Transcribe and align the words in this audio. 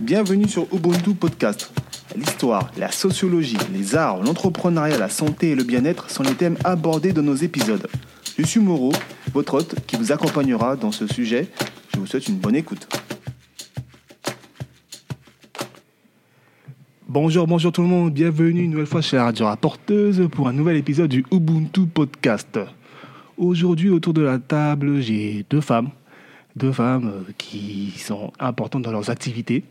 Bienvenue 0.00 0.46
sur 0.46 0.72
Ubuntu 0.72 1.12
Podcast. 1.14 1.72
L'histoire, 2.14 2.70
la 2.78 2.90
sociologie, 2.92 3.58
les 3.72 3.96
arts, 3.96 4.22
l'entrepreneuriat, 4.22 4.96
la 4.96 5.08
santé 5.08 5.50
et 5.50 5.54
le 5.56 5.64
bien-être 5.64 6.08
sont 6.08 6.22
les 6.22 6.34
thèmes 6.34 6.56
abordés 6.62 7.12
dans 7.12 7.22
nos 7.22 7.34
épisodes. 7.34 7.88
Je 8.38 8.46
suis 8.46 8.60
Moreau, 8.60 8.92
votre 9.34 9.54
hôte 9.54 9.74
qui 9.88 9.96
vous 9.96 10.12
accompagnera 10.12 10.76
dans 10.76 10.92
ce 10.92 11.08
sujet. 11.08 11.48
Je 11.92 11.98
vous 11.98 12.06
souhaite 12.06 12.28
une 12.28 12.36
bonne 12.36 12.54
écoute. 12.54 12.86
Bonjour, 17.08 17.48
bonjour 17.48 17.72
tout 17.72 17.82
le 17.82 17.88
monde, 17.88 18.12
bienvenue 18.12 18.62
une 18.62 18.70
nouvelle 18.70 18.86
fois 18.86 19.02
chez 19.02 19.16
la 19.16 19.24
Radio 19.24 19.46
Rapporteuse 19.46 20.28
pour 20.30 20.46
un 20.46 20.52
nouvel 20.52 20.76
épisode 20.76 21.10
du 21.10 21.24
Ubuntu 21.32 21.86
Podcast. 21.86 22.60
Aujourd'hui, 23.36 23.90
autour 23.90 24.14
de 24.14 24.22
la 24.22 24.38
table, 24.38 25.00
j'ai 25.00 25.44
deux 25.50 25.60
femmes, 25.60 25.90
deux 26.54 26.72
femmes 26.72 27.08
euh, 27.08 27.32
qui 27.36 27.92
sont 27.98 28.32
importantes 28.38 28.82
dans 28.82 28.92
leurs 28.92 29.10
activités, 29.10 29.64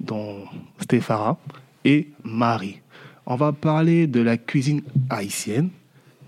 dont 0.00 0.44
Stéphara 0.80 1.38
et 1.84 2.08
Marie. 2.24 2.80
On 3.26 3.36
va 3.36 3.52
parler 3.52 4.06
de 4.06 4.20
la 4.20 4.36
cuisine 4.36 4.82
haïtienne, 5.10 5.70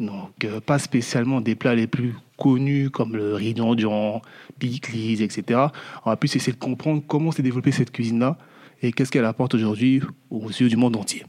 donc 0.01 0.45
euh, 0.45 0.61
pas 0.61 0.79
spécialement 0.79 1.41
des 1.41 1.55
plats 1.55 1.75
les 1.75 1.87
plus 1.87 2.15
connus 2.37 2.91
comme 2.91 3.17
le 3.17 3.35
riz 3.35 3.55
d'ondion, 3.55 4.21
piclis, 4.59 5.23
etc. 5.23 5.61
On 6.05 6.11
va 6.11 6.17
plus 6.17 6.35
essayer 6.37 6.53
de 6.53 6.59
comprendre 6.59 7.03
comment 7.07 7.33
s'est 7.33 7.43
développée 7.43 7.73
cette 7.73 7.91
cuisine-là 7.91 8.37
et 8.83 8.93
qu'est-ce 8.93 9.11
qu'elle 9.11 9.25
apporte 9.25 9.55
aujourd'hui 9.55 10.03
aux 10.31 10.49
yeux 10.49 10.69
du 10.69 10.77
monde 10.77 10.97
entier. 10.97 11.25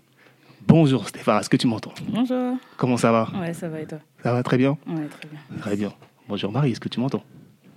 Bonjour 0.67 1.07
Stéphane, 1.07 1.39
est-ce 1.39 1.49
que 1.49 1.57
tu 1.57 1.65
m'entends? 1.65 1.93
Bonjour. 2.07 2.57
Comment 2.77 2.97
ça 2.97 3.11
va? 3.11 3.27
Ouais, 3.39 3.53
ça 3.53 3.69
va 3.69 3.81
et 3.81 3.87
toi? 3.87 3.97
Ça 4.21 4.33
va 4.33 4.43
très 4.43 4.57
bien? 4.57 4.77
Ouais, 4.87 5.07
très 5.07 5.27
bien. 5.27 5.39
Très 5.59 5.75
bien. 5.75 5.93
Bonjour 6.27 6.51
Marie, 6.51 6.71
est-ce 6.71 6.79
que 6.79 6.89
tu 6.89 6.99
m'entends? 6.99 7.23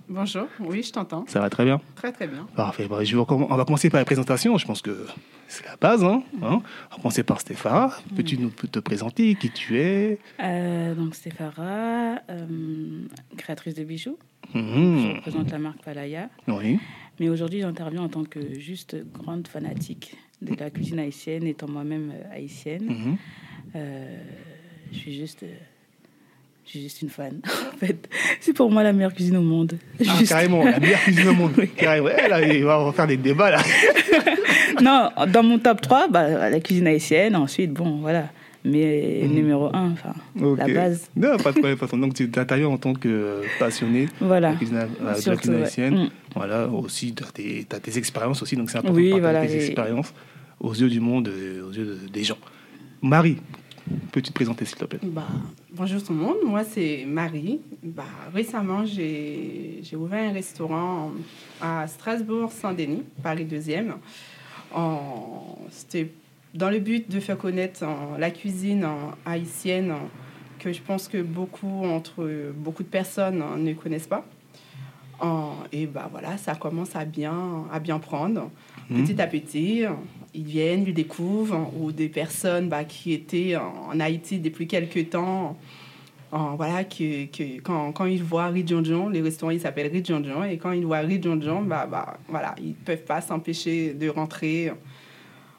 Bonjour, 0.09 0.47
oui, 0.59 0.83
je 0.83 0.91
t'entends. 0.91 1.25
Ça 1.27 1.39
va 1.39 1.49
très 1.49 1.63
bien 1.63 1.79
Très, 1.95 2.11
très 2.11 2.27
bien. 2.27 2.45
Parfait. 2.55 2.87
Bon, 2.87 3.03
je 3.03 3.15
on 3.17 3.23
va 3.55 3.65
commencer 3.65 3.89
par 3.89 4.01
la 4.01 4.05
présentation. 4.05 4.57
Je 4.57 4.65
pense 4.65 4.81
que 4.81 5.07
c'est 5.47 5.65
la 5.65 5.77
base. 5.77 6.03
Hein, 6.03 6.23
hein. 6.41 6.61
On 6.91 6.95
va 6.95 6.95
commencer 6.97 7.23
par 7.23 7.39
Stéphane. 7.39 7.89
Peux-tu 8.15 8.37
nous 8.37 8.49
te 8.49 8.79
présenter 8.79 9.35
qui 9.35 9.49
tu 9.49 9.79
es? 9.79 10.19
Euh, 10.41 10.93
donc, 10.93 11.15
Stéphara, 11.15 12.17
euh, 12.29 13.05
créatrice 13.37 13.75
de 13.75 13.83
bijoux. 13.85 14.17
Je 14.53 14.59
Mhm. 14.59 15.13
représente 15.15 15.51
la 15.51 15.59
marque 15.59 15.81
Palaya. 15.83 16.29
Oui. 16.47 16.79
Mais 17.19 17.29
aujourd'hui, 17.29 17.61
j'interviens 17.61 18.01
en 18.01 18.09
tant 18.09 18.25
que 18.25 18.59
juste 18.59 18.97
grande 19.13 19.47
fanatique 19.47 20.17
de 20.41 20.53
la 20.55 20.69
cuisine 20.69 20.99
haïtienne, 20.99 21.47
étant 21.47 21.69
moi-même 21.69 22.11
euh, 22.13 22.35
haïtienne. 22.35 22.85
Mhm. 22.85 23.17
Euh, 23.77 24.17
je 24.91 24.97
suis 24.97 25.13
juste. 25.15 25.45
Suis 26.73 26.81
juste 26.83 27.01
une 27.01 27.09
fan. 27.09 27.39
en 27.73 27.77
fait, 27.77 28.09
c'est 28.39 28.53
pour 28.53 28.71
moi 28.71 28.83
la 28.83 28.93
meilleure 28.93 29.13
cuisine 29.13 29.37
au 29.37 29.41
monde. 29.41 29.73
Ah, 29.99 30.03
Juste- 30.19 30.29
carrément, 30.29 30.63
la 30.63 30.79
meilleure 30.79 30.99
cuisine 30.99 31.27
au 31.29 31.33
monde. 31.33 31.53
Carrément. 31.77 32.09
Eh, 32.09 32.27
là, 32.61 32.79
on 32.79 32.85
va 32.85 32.91
faire 32.91 33.07
des 33.07 33.17
débats 33.17 33.51
là. 33.51 33.61
non, 34.81 35.09
dans 35.31 35.43
mon 35.43 35.59
top 35.59 35.81
3, 35.81 36.07
bah, 36.09 36.49
la 36.49 36.59
cuisine 36.59 36.87
haïtienne. 36.87 37.35
Ensuite, 37.35 37.71
bon, 37.73 37.97
voilà. 38.01 38.29
Mais 38.65 39.21
Mhm. 39.23 39.33
numéro 39.33 39.69
1, 39.75 39.91
enfin, 39.91 40.13
la 40.57 40.67
base. 40.73 41.09
Non, 41.17 41.35
pas 41.37 41.51
de 41.51 41.59
problème. 41.59 41.77
pas 41.77 41.85
de 41.85 41.87
problème. 41.89 42.01
Donc, 42.09 42.13
tu 42.15 42.29
interviens 42.39 42.69
en 42.69 42.77
tant 42.77 42.93
que 42.93 43.41
passionné 43.59 44.05
de 44.05 44.11
Voilà. 44.21 44.51
la 44.51 44.55
cuisine, 44.55 44.77
de 44.77 45.29
la 45.29 45.35
cuisine 45.35 45.55
haïtienne. 45.63 45.95
Mm. 46.05 46.09
Voilà, 46.35 46.67
aussi, 46.69 47.13
tu 47.13 47.23
as 47.23 47.27
tes, 47.31 47.65
t'as 47.67 47.79
tes 47.79 47.97
expériences 47.97 48.41
aussi. 48.41 48.55
Donc, 48.55 48.69
c'est 48.69 48.77
important 48.77 48.95
Oui, 48.95 49.07
de 49.09 49.19
partager 49.19 49.31
voilà, 49.33 49.47
tes 49.47 49.53
et- 49.57 49.65
expériences 49.65 50.13
aux 50.61 50.73
yeux 50.73 50.89
du 50.89 51.01
monde, 51.01 51.27
aux 51.27 51.73
yeux 51.73 51.85
de- 51.85 52.09
des 52.11 52.23
gens. 52.23 52.37
Marie, 53.01 53.35
peux-tu 54.11 54.29
te 54.29 54.33
présenter 54.33 54.65
s'il 54.65 54.77
te 54.77 54.85
plaît? 54.85 54.99
Bah, 55.03 55.27
bonjour 55.71 56.03
tout 56.03 56.13
le 56.13 56.19
monde, 56.19 56.37
moi 56.45 56.63
c'est 56.63 57.05
Marie. 57.07 57.61
Bah, 57.83 58.03
récemment, 58.33 58.85
j'ai 58.85 59.81
ouvert 59.95 60.29
un 60.29 60.33
restaurant 60.33 61.11
à 61.61 61.87
Strasbourg-Saint-Denis, 61.87 63.03
Paris 63.21 63.45
2e. 63.45 63.93
En- 64.73 65.57
C'était 65.69 66.11
dans 66.53 66.69
le 66.69 66.79
but 66.79 67.09
de 67.09 67.19
faire 67.19 67.37
connaître 67.37 67.83
en, 67.83 68.17
la 68.17 68.31
cuisine 68.31 68.85
en, 68.85 69.11
haïtienne 69.25 69.91
en, 69.91 70.09
que 70.59 70.71
je 70.71 70.81
pense 70.81 71.07
que 71.07 71.21
beaucoup, 71.21 71.83
entre, 71.85 72.51
beaucoup 72.55 72.83
de 72.83 72.87
personnes 72.87 73.43
ne 73.57 73.73
connaissent 73.73 74.07
pas. 74.07 74.25
Et 75.71 75.85
bah 75.87 76.09
voilà, 76.11 76.37
ça 76.37 76.53
commence 76.55 76.95
à 76.95 77.05
bien, 77.05 77.63
à 77.71 77.79
bien 77.79 77.97
prendre. 77.99 78.49
Mhm. 78.89 79.03
Petit 79.03 79.21
à 79.21 79.27
petit, 79.27 79.83
ils 80.33 80.45
viennent, 80.45 80.83
ils 80.87 80.93
découvrent, 80.93 81.71
ou 81.79 81.91
des 81.91 82.09
personnes 82.09 82.69
bah, 82.69 82.83
qui 82.83 83.13
étaient 83.13 83.55
en, 83.55 83.99
Haïti 83.99 84.39
depuis 84.39 84.67
quelques 84.67 85.09
temps, 85.09 85.57
en, 86.31 86.55
voilà, 86.55 86.83
que, 86.83 87.25
que 87.25 87.61
quand, 87.61 87.91
quand 87.91 88.05
ils 88.05 88.23
voient 88.23 88.47
Ridjonjon, 88.47 89.09
les 89.09 89.21
restaurants 89.21 89.51
ils 89.51 89.61
s'appellent 89.61 89.91
Ridjonjon, 89.91 90.43
et 90.43 90.57
quand 90.57 90.71
ils 90.71 90.85
voient 90.85 90.99
Ridjonjon, 90.99 91.61
bah, 91.63 91.87
bah, 91.89 92.17
voilà, 92.27 92.55
ils 92.59 92.69
ne 92.69 92.73
peuvent 92.73 93.03
pas 93.03 93.21
s'empêcher 93.21 93.93
de 93.93 94.09
rentrer, 94.09 94.71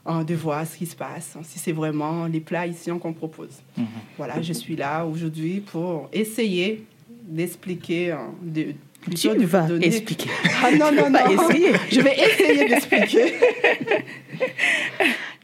en, 0.04 0.24
de 0.24 0.34
voir 0.34 0.66
ce 0.66 0.76
qui 0.76 0.86
se 0.86 0.96
passe, 0.96 1.36
si 1.42 1.58
c'est 1.58 1.72
vraiment 1.72 2.26
les 2.26 2.40
plats 2.40 2.66
ici 2.66 2.90
qu'on 3.00 3.12
propose. 3.12 3.62
Mhm. 3.76 3.86
Voilà, 4.16 4.42
je 4.42 4.52
suis 4.52 4.76
là 4.76 5.04
aujourd'hui 5.06 5.60
pour 5.60 6.08
essayer 6.12 6.84
d'expliquer, 7.08 8.12
hein, 8.12 8.34
de, 8.42 8.74
Tu 9.14 9.28
de 9.28 9.34
vous 9.40 9.46
vas 9.46 9.62
donner- 9.62 9.86
expliquer. 9.86 10.28
Ah 10.64 10.70
non, 10.72 10.90
non, 10.92 11.10
non. 11.10 11.18
essayer. 11.30 11.70
Je 11.90 12.00
vais 12.00 12.14
essayer 12.18 12.68
d'expliquer 12.68 13.34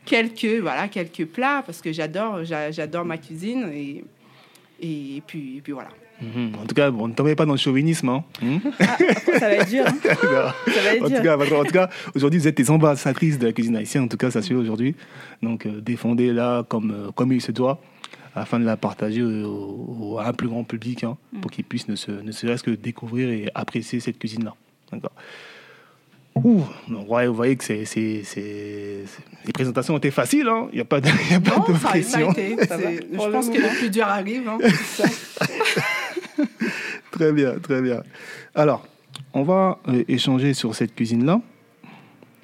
quelques, 0.05 0.61
voilà, 0.63 0.89
quelques 0.89 1.27
plats 1.27 1.63
parce 1.65 1.81
que 1.81 1.93
j'adore, 1.93 2.45
j'a- 2.45 2.71
j'adore 2.71 3.05
ma 3.05 3.19
cuisine 3.19 3.71
et, 3.73 4.05
et 4.81 5.23
puis, 5.27 5.59
et 5.59 5.61
puis 5.61 5.73
voilà. 5.73 5.89
Mhm. 6.23 6.53
En 6.63 6.67
tout 6.67 6.75
cas, 6.75 6.91
bon, 6.91 7.09
ne 7.09 7.15
tombez 7.15 7.35
pas 7.35 7.47
dans 7.47 7.53
le 7.53 7.59
chauvinisme. 7.59 8.09
Hein. 8.11 8.25
Mhm. 8.43 8.61
Ah, 8.81 8.97
ça 9.39 9.49
va 9.49 9.55
être 9.55 9.69
dur. 9.71 9.85
hein. 9.87 9.95
Ça 10.05 10.15
va 10.83 10.95
être 10.95 11.05
en, 11.05 11.09
tout 11.09 11.23
cas, 11.23 11.37
en 11.57 11.65
tout 11.65 11.73
cas, 11.73 11.89
aujourd'hui, 12.15 12.41
vous 12.41 12.49
êtes 12.49 12.57
des 12.59 12.71
ambassadrices 12.71 13.39
de 13.39 13.47
la 13.47 13.53
cuisine 13.53 13.77
haïtienne. 13.77 14.05
En 14.05 14.09
tout 14.09 14.19
cas, 14.19 14.31
ça 14.31 14.43
se 14.43 14.49
fait 14.49 14.55
aujourd'hui. 14.55 14.95
Donc, 15.43 15.65
euh, 15.65 15.81
défendez-la 15.81 16.65
comme, 16.69 16.91
euh, 16.91 17.11
comme 17.13 17.33
il 17.33 17.41
se 17.41 17.53
doit 17.53 17.81
afin 18.35 18.59
de 18.61 18.65
la 18.65 18.77
partager 18.77 19.23
au- 19.23 19.87
au- 20.01 20.19
à 20.19 20.29
un 20.29 20.33
plus 20.33 20.49
grand 20.49 20.65
public 20.65 21.05
hein, 21.05 21.17
Mm. 21.33 21.41
pour 21.41 21.51
qu'ils 21.51 21.65
puissent 21.65 21.89
ne, 21.89 21.97
se, 21.97 22.11
ne 22.11 22.33
serait-ce 22.33 22.63
que 22.63 22.71
découvrir 22.71 23.29
et 23.31 23.49
apprécier 23.55 24.01
cette 24.01 24.19
cuisine-là. 24.19 24.55
D'accord 24.93 25.13
Ouh, 26.37 26.63
donc, 26.89 27.11
ouais, 27.11 27.27
vous 27.27 27.35
voyez 27.35 27.57
que 27.57 27.65
c'est, 27.65 27.85
c'est, 27.85 28.23
c'est- 28.25 29.03
c'est- 29.05 29.23
les 29.45 29.53
présentations 29.53 29.97
étaient 29.99 30.13
faciles. 30.13 30.47
hein. 30.47 30.69
Il 30.73 30.77
n'y 30.77 30.81
a 30.81 30.85
pas 30.85 31.01
de, 31.01 31.09
il 31.27 31.33
y 31.33 31.35
a 31.35 31.41
pas 31.41 31.57
Non, 31.59 31.65
de 31.69 31.73
ça, 31.75 31.81
ça 31.81 31.87
a 31.89 31.91
pression. 31.91 32.31
été. 32.33 32.57
Ça 32.67 32.79
c'est- 32.79 32.85
va. 33.15 33.25
Je 33.25 33.31
pense 33.31 33.49
que 33.51 33.59
le 33.59 33.79
plus 33.79 33.91
dur 33.91 34.07
arrive. 34.07 34.49
hein. 34.49 34.59
Très 37.11 37.33
bien, 37.33 37.59
très 37.59 37.83
bien. 37.83 38.03
Alors, 38.55 38.87
on 39.35 39.43
va 39.43 39.79
euh, 39.89 40.05
échanger 40.09 40.55
sur 40.55 40.75
cette 40.75 40.95
cuisine-là. 40.95 41.41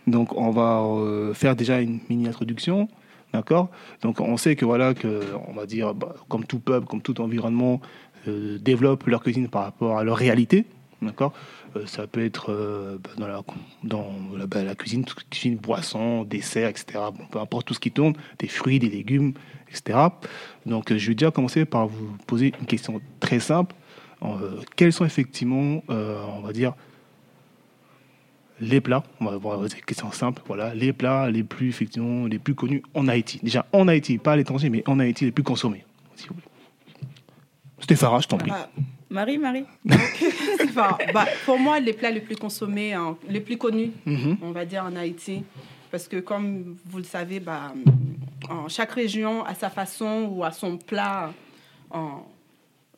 Donc, 0.07 0.37
on 0.37 0.51
va 0.51 0.83
euh, 0.83 1.33
faire 1.35 1.57
déjà 1.57 1.81
une 1.81 2.01
mini 2.09 2.29
introduction, 2.29 2.89
d'accord? 3.33 3.71
Donc, 4.03 4.21
on 4.21 4.37
sait 4.37 4.57
que 4.57 4.65
voilà 4.65 4.95
que, 4.95 5.23
on 5.49 5.53
va 5.53 5.67
dire, 5.67 5.95
bah, 5.95 6.15
comme 6.29 6.45
tout 6.45 6.59
peuple, 6.59 6.87
comme 6.87 7.03
tout 7.03 7.21
environnement, 7.21 7.81
euh, 8.29 8.59
développe 8.59 9.07
leur 9.07 9.23
cuisine 9.23 9.49
par 9.49 9.63
rapport 9.65 9.99
à 9.99 10.05
leur 10.05 10.17
réalité, 10.17 10.67
d'accord? 11.03 11.33
Euh, 11.77 11.87
Ça 11.87 12.07
peut 12.07 12.25
être 12.25 12.51
euh, 12.51 12.99
bah, 13.03 13.11
dans 13.19 13.29
la 13.29 13.43
dans 13.85 14.11
la, 14.37 14.47
bah, 14.47 14.65
la 14.65 14.75
cuisine, 14.75 15.05
cuisine 15.31 15.57
boisson, 15.57 16.25
dessert, 16.25 16.69
etc. 16.69 16.99
Peu 17.31 17.39
importe 17.39 17.67
tout 17.67 17.75
ce 17.75 17.81
qui 17.81 17.93
tourne, 17.93 18.15
des 18.39 18.49
fruits, 18.49 18.79
des 18.79 18.89
légumes, 18.89 19.35
etc. 19.69 19.99
Donc, 20.65 20.91
euh, 20.91 20.99
je 20.99 21.09
vais 21.09 21.15
déjà 21.15 21.31
commencer 21.31 21.65
par 21.65 21.87
vous 21.87 22.17
poser 22.27 22.53
une 22.61 22.67
question 22.67 23.01
très 23.21 23.41
simple. 23.41 23.75
Quels 24.75 24.93
sont 24.93 25.05
effectivement, 25.05 25.83
on 25.89 26.41
va 26.41 26.53
dire, 26.53 26.73
les 28.61 28.81
plats, 28.81 29.03
on 29.21 29.27
va 29.27 29.37
voir 29.37 29.61
des 29.61 29.69
questions 29.69 30.11
simples, 30.13 30.43
voilà, 30.47 30.75
les 30.75 30.93
plats 30.93 31.31
les 31.31 31.43
plus, 31.43 31.69
effectivement, 31.69 32.27
les 32.27 32.39
plus 32.39 32.55
connus 32.55 32.83
en 32.95 33.07
Haïti. 33.09 33.39
Déjà, 33.43 33.67
en 33.73 33.87
Haïti, 33.89 34.19
pas 34.19 34.33
à 34.33 34.37
l'étranger, 34.37 34.71
mais 34.71 34.83
en 34.89 34.99
Haïti, 34.99 35.25
les 35.27 35.33
plus 35.33 35.45
consommés, 35.45 35.85
s'il 36.15 36.29
vous 36.29 36.35
plaît. 36.35 36.45
Stéphane, 37.81 38.21
je 38.23 38.29
t'en 38.29 38.39
prie. 38.39 38.51
Ah, 38.55 38.69
Marie, 39.11 39.39
Marie. 39.39 39.65
bah, 40.75 41.27
pour 41.45 41.59
moi, 41.59 41.79
les 41.81 41.93
plats 41.93 42.11
les 42.11 42.21
plus 42.21 42.37
consommés, 42.37 42.93
hein, 42.95 43.17
les 43.29 43.41
plus 43.41 43.57
connus, 43.59 43.93
Mhm. 44.05 44.39
on 44.43 44.51
va 44.53 44.65
dire 44.65 44.85
en 44.85 44.97
Haïti, 44.97 45.45
parce 45.91 46.09
que 46.09 46.17
comme 46.21 46.77
vous 46.87 46.99
le 46.99 47.05
savez, 47.05 47.39
bah, 47.41 47.73
en 48.49 48.69
chaque 48.69 48.93
région 48.93 49.45
a 49.45 49.55
sa 49.55 49.71
façon 49.71 50.29
ou 50.33 50.45
a 50.45 50.51
son 50.53 50.79
plat. 50.79 51.33
En... 51.91 52.27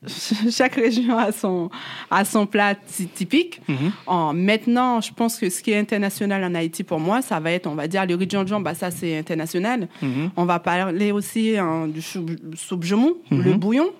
Chaque 0.50 0.76
région 0.76 1.18
a 1.18 1.32
son, 1.32 1.70
a 2.10 2.24
son 2.24 2.46
plat 2.46 2.74
ty- 2.76 3.08
typique. 3.08 3.60
Mhm. 3.68 3.92
En, 4.06 4.32
maintenant, 4.32 5.00
je 5.00 5.12
pense 5.12 5.38
que 5.38 5.50
ce 5.50 5.60
qui 5.62 5.72
est 5.72 5.78
international 5.78 6.44
en 6.44 6.54
Haïti 6.54 6.84
pour 6.84 7.00
moi, 7.00 7.20
ça 7.20 7.40
va 7.40 7.50
être, 7.50 7.66
on 7.66 7.74
va 7.74 7.88
dire, 7.88 8.06
le 8.06 8.14
riz 8.14 8.28
djanjan, 8.30 8.60
bah, 8.60 8.74
ça 8.74 8.90
c'est 8.92 9.18
international. 9.18 9.88
Mhm. 10.00 10.30
On 10.36 10.44
va 10.44 10.60
parler 10.60 11.10
aussi 11.10 11.56
hein, 11.58 11.88
du 11.88 12.00
soupe 12.00 12.84
jaumon, 12.84 13.14
Mhm. 13.30 13.42
le 13.42 13.54
bouillon. 13.54 13.90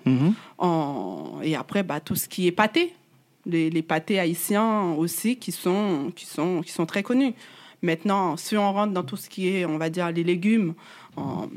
En- 0.57 1.39
et 1.43 1.55
après, 1.55 1.83
bah, 1.83 1.99
tout 1.99 2.15
ce 2.15 2.27
qui 2.27 2.47
est 2.47 2.51
pâté. 2.51 2.93
Les, 3.45 3.69
les 3.69 3.81
pâtés 3.81 4.19
haïtiens 4.19 4.91
aussi 4.97 5.37
qui 5.37 5.51
sont, 5.51 6.11
qui, 6.15 6.25
sont, 6.25 6.61
qui 6.61 6.71
sont 6.71 6.85
très 6.85 7.03
connus. 7.03 7.33
Maintenant, 7.81 8.35
si 8.37 8.57
on 8.57 8.71
rentre 8.73 8.93
dans 8.93 9.03
tout 9.03 9.15
ce 9.15 9.29
qui 9.29 9.47
est, 9.47 9.65
on 9.65 9.77
va 9.77 9.89
dire, 9.89 10.11
les 10.11 10.23
légumes, 10.23 10.73
en- 11.15 11.47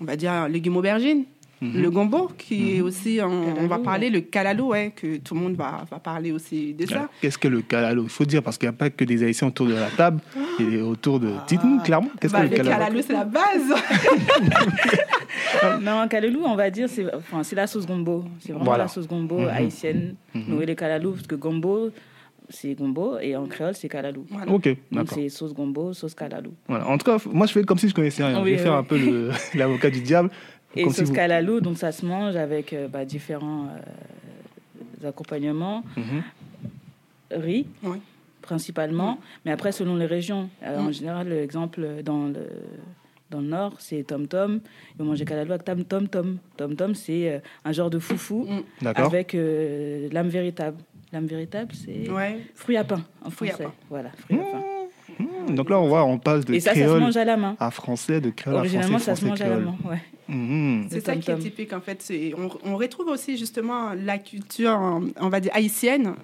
on 0.00 0.04
va 0.04 0.16
dire 0.16 0.48
légumes 0.48 0.76
aubergines, 0.76 1.24
Le 1.62 1.90
gombo, 1.90 2.28
qui 2.36 2.74
est 2.76 2.80
Mhm. 2.80 2.84
aussi, 2.86 3.20
on, 3.22 3.54
on 3.60 3.66
va 3.68 3.78
parler, 3.78 4.08
ouais. 4.08 4.12
le 4.14 4.20
kalalou, 4.22 4.68
ouais, 4.70 4.92
que 4.96 5.18
tout 5.18 5.34
le 5.34 5.40
monde 5.40 5.54
va, 5.54 5.84
va 5.88 5.98
parler 6.00 6.32
aussi 6.32 6.74
de 6.74 6.84
ça. 6.86 7.08
Qu'est-ce 7.20 7.38
que 7.38 7.46
le 7.46 7.62
calalo 7.62 8.02
Il 8.02 8.08
faut 8.08 8.24
dire, 8.24 8.42
parce 8.42 8.58
qu'il 8.58 8.68
n'y 8.68 8.74
a 8.74 8.76
pas 8.76 8.90
que 8.90 9.04
des 9.04 9.22
Haïtiens 9.22 9.46
autour 9.46 9.66
de 9.68 9.74
la 9.74 9.88
table, 9.90 10.20
et 10.58 10.80
autour 10.80 11.20
de... 11.20 11.30
Dites-nous 11.46 11.78
clairement, 11.80 12.10
qu'est-ce 12.20 12.32
Bah, 12.32 12.40
que 12.40 12.44
le 12.46 12.50
le 12.50 12.56
calalo 12.64 12.78
kalalou, 12.84 13.02
c'est 13.06 13.12
la 13.12 13.24
base. 13.24 13.74
Non, 15.80 16.08
kalalou, 16.08 16.42
on 16.44 16.56
va 16.56 16.70
dire, 16.70 16.88
c'est 16.88 17.06
enfin, 17.14 17.42
c'est 17.42 17.56
la 17.56 17.66
sauce 17.66 17.86
gombo. 17.86 18.24
C'est 18.40 18.52
vraiment 18.52 18.64
Voilà. 18.64 18.84
la 18.84 18.88
sauce 18.88 19.06
gombo 19.06 19.38
Mhm. 19.38 19.48
haïtienne. 19.48 20.14
Mhm. 20.34 20.44
Nous, 20.48 20.60
les 20.60 20.74
kalalou, 20.74 21.12
parce 21.12 21.26
que 21.26 21.34
gombo, 21.36 21.90
c'est 22.48 22.74
gombo, 22.74 23.18
et 23.20 23.36
en 23.36 23.46
créole, 23.46 23.74
c'est 23.74 23.88
kalalou. 23.88 24.26
Voilà. 24.30 24.50
Ok, 24.52 24.64
Donc 24.68 24.76
d'accord. 24.90 25.14
c'est 25.18 25.28
sauce 25.28 25.54
gombo, 25.54 25.92
sauce 25.92 26.14
kalalou. 26.14 26.52
Voilà. 26.68 26.88
En 26.88 26.98
tout 26.98 27.04
cas, 27.10 27.18
moi, 27.32 27.46
je 27.46 27.52
fais 27.52 27.62
comme 27.62 27.78
si 27.78 27.88
je 27.88 27.94
connaissais 27.94 28.24
rien. 28.24 28.42
Oui, 28.42 28.50
je 28.52 28.56
vais 28.56 28.62
faire 28.62 28.74
un 28.74 28.82
peu 28.82 28.98
le- 28.98 29.30
l'avocat 29.54 29.90
du 29.90 30.00
diable. 30.00 30.30
Et 30.76 30.84
sauce 30.90 31.08
vous- 31.08 31.12
kalalou, 31.14 31.60
donc 31.60 31.76
ça 31.78 31.92
se 31.92 32.04
mange 32.06 32.36
avec 32.36 32.72
euh, 32.72 32.88
bah, 32.88 33.04
différents 33.04 33.66
euh, 35.02 35.08
accompagnements. 35.08 35.82
Mhm. 35.96 36.22
riz, 37.40 37.66
Oui. 37.82 37.98
principalement, 38.42 39.18
mais 39.44 39.52
après, 39.52 39.72
selon 39.72 39.96
les 39.96 40.06
régions. 40.06 40.50
Euh, 40.62 40.78
Mm. 40.80 40.86
En 40.86 40.92
général, 40.92 41.28
l'exemple 41.28 42.02
dans 42.04 42.26
le, 42.26 42.46
dans 43.30 43.40
le 43.40 43.46
nord, 43.46 43.74
c'est 43.78 44.02
tom-tom. 44.06 44.60
Ils 44.94 44.98
vont 44.98 45.04
manger 45.06 45.24
kalalou 45.24 45.52
avec 45.52 45.64
tam- 45.64 45.84
tom-tom. 45.84 46.36
Tom-tom, 46.58 46.94
c'est 46.94 47.30
euh, 47.32 47.38
un 47.64 47.72
genre 47.72 47.88
de 47.88 47.98
foufou 47.98 48.44
Mm. 48.48 48.60
D'accord. 48.82 49.06
avec 49.06 49.34
euh, 49.34 50.08
l'âme 50.12 50.28
véritable. 50.28 50.76
L'âme 51.12 51.26
véritable, 51.26 51.72
c'est 51.74 52.10
Ouais. 52.10 52.40
fruit 52.54 52.76
à 52.76 52.84
pain 52.84 53.02
en 53.24 53.30
Fruit 53.30 53.48
à 53.50 53.52
français. 53.52 53.64
pain. 53.64 53.72
Voilà, 53.90 54.10
fruit 54.10 54.38
à 54.38 54.42
pain. 54.42 54.62
Mmh, 55.18 55.54
Donc 55.54 55.68
là, 55.70 55.78
on 55.80 55.88
voit, 55.88 56.04
on 56.04 56.18
passe 56.18 56.44
de 56.46 56.54
Et 56.54 56.60
ça, 56.60 56.70
ça 56.70 56.74
se 56.76 56.80
créole 56.80 57.00
mange 57.00 57.16
à 57.18 57.24
la 57.24 57.36
main. 57.36 57.56
à 57.60 57.70
français, 57.70 58.20
de 58.20 58.30
créole 58.30 58.56
à 58.56 58.58
français, 58.60 58.76
Originalement, 58.76 58.98
ça 58.98 59.14
se 59.16 59.24
mange 59.26 59.40
à 59.40 59.44
la 59.48 59.56
créole. 59.56 59.64
main. 59.66 59.90
Ouais. 59.90 60.02
Mhm. 60.32 60.86
C'est 60.90 61.04
ça 61.04 61.16
qui 61.16 61.30
est 61.30 61.38
typique 61.38 61.72
en 61.72 61.80
fait. 61.80 62.12
On, 62.38 62.72
on 62.72 62.76
retrouve 62.76 63.08
aussi 63.08 63.36
justement 63.36 63.90
la 63.94 64.18
culture, 64.18 64.78
on 65.20 65.28
va 65.28 65.40
dire, 65.40 65.52
haïtienne 65.54 66.14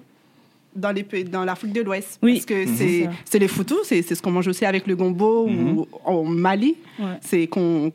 dans, 0.75 0.91
les, 0.91 1.03
pays- 1.03 1.23
dans 1.23 1.43
l'Afrique 1.43 1.73
de 1.73 1.81
l'Ouest. 1.81 2.19
Oui. 2.21 2.33
Parce 2.33 2.45
que 2.45 2.65
Mhm. 3.05 3.11
c'est, 3.25 3.39
les 3.39 3.47
foutous, 3.47 3.83
c'est, 3.83 4.01
ce 4.03 4.21
qu'on 4.21 4.31
mange 4.31 4.47
aussi 4.47 4.65
avec 4.65 4.85
le 4.87 4.95
gombo 4.95 5.47
ou 5.47 5.87
en 6.05 6.23
Mali. 6.23 6.75
Ouais. 6.99 7.05
C'est 7.21 7.47
qu'on, 7.47 7.91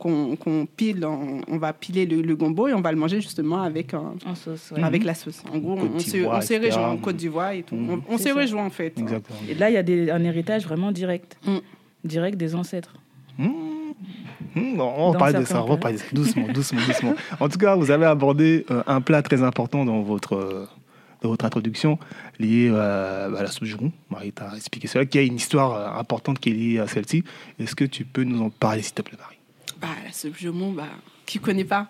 pile, 0.77 1.05
on, 1.07 1.41
on 1.49 1.57
va 1.59 1.73
piler 1.73 2.05
le, 2.05 2.21
le 2.21 2.37
gombo 2.37 2.67
et 2.69 2.75
on 2.75 2.81
va 2.81 2.91
le 2.91 2.99
manger 2.99 3.21
justement 3.21 3.63
avec, 3.63 3.95
un- 3.95 4.15
En 4.27 4.35
sauce, 4.35 4.73
ouais. 4.73 4.83
avec 4.83 5.05
la 5.05 5.15
sauce. 5.15 5.43
En 5.53 5.59
gros, 5.59 5.77
Côte 5.77 5.91
on, 5.95 5.99
se, 6.01 6.11
d'Ivoire, 6.11 6.43
on 6.43 6.63
rejoint 6.65 6.89
en 6.91 6.97
Côte 6.97 7.17
d'Ivoire 7.17 7.53
et 7.53 7.63
tout. 7.63 7.77
On, 8.09 8.19
ça. 8.19 8.35
rejoint 8.35 8.65
en 8.67 8.71
fait. 8.71 8.99
Exactement. 8.99 9.39
Et 9.49 9.55
là, 9.55 9.71
il 9.71 9.75
y 9.75 9.79
a 9.79 9.83
des, 9.83 10.11
un 10.11 10.23
héritage 10.25 10.65
vraiment 10.65 10.91
direct. 10.93 11.37
Mm. 11.47 11.57
Direct 12.05 12.37
des 12.37 12.55
ancêtres. 12.55 12.95
Mmh. 14.55 14.77
Bon, 14.77 14.93
on 14.97 15.13
va 15.13 15.19
parler 15.19 15.39
de 15.41 15.45
ça, 15.45 15.63
on 15.63 15.69
va 15.69 15.77
parler 15.77 15.97
de 15.97 16.03
ça. 16.03 16.07
Doucement, 16.13 16.47
doucement, 16.49 16.81
doucement. 16.87 17.15
En 17.41 17.49
tout 17.49 17.59
cas, 17.59 17.75
vous 17.75 17.91
avez 17.91 18.07
abordé 18.07 18.65
euh, 18.71 18.83
un 18.87 19.01
plat 19.01 19.23
très 19.23 19.43
important 19.43 19.85
dans 19.85 20.03
votre, 20.03 20.37
euh, 20.37 20.69
dans 21.25 21.31
votre 21.31 21.45
introduction, 21.45 21.99
lié 22.39 22.69
euh, 22.71 23.35
à 23.35 23.43
la 23.43 23.51
soupe 23.51 23.65
joumou. 23.65 23.91
Marie 24.11 24.33
t'a 24.33 24.55
expliqué 24.55 24.87
cela, 24.87 25.07
qui 25.07 25.19
a 25.19 25.23
une 25.23 25.37
histoire 25.37 25.75
euh, 25.75 26.01
importante 26.01 26.39
qui 26.39 26.51
est 26.51 26.53
liée 26.53 26.79
à 26.79 26.87
celle-ci. 26.87 27.25
Est-ce 27.59 27.75
que 27.75 27.85
tu 27.85 28.05
peux 28.05 28.23
nous 28.23 28.41
en 28.43 28.51
parler, 28.51 28.83
s'il 28.83 28.95
te 28.95 29.03
plaît, 29.03 29.19
Marie? 29.19 29.39
Bah, 29.81 29.89
la 30.05 30.13
soupe 30.13 30.37
bah, 30.77 30.85
qui 31.27 31.39
connaît 31.39 31.65
pas 31.65 31.89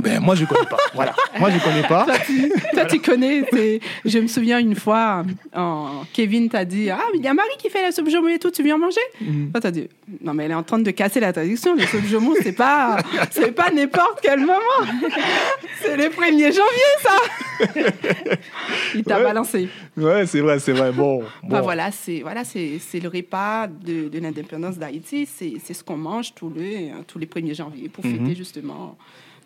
ben, 0.00 0.20
Moi, 0.20 0.34
je 0.34 0.42
ne 0.42 0.46
connais 0.46 0.66
pas. 0.66 0.76
Voilà. 0.94 1.14
Moi, 1.38 1.50
je 1.50 1.56
ne 1.56 1.60
connais 1.60 1.82
pas. 1.88 2.06
Toi, 2.72 2.84
tu 2.86 3.00
connais. 3.00 3.44
c'est- 3.52 3.80
Je 4.04 4.18
me 4.18 4.26
souviens 4.26 4.58
une 4.60 4.74
fois, 4.74 5.24
en- 5.54 6.04
Kevin 6.12 6.48
t'a 6.48 6.64
dit 6.64 6.90
Ah, 6.90 7.00
mais 7.12 7.18
il 7.18 7.24
y 7.24 7.28
a 7.28 7.34
Marie 7.34 7.48
qui 7.58 7.68
fait 7.70 7.82
la 7.82 7.90
soupe 7.92 8.08
jaumon 8.10 8.28
et 8.28 8.38
tout, 8.38 8.50
tu 8.50 8.62
viens 8.62 8.78
manger? 8.78 9.00
Mhm. 9.20 9.50
Toi, 9.52 9.60
t'as 9.60 9.70
dit 9.70 9.88
Non, 10.22 10.34
mais 10.34 10.44
elle 10.44 10.50
est 10.52 10.54
en 10.54 10.62
train 10.62 10.78
de 10.78 10.90
casser 10.90 11.20
la 11.20 11.32
tradition. 11.32 11.74
La 11.74 11.86
soupe 11.86 12.06
jaumon, 12.06 12.34
c'est 12.42 12.52
pas, 12.52 12.98
c'est 13.30 13.52
pas 13.52 13.70
n'importe 13.70 14.20
quel 14.22 14.40
moment. 14.40 14.54
C'est 15.82 15.96
le 15.96 16.04
1er 16.10 16.52
janvier, 16.52 16.90
ça 17.02 17.74
Il 18.94 19.04
t'a 19.04 19.18
Ouais. 19.18 19.24
balancé. 19.24 19.68
Ouais, 19.96 20.26
c'est 20.26 20.40
vrai, 20.40 20.58
c'est 20.58 20.72
vrai. 20.72 20.92
Bon. 20.92 21.20
Bah, 21.42 21.58
bon. 21.58 21.60
voilà, 21.62 21.90
c'est 21.90 22.20
voilà, 22.20 22.44
c'est 22.44 22.78
c'est 22.78 23.00
le 23.00 23.08
repas 23.08 23.66
de, 23.68 24.08
de 24.08 24.18
l'indépendance 24.18 24.76
d'Haïti. 24.78 25.26
C'est 25.32 25.54
c'est 25.62 25.74
ce 25.74 25.82
qu'on 25.84 25.96
mange 25.96 26.34
tous 26.34 26.52
les, 26.54 26.92
tous 27.06 27.18
les 27.18 27.26
1er 27.26 27.54
janvier 27.54 27.88
pour 27.88 28.02
fêter 28.04 28.18
Mhm. 28.18 28.36
justement 28.36 28.96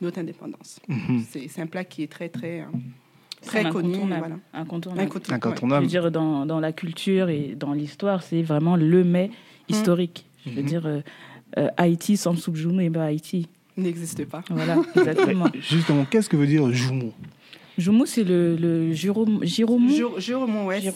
notre 0.00 0.18
indépendance. 0.18 0.80
Mhm. 0.88 1.22
C'est 1.28 1.48
c'est 1.48 1.60
un 1.60 1.66
plat 1.66 1.84
qui 1.84 2.02
est 2.02 2.06
très, 2.10 2.28
très, 2.28 2.60
euh, 2.60 2.64
très 3.42 3.64
un 3.64 3.70
connu. 3.70 3.88
incontournable. 3.90 4.20
Voilà. 4.26 4.36
Incontournable. 4.54 5.08
Incontournable. 5.30 5.82
Je 5.82 5.84
veux 5.86 6.02
dire, 6.02 6.10
dans, 6.10 6.46
dans 6.46 6.60
la 6.60 6.72
culture 6.72 7.28
et 7.28 7.54
dans 7.58 7.72
l'histoire, 7.72 8.22
c'est 8.22 8.42
vraiment 8.42 8.76
le 8.76 9.04
mets 9.04 9.30
historique. 9.68 10.26
Je 10.46 10.50
veux 10.50 10.62
Mhm. 10.62 10.66
dire, 10.68 10.86
euh, 10.86 11.00
euh, 11.58 11.68
Haïti 11.76 12.16
sans 12.16 12.34
soupe 12.36 12.56
joumou, 12.56 12.80
et 12.80 12.88
ben 12.90 13.02
Haïti. 13.02 13.48
N'existe 13.76 14.24
pas. 14.24 14.42
Voilà, 14.50 14.76
exactement. 14.96 15.46
Justement, 15.60 16.04
qu'est-ce 16.04 16.28
que 16.28 16.36
veut 16.36 16.46
dire 16.46 16.70
joumou 16.72 17.12
joumou, 17.78 18.06
c'est 18.06 18.24
le, 18.24 18.56
le. 18.56 18.92
Jure- 18.92 19.14
Juremont, 19.44 20.66
ouais. 20.66 20.80
Hein. 20.84 20.92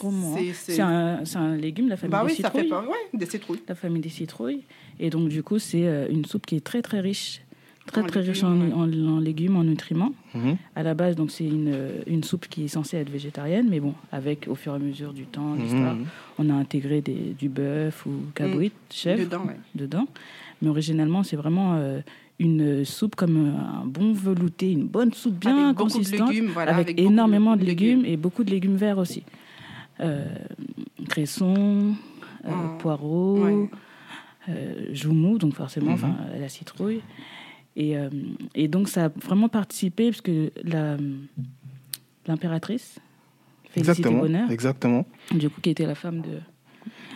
c'est- 0.53 0.81
un, 0.81 1.23
c'est 1.23 1.37
un 1.37 1.55
légume 1.55 1.85
de 1.85 1.91
la 1.91 1.95
famille 1.97 2.11
Bah 2.11 2.25
des 2.25 2.33
oui, 2.33 2.41
ça 2.41 2.51
fait 2.51 2.63
citrouilles. 2.63 2.69
pas. 2.69 2.81
Ouais, 2.91 2.97
des 3.19 3.25
citrouilles. 3.25 3.61
La 3.69 3.75
famille 3.75 4.01
des 4.01 4.09
citrouilles. 4.09 4.63
Et 4.99 5.09
donc, 5.09 5.29
du 5.29 5.43
coup, 5.43 5.59
c'est 5.59 6.07
une 6.09 6.25
soupe 6.25 6.45
qui 6.45 6.57
est 6.57 6.63
très, 6.63 6.81
très 6.81 6.99
riche. 6.99 7.41
Très, 7.85 8.01
très 8.03 8.21
riche 8.21 8.43
en, 8.43 8.53
légumes, 8.53 8.73
en- 8.73 9.15
en 9.15 9.19
légumes, 9.19 9.55
en 9.57 9.63
nutriments. 9.63 10.13
Mhm. 10.33 10.55
À 10.75 10.83
la 10.83 10.93
base, 10.93 11.15
donc, 11.15 11.31
c'est 11.31 11.45
une, 11.45 11.75
une 12.07 12.23
soupe 12.23 12.47
qui 12.47 12.63
est 12.63 12.67
censée 12.69 12.97
être 12.97 13.09
végétarienne, 13.09 13.67
mais 13.69 13.79
bon, 13.81 13.93
avec, 14.11 14.47
au 14.47 14.55
fur 14.55 14.71
et 14.73 14.75
à 14.77 14.79
mesure 14.79 15.13
du 15.13 15.25
temps, 15.25 15.53
l'histoire, 15.55 15.95
Mhm. 15.95 16.05
on 16.39 16.49
a 16.49 16.53
intégré 16.53 17.01
des- 17.01 17.35
du 17.37 17.49
bœuf 17.49 18.05
ou 18.05 18.11
cabrit, 18.33 18.71
chèvre, 18.89 19.23
Dedans, 19.25 19.45
ouais. 19.45 19.57
dedans. 19.75 20.07
Mais 20.61 20.69
originellement, 20.69 21.23
c'est 21.23 21.35
vraiment 21.35 21.73
euh, 21.75 21.99
une 22.39 22.85
soupe 22.85 23.15
comme 23.15 23.49
euh, 23.49 23.81
un 23.81 23.85
bon 23.85 24.13
velouté, 24.13 24.71
une 24.71 24.87
bonne 24.87 25.11
soupe 25.13 25.35
bien 25.39 25.65
avec 25.65 25.77
consistante, 25.77 26.29
légumes, 26.31 26.51
voilà. 26.53 26.75
avec, 26.75 26.97
énormément 26.99 27.55
de 27.57 27.65
légumes, 27.65 28.05
et 28.05 28.15
beaucoup 28.17 28.43
de 28.45 28.49
légumes 28.51 28.77
verts 28.77 28.97
aussi. 28.97 29.23
Euh, 29.99 30.25
cresson, 31.09 31.93
euh, 32.45 32.49
Oh, 32.49 32.77
poireaux, 32.79 33.43
Ouais. 33.43 33.69
euh, 34.49 34.73
joumou, 34.93 35.37
donc 35.37 35.53
forcément, 35.53 35.87
Mhm. 35.91 35.93
enfin, 35.93 36.15
la 36.39 36.49
citrouille. 36.49 37.01
Et, 37.75 37.97
euh, 37.97 38.09
et 38.53 38.67
donc, 38.67 38.87
ça 38.87 39.05
a 39.05 39.09
vraiment 39.09 39.49
participé, 39.49 40.09
parce 40.11 40.21
que 40.21 40.51
l'impératrice, 42.27 42.99
Félicité. 43.69 44.07
Bonheur, 44.09 44.51
Exactement. 44.51 45.03
du 45.33 45.49
coup, 45.49 45.59
qui 45.59 45.71
était 45.71 45.87
la 45.87 45.95
femme 45.95 46.21
de, 46.21 46.39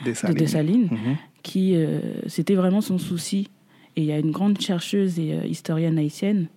Des 0.04 0.14
de. 0.14 0.34
Dessalines, 0.34 0.88
Mhm. 0.92 1.18
qui 1.44 1.76
euh, 1.76 2.00
c'était 2.26 2.56
vraiment 2.56 2.82
son 2.82 2.98
souci. 2.98 3.50
Et 3.96 4.02
il 4.02 4.06
y 4.08 4.12
a 4.12 4.18
une 4.18 4.32
grande 4.32 4.60
chercheuse 4.60 5.20
et 5.20 5.34
euh, 5.34 5.46
historienne 5.46 6.00
haïtienne, 6.00 6.48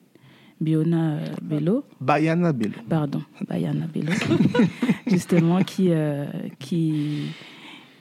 Biona 0.60 1.16
euh, 1.16 1.26
Bello, 1.42 1.84
Bayana 2.00 2.52
Bello. 2.54 2.74
pardon, 2.88 3.22
Bayana 3.46 3.86
Bello, 3.92 4.12
justement, 5.06 5.62
qui, 5.62 5.88
euh, 5.90 6.24
qui, 6.58 7.24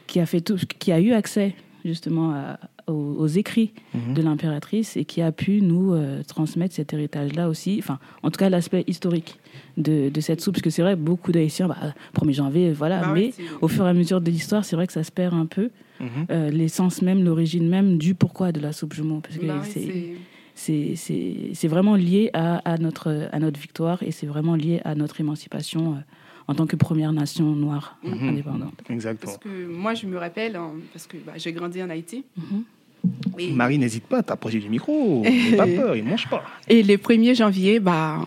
qui 0.08 0.22
a 0.22 0.26
fait 0.26 0.40
tout, 0.42 0.58
qui 0.78 0.94
a 0.94 1.02
eu 1.02 1.12
accès 1.12 1.54
justement 1.84 2.32
à- 2.34 2.60
aux, 2.92 3.16
aux 3.18 3.28
écrits 3.28 3.72
Mhm. 3.94 4.14
de 4.14 4.22
l'impératrice 4.22 4.98
et 4.98 5.06
qui 5.06 5.22
a 5.22 5.32
pu 5.32 5.62
nous 5.62 5.94
euh, 5.94 6.22
transmettre 6.24 6.76
cet 6.76 6.94
héritage-là 6.94 7.50
aussi, 7.50 7.78
enfin, 7.80 8.00
en 8.24 8.32
tout 8.32 8.38
cas 8.38 8.50
l'aspect 8.50 8.84
historique 8.88 9.40
de, 9.78 10.10
de 10.10 10.22
cette 10.22 10.42
soupe, 10.42 10.56
parce 10.56 10.62
que 10.64 10.70
c'est 10.70 10.82
vrai, 10.82 10.96
beaucoup 10.96 11.32
d'Haïtiens, 11.32 11.68
bah, 11.68 11.94
1er 12.14 12.34
janvier, 12.34 12.72
voilà, 12.74 13.02
Bah 13.02 13.12
mais 13.14 13.32
au 13.62 13.68
fur 13.68 13.86
et 13.86 13.90
à 13.90 13.94
mesure 13.94 14.22
de 14.22 14.30
l'histoire, 14.30 14.66
c'est 14.66 14.76
vrai 14.76 14.88
que 14.88 14.94
ça 14.94 15.04
se 15.04 15.12
perd 15.12 15.34
un 15.34 15.46
peu 15.46 15.70
Mhm. 16.00 16.08
euh, 16.32 16.50
l'essence 16.50 17.02
même, 17.02 17.24
l'origine 17.24 17.68
même 17.68 17.98
du 17.98 18.16
pourquoi 18.16 18.52
de 18.52 18.60
la 18.62 18.72
soupe 18.72 18.94
jumeau. 18.94 19.20
Parce 19.20 19.38
que 19.38 19.46
Bah 19.46 19.62
c'est- 19.64 19.82
c'est- 19.82 20.16
c'est 20.56 20.96
c'est- 20.96 21.36
c'est 21.54 21.68
vraiment 21.68 21.96
lié 21.96 22.30
à, 22.34 22.58
à, 22.70 22.78
notre, 22.78 23.28
à 23.32 23.40
notre 23.40 23.60
victoire 23.60 24.02
et 24.04 24.12
c'est 24.12 24.28
vraiment 24.28 24.56
lié 24.56 24.82
à 24.86 24.96
notre 24.96 25.20
émancipation 25.22 25.94
euh, 25.94 26.00
en 26.48 26.56
tant 26.56 26.66
que 26.68 26.76
première 26.76 27.12
nation 27.14 27.54
noire 27.56 27.98
Mhm. 28.04 28.30
indépendante. 28.30 28.82
Exactement. 28.90 29.32
Parce 29.34 29.38
que 29.44 29.68
moi, 29.68 29.94
je 29.94 30.06
me 30.08 30.18
rappelle, 30.18 30.56
hein, 30.56 30.72
parce 30.94 31.06
que 31.06 31.18
bah, 31.18 31.34
j'ai 31.38 31.52
grandi 31.54 31.82
en 31.84 31.90
Haïti. 31.90 32.24
Et, 33.38 33.52
Marie, 33.52 33.78
n'hésite 33.78 34.04
pas 34.06 34.20
à 34.20 34.24
t'approcher 34.24 34.60
du 34.60 34.70
micro. 34.70 35.22
N'aie 35.24 35.56
pas 35.56 35.66
peur, 35.66 35.96
il 35.96 36.04
ne 36.04 36.10
mange 36.10 36.28
pas. 36.30 36.44
et 36.68 36.84
les 36.84 36.98
1er 36.98 37.36
janvier, 37.36 37.80
bah, 37.80 38.18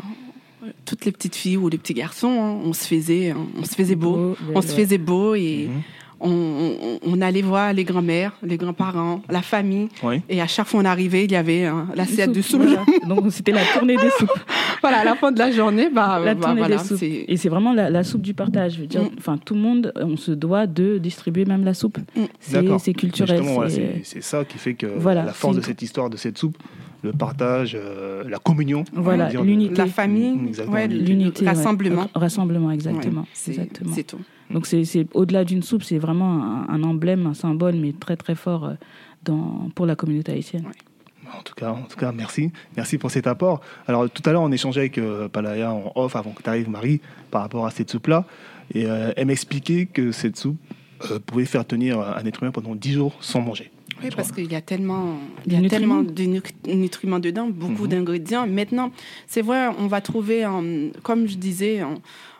toutes 0.84 1.04
les 1.04 1.12
petites 1.12 1.34
filles 1.34 1.56
ou 1.58 1.68
les 1.68 1.78
petits 1.78 1.94
garçons, 1.94 2.28
hein, 2.42 2.60
on 2.64 2.72
se 2.72 2.86
faisait, 2.86 3.34
on 3.58 3.64
se 3.64 3.74
faisait 3.74 3.94
beau. 3.96 4.12
Beau, 4.16 4.36
On 4.54 4.62
se 4.62 4.72
faisait 4.72 4.98
beau 4.98 5.34
et 5.34 5.68
Mhm. 5.68 5.82
On- 6.30 6.98
on 7.04 7.20
allait 7.20 7.42
voir 7.42 7.72
les 7.72 7.84
grands-mères, 7.84 8.32
les 8.42 8.56
grands-parents, 8.56 9.22
la 9.28 9.42
famille. 9.42 9.88
Oui. 10.02 10.20
Et 10.28 10.40
à 10.40 10.46
chaque 10.46 10.66
fois 10.66 10.80
on 10.80 10.84
arrivait, 10.84 11.24
il 11.24 11.32
y 11.32 11.36
avait 11.36 11.64
hein, 11.66 11.88
l'assiette 11.94 12.32
de 12.32 12.42
soupe. 12.42 12.62
Voilà. 12.62 12.84
Donc 13.08 13.30
c'était 13.32 13.52
la 13.52 13.64
tournée 13.74 13.96
des 13.96 14.10
soupes. 14.18 14.30
Voilà, 14.82 14.98
à 14.98 15.04
la 15.04 15.14
fin 15.14 15.30
de 15.30 15.38
la 15.38 15.52
journée, 15.52 15.90
bah, 15.94 16.18
la 16.24 16.34
bah, 16.34 16.40
tournée 16.46 16.60
voilà, 16.60 16.76
des 16.78 16.82
soupes. 16.84 16.98
c'est- 16.98 17.24
Et 17.28 17.36
c'est 17.36 17.48
vraiment 17.48 17.72
la, 17.72 17.88
la 17.88 18.02
soupe 18.02 18.22
du 18.22 18.34
partage. 18.34 18.74
Je 18.74 18.80
veux 18.80 18.86
dire, 18.88 19.02
Mm. 19.04 19.10
enfin, 19.16 19.38
tout 19.38 19.54
le 19.54 19.60
monde, 19.60 19.92
on 19.94 20.16
se 20.16 20.32
doit 20.32 20.66
de 20.66 20.98
distribuer 20.98 21.44
même 21.44 21.64
la 21.64 21.72
soupe. 21.74 21.98
Mm. 22.16 22.22
C'est 22.78 22.92
culturel. 22.92 23.42
Voilà, 23.42 23.70
c'est- 24.02 24.20
ça 24.22 24.44
qui 24.44 24.58
fait 24.58 24.74
que 24.74 24.86
Voilà, 24.98 25.24
la 25.24 25.32
force 25.32 25.54
de 25.56 25.60
cette 25.60 25.82
histoire, 25.82 26.10
de 26.10 26.16
cette 26.16 26.36
soupe, 26.36 26.56
le 27.02 27.12
partage, 27.12 27.76
euh, 27.78 28.22
la 28.28 28.38
communion. 28.38 28.84
Voilà, 28.92 29.28
l'unité. 29.30 29.74
la 29.76 29.86
famille, 29.86 30.32
Mm, 30.36 30.70
ouais, 30.72 30.86
l'unité. 30.88 31.42
Ouais. 31.44 31.50
rassemblement. 31.50 32.08
Rassemblement, 32.14 32.70
exactement. 32.70 33.22
Ouais, 33.22 33.26
c'est 33.32 33.50
exactement. 33.52 33.92
c'est 33.94 34.04
tout. 34.04 34.20
Donc 34.50 34.66
c'est 34.66 34.84
c'est- 34.84 35.06
au-delà 35.14 35.44
d'une 35.44 35.62
soupe, 35.62 35.82
c'est 35.82 35.98
vraiment 35.98 36.42
un, 36.42 36.66
un 36.68 36.82
emblème, 36.82 37.26
un 37.26 37.34
symbole, 37.34 37.74
mais 37.76 37.92
très 37.92 38.16
très 38.16 38.34
fort 38.34 38.64
euh, 38.66 38.74
dans, 39.24 39.68
pour 39.74 39.86
la 39.86 39.96
communauté 39.96 40.32
haïtienne. 40.32 40.64
En 41.38 41.42
tout 41.42 41.54
cas, 41.54 41.70
en 41.70 41.82
tout 41.82 41.96
cas, 41.96 42.12
merci. 42.12 42.52
Merci 42.76 42.98
pour 42.98 43.10
cet 43.10 43.26
apport. 43.26 43.62
Alors, 43.88 44.08
tout 44.10 44.22
à 44.26 44.32
l'heure, 44.32 44.42
on 44.42 44.52
échangeait 44.52 44.80
avec 44.80 44.98
euh, 44.98 45.28
Palaya 45.28 45.72
en 45.72 45.90
off 45.94 46.14
avant 46.14 46.32
que 46.32 46.42
tu 46.42 46.48
arrives, 46.50 46.68
Marie, 46.68 47.00
par 47.30 47.40
rapport 47.42 47.64
à 47.64 47.70
cette 47.70 47.90
soupe-là. 47.90 48.26
Et 48.74 48.84
euh, 48.84 49.12
elle 49.16 49.26
m'expliquait 49.28 49.86
que 49.86 50.12
cette 50.12 50.36
soupe 50.36 50.58
euh, 51.10 51.18
pouvait 51.24 51.46
faire 51.46 51.64
tenir 51.64 51.98
un 52.00 52.22
être 52.26 52.42
humain 52.42 52.52
pendant 52.52 52.74
10 52.74 52.92
jours 52.92 53.14
sans 53.20 53.40
manger. 53.40 53.70
Oui, 54.02 54.10
parce 54.14 54.32
qu'il 54.32 54.50
y 54.50 54.54
a 54.54 54.60
tellement, 54.60 55.18
il 55.46 55.52
y 55.52 55.56
a 55.56 55.60
nutriments. 55.60 56.02
tellement 56.04 56.12
de 56.12 56.22
nu- 56.24 56.74
nutriments 56.74 57.18
dedans, 57.20 57.48
beaucoup 57.48 57.82
Mhm. 57.84 57.88
d'ingrédients. 57.88 58.46
Maintenant, 58.46 58.90
c'est 59.26 59.42
vrai, 59.42 59.68
on 59.78 59.86
va 59.86 60.00
trouver, 60.00 60.44
en- 60.46 60.62
comme 61.02 61.26
je 61.28 61.36
disais, 61.36 61.82
en- 61.82 61.94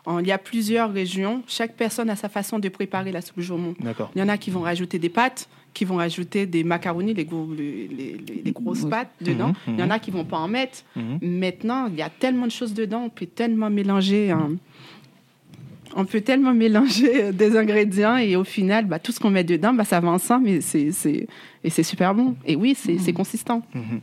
en- 0.07 0.19
il 0.19 0.27
y 0.27 0.33
a 0.33 0.39
plusieurs 0.39 0.93
régions. 0.93 1.43
Chaque 1.47 1.75
personne 1.77 2.11
a 2.11 2.17
sa 2.17 2.29
façon 2.29 2.59
de 2.59 2.69
préparer 2.69 3.13
la 3.13 3.21
soupe 3.21 3.41
jaumon. 3.41 3.75
D'accord. 3.81 4.11
Il 4.15 4.19
y 4.21 4.23
en 4.23 4.29
a 4.29 4.37
qui 4.39 4.51
vont 4.51 4.61
rajouter 4.63 4.99
des 4.99 5.09
pâtes, 5.09 5.49
qui 5.75 5.85
vont 5.87 5.97
rajouter 5.97 6.45
des 6.45 6.65
macaronis, 6.65 7.15
les, 7.15 7.25
gros- 7.25 7.49
les, 7.57 7.89
les- 7.89 8.17
les- 8.29 8.43
les 8.45 8.53
grosses 8.53 8.85
pâtes 8.85 9.09
dedans. 9.23 9.55
Mhm, 9.67 9.75
Il 9.75 9.81
y 9.81 9.83
en 9.83 9.91
a 9.91 9.99
qui 9.99 10.11
vont 10.11 10.25
pas 10.25 10.37
en 10.39 10.49
mettre. 10.49 10.81
Mhm. 10.97 11.19
Maintenant, 11.23 11.87
il 11.89 11.95
y 11.97 12.03
a 12.03 12.11
tellement 12.11 12.47
de 12.47 12.51
choses 12.53 12.75
dedans, 12.75 13.05
on 13.05 13.09
peut 13.09 13.27
tellement 13.27 13.71
mélanger. 13.71 14.31
hein. 14.31 14.51
On 15.95 16.05
peut 16.05 16.21
tellement 16.23 16.55
mélanger 16.55 17.25
euh, 17.25 17.33
des 17.33 17.57
ingrédients 17.57 18.17
et 18.17 18.37
au 18.37 18.45
final, 18.45 18.87
bah, 18.87 18.99
tout 18.99 19.13
ce 19.13 19.21
qu'on 19.21 19.31
met 19.31 19.45
dedans, 19.45 19.73
bah, 19.75 19.85
ça 19.85 20.01
va 20.01 20.09
ensemble 20.09 20.49
et 20.49 20.61
c'est, 20.61 20.91
c'est- 20.93 21.27
et 21.65 21.71
c'est 21.71 21.83
super 21.83 22.15
bon. 22.15 22.35
Et 22.47 22.57
oui, 22.57 22.75
c'est, 22.77 22.99
c'est 22.99 23.13
consistant. 23.13 23.63
Mhm. 23.75 24.01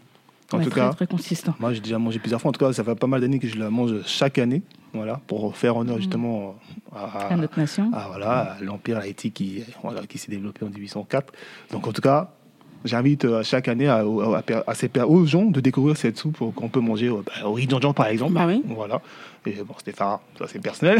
En 0.52 0.58
Ouais, 0.58 0.64
tout 0.64 0.70
très, 0.72 0.82
cas, 0.82 0.90
très 0.94 1.06
consistant. 1.08 1.54
moi, 1.60 1.74
j'ai 1.74 1.80
déjà 1.80 2.00
mangé 2.00 2.18
plusieurs 2.18 2.42
fois. 2.42 2.50
En 2.50 2.52
tout 2.52 2.64
cas, 2.66 2.74
ça 2.74 2.84
fait 2.84 2.96
pas 2.96 3.06
mal 3.06 3.22
d'années 3.22 3.38
que 3.38 3.48
je 3.48 3.58
la 3.60 3.70
mange 3.70 4.02
chaque 4.08 4.40
année. 4.40 4.64
Voilà, 4.94 5.22
pour 5.28 5.56
faire 5.56 5.78
honneur 5.78 5.98
justement 5.98 6.56
à, 6.96 7.28
À 7.28 7.36
notre 7.38 7.60
nation. 7.60 7.92
à, 7.94 8.08
voilà, 8.08 8.30
à 8.58 8.62
l'Empire 8.62 8.98
Haïti 8.98 9.30
qui, 9.32 9.64
voilà, 9.84 10.02
qui 10.08 10.18
s'est 10.18 10.32
développé 10.32 10.66
en 10.66 10.70
1804. 10.70 11.32
Donc, 11.72 11.86
en 11.88 11.92
tout 11.92 12.02
cas, 12.02 12.32
j'invite 12.86 13.26
euh, 13.26 13.44
chaque 13.44 13.68
année 13.68 13.88
à, 13.88 13.98
à- 13.98 14.44
à- 14.54 14.64
à 14.72 14.74
ces- 14.76 14.90
aux 15.08 15.26
gens 15.26 15.46
de 15.46 15.60
découvrir 15.60 15.98
cette 15.98 16.18
soupe 16.18 16.38
qu'on 16.56 16.70
peut 16.70 16.80
manger 16.80 17.08
euh, 17.08 17.22
bah, 17.26 17.48
au 17.48 17.54
riz 17.54 17.68
djanjan, 17.70 17.94
par 17.94 18.08
exemple. 18.08 18.34
Bah 18.34 18.46
oui. 18.48 18.62
Voilà. 18.68 19.02
Et 19.46 19.54
bon, 19.66 19.74
Stéphane, 19.78 20.18
ça 20.38 20.46
c'est 20.48 20.60
personnel. 20.62 21.00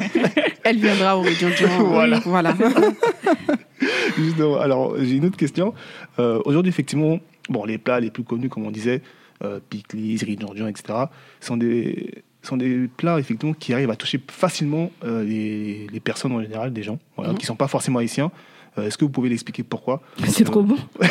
Elle 0.64 0.78
viendra 0.78 1.16
au 1.18 1.22
Région 1.22 1.48
Voilà. 1.80 2.20
voilà. 2.24 2.54
Justement, 4.16 4.58
alors, 4.60 4.94
j'ai 4.98 5.16
une 5.16 5.26
autre 5.26 5.36
question. 5.36 5.74
Euh, 6.18 6.40
Aujourd'hui, 6.44 6.70
effectivement, 6.70 7.18
bon, 7.48 7.64
les 7.64 7.78
plats 7.78 8.00
les 8.00 8.10
plus 8.10 8.22
connus, 8.24 8.48
comme 8.48 8.66
on 8.66 8.70
disait, 8.70 9.02
euh, 9.42 9.58
pickles, 9.68 9.96
riz 9.96 10.38
djanjan, 10.38 10.66
etc., 10.68 10.98
sont 11.40 11.56
des, 11.56 12.22
sont 12.42 12.56
des 12.56 12.88
plats, 12.96 13.18
effectivement, 13.18 13.54
qui 13.54 13.72
arrivent 13.74 13.90
à 13.90 13.96
toucher 13.96 14.20
facilement 14.30 14.90
euh, 15.04 15.24
les, 15.24 15.86
les 15.92 16.00
personnes 16.00 16.32
en 16.32 16.40
général, 16.42 16.72
des 16.72 16.82
gens, 16.82 16.98
voilà, 17.16 17.32
Mhm. 17.32 17.38
qui 17.38 17.44
ne 17.44 17.48
sont 17.48 17.56
pas 17.56 17.68
forcément 17.68 17.98
haïtiens. 17.98 18.30
Euh, 18.76 18.86
Est-ce 18.86 18.98
que 18.98 19.04
vous 19.04 19.10
pouvez 19.10 19.28
l'expliquer 19.28 19.62
pourquoi 19.62 20.02
C'est 20.26 20.44
trop 20.44 20.62
bon. 20.62 20.76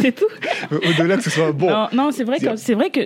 c'est 0.00 0.14
tout. 0.14 0.24
Euh, 0.72 0.78
Au-delà 0.90 1.16
que 1.16 1.22
ce 1.22 1.30
soit 1.30 1.52
bon. 1.52 1.70
Non, 1.70 1.86
non, 1.92 2.10
c'est 2.12 2.24
vrai 2.24 2.38
que 2.40 2.56
c'est 2.56 2.74
vrai 2.74 2.90
que 2.90 3.00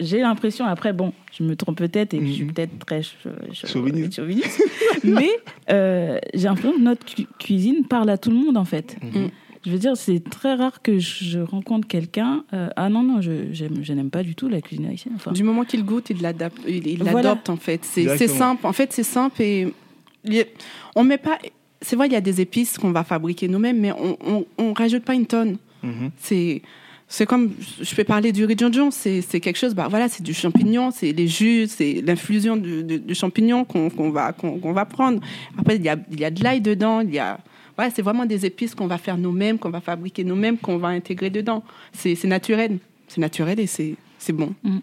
j'ai 0.00 0.20
l'impression 0.20 0.64
après 0.66 0.92
bon, 0.92 1.12
je 1.36 1.42
me 1.44 1.56
trompe 1.56 1.78
peut-être 1.78 2.12
et 2.14 2.18
que 2.18 2.26
je 2.26 2.32
suis 2.32 2.44
Mhm. 2.44 2.52
peut-être 2.52 2.78
très 2.86 3.02
ch- 3.02 3.16
ch- 3.52 3.72
Chauviniste. 3.72 4.14
chauviniste, 4.16 4.62
mais 5.04 5.30
euh, 5.70 6.18
j'ai 6.34 6.44
l'impression 6.48 6.72
que 6.72 6.80
notre 6.82 7.04
cu- 7.06 7.26
cuisine 7.38 7.84
parle 7.86 8.10
à 8.10 8.18
tout 8.18 8.30
le 8.30 8.36
monde 8.36 8.56
en 8.58 8.64
fait. 8.66 8.96
Mhm. 9.02 9.30
Je 9.64 9.70
veux 9.70 9.78
dire, 9.78 9.94
c'est 9.96 10.20
très 10.20 10.54
rare 10.54 10.80
que 10.82 10.98
je 10.98 11.38
rencontre 11.38 11.86
quelqu'un. 11.86 12.44
euh, 12.54 12.68
ah 12.76 12.88
non 12.88 13.02
non, 13.02 13.20
je 13.20 13.52
j'aime- 13.52 13.82
je 13.82 13.92
n'aime 13.92 14.08
pas 14.10 14.22
du 14.22 14.34
tout 14.34 14.48
la 14.48 14.60
cuisine 14.62 14.86
haïtienne. 14.86 15.12
Enfin, 15.16 15.32
Du 15.32 15.44
moment 15.44 15.64
qu'il 15.64 15.84
goûte, 15.84 16.08
il 16.10 16.20
l'adapte, 16.22 16.58
il, 16.66 16.86
il 16.86 16.98
Voilà. 17.02 17.22
l'adopte 17.30 17.48
en 17.50 17.56
fait. 17.56 17.84
C'est, 17.84 18.26
simple. 18.28 18.66
En 18.66 18.72
fait, 18.72 18.92
c'est 18.92 19.02
simple 19.02 19.40
et 19.42 19.68
on 20.96 21.04
met 21.04 21.18
pas. 21.18 21.38
C'est 21.82 21.96
vrai, 21.96 22.06
il 22.08 22.12
y 22.12 22.16
a 22.16 22.20
des 22.20 22.40
épices 22.40 22.76
qu'on 22.78 22.90
va 22.92 23.04
fabriquer 23.04 23.48
nous-mêmes, 23.48 23.78
mais 23.80 23.92
on, 23.92 24.16
on, 24.26 24.46
on 24.58 24.72
rajoute 24.72 25.04
pas 25.04 25.14
une 25.14 25.26
tonne. 25.26 25.56
Mhm. 25.82 26.10
C'est 26.18 26.62
c'est 27.12 27.26
comme 27.26 27.50
je 27.80 27.92
peux 27.96 28.04
parler 28.04 28.30
du 28.32 28.44
riz 28.44 28.54
djanjon, 28.56 28.90
c'est 28.92 29.20
c'est 29.22 29.40
quelque 29.40 29.56
chose. 29.56 29.74
Bah 29.74 29.88
voilà, 29.88 30.08
c'est 30.08 30.22
du 30.22 30.32
champignon, 30.34 30.90
c'est 30.92 31.10
les 31.12 31.26
jus, 31.26 31.66
c'est 31.68 32.02
l'infusion 32.06 32.56
du, 32.56 32.84
du- 32.84 33.00
du 33.00 33.14
champignon 33.14 33.64
qu'on 33.64 33.90
qu'on 33.90 34.10
va 34.10 34.32
qu'on 34.32 34.58
qu'on 34.60 34.72
va 34.72 34.84
prendre. 34.84 35.20
Après 35.58 35.76
il 35.76 35.82
y 35.82 35.88
a 35.88 35.96
il 36.12 36.20
y 36.20 36.24
a 36.24 36.30
de 36.30 36.42
l'ail 36.44 36.60
dedans, 36.60 37.00
il 37.00 37.12
y 37.14 37.18
a 37.18 37.38
ouais, 37.78 37.90
c'est 37.94 38.02
vraiment 38.02 38.26
des 38.26 38.44
épices 38.46 38.74
qu'on 38.76 38.86
va 38.86 38.98
faire 38.98 39.16
nous-mêmes, 39.16 39.58
qu'on 39.58 39.70
va 39.70 39.80
fabriquer 39.80 40.22
nous-mêmes, 40.22 40.58
qu'on 40.58 40.76
va 40.78 40.88
intégrer 40.88 41.30
dedans. 41.30 41.64
C'est 41.92 42.14
c'est 42.14 42.28
naturel, 42.28 42.78
c'est 43.08 43.20
naturel 43.20 43.58
et 43.58 43.66
c'est 43.66 43.94
c'est 44.18 44.32
bon. 44.34 44.52
Mhm. 44.62 44.80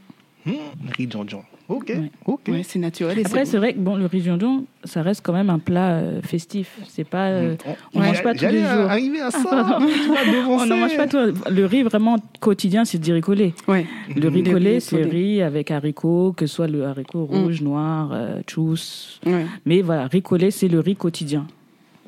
Riz 0.98 1.08
djanjan. 1.10 1.44
Ok, 1.70 1.88
Ouais. 1.90 2.12
ok. 2.26 2.40
Ouais, 2.48 2.62
c'est 2.64 2.80
naturel 2.80 3.20
et 3.20 3.26
Après, 3.26 3.44
c'est 3.44 3.58
vrai 3.58 3.74
que 3.74 3.80
bon, 3.80 3.96
le 3.98 4.06
riz 4.06 4.22
djanjon, 4.22 4.64
ça 4.86 5.02
reste 5.02 5.22
quand 5.22 5.34
même 5.34 5.50
un 5.50 5.60
plat 5.60 5.96
euh, 5.98 6.22
festif. 6.22 6.78
C'est 6.88 7.04
pas. 7.04 7.28
euh, 7.28 7.56
on 7.94 8.00
Ouais, 8.00 8.08
mange 8.08 8.24
pas 8.24 8.34
tous 8.34 8.46
les 8.46 8.62
jours. 8.62 8.70
arriver 8.90 9.20
à 9.20 9.32
ça. 9.32 9.44
pardon. 9.50 9.86
tu 9.86 10.08
vas 10.10 10.26
devancer. 10.32 10.64
on 10.64 10.66
n'en 10.66 10.78
mange 10.78 10.96
pas 10.96 11.08
tout. 11.08 11.18
Le 11.52 11.66
riz 11.66 11.84
vraiment 11.84 12.16
quotidien, 12.40 12.86
c'est 12.86 13.00
du 13.00 13.12
riz 13.12 13.20
collé. 13.20 13.54
Ouais. 13.68 13.86
Le 14.16 14.30
riz 14.30 14.44
collé, 14.44 14.76
riz 14.76 14.82
c'est 14.82 15.04
riz 15.04 15.42
avec 15.42 15.70
haricots, 15.70 16.32
que 16.38 16.46
ce 16.48 16.56
soit 16.56 16.68
le 16.68 16.86
haricot 16.86 17.28
Mm. 17.30 17.36
rouge, 17.36 17.62
noir, 17.62 18.12
euh, 18.14 18.40
tchous. 18.48 19.20
Ouais. 19.26 19.46
Mais 19.66 19.82
voilà, 19.82 20.08
riz 20.08 20.22
collé, 20.22 20.52
c'est 20.52 20.70
le 20.70 20.80
riz 20.80 20.96
quotidien, 20.96 21.48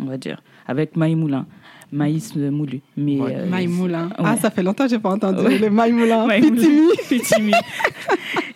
on 0.02 0.06
va 0.06 0.16
dire, 0.18 0.42
avec 0.68 0.96
maïs 0.96 1.18
moulin, 1.18 1.46
maïs 1.92 2.36
moulu. 2.36 2.82
Mais, 2.98 3.20
Ouais. 3.20 3.36
euh, 3.38 3.46
Maï 3.50 3.68
moulin. 3.68 4.08
ouais. 4.08 4.14
Ah, 4.26 4.36
ça 4.38 4.50
fait 4.52 4.64
longtemps 4.64 4.86
que 4.86 4.90
j'ai 4.92 5.00
pas 5.00 5.10
entendu 5.12 5.42
Ouais. 5.42 5.58
le 5.58 5.70
maïs 5.70 5.94
moulin, 5.94 6.28
Pitimi. 6.30 6.88
pitimi. 7.10 7.54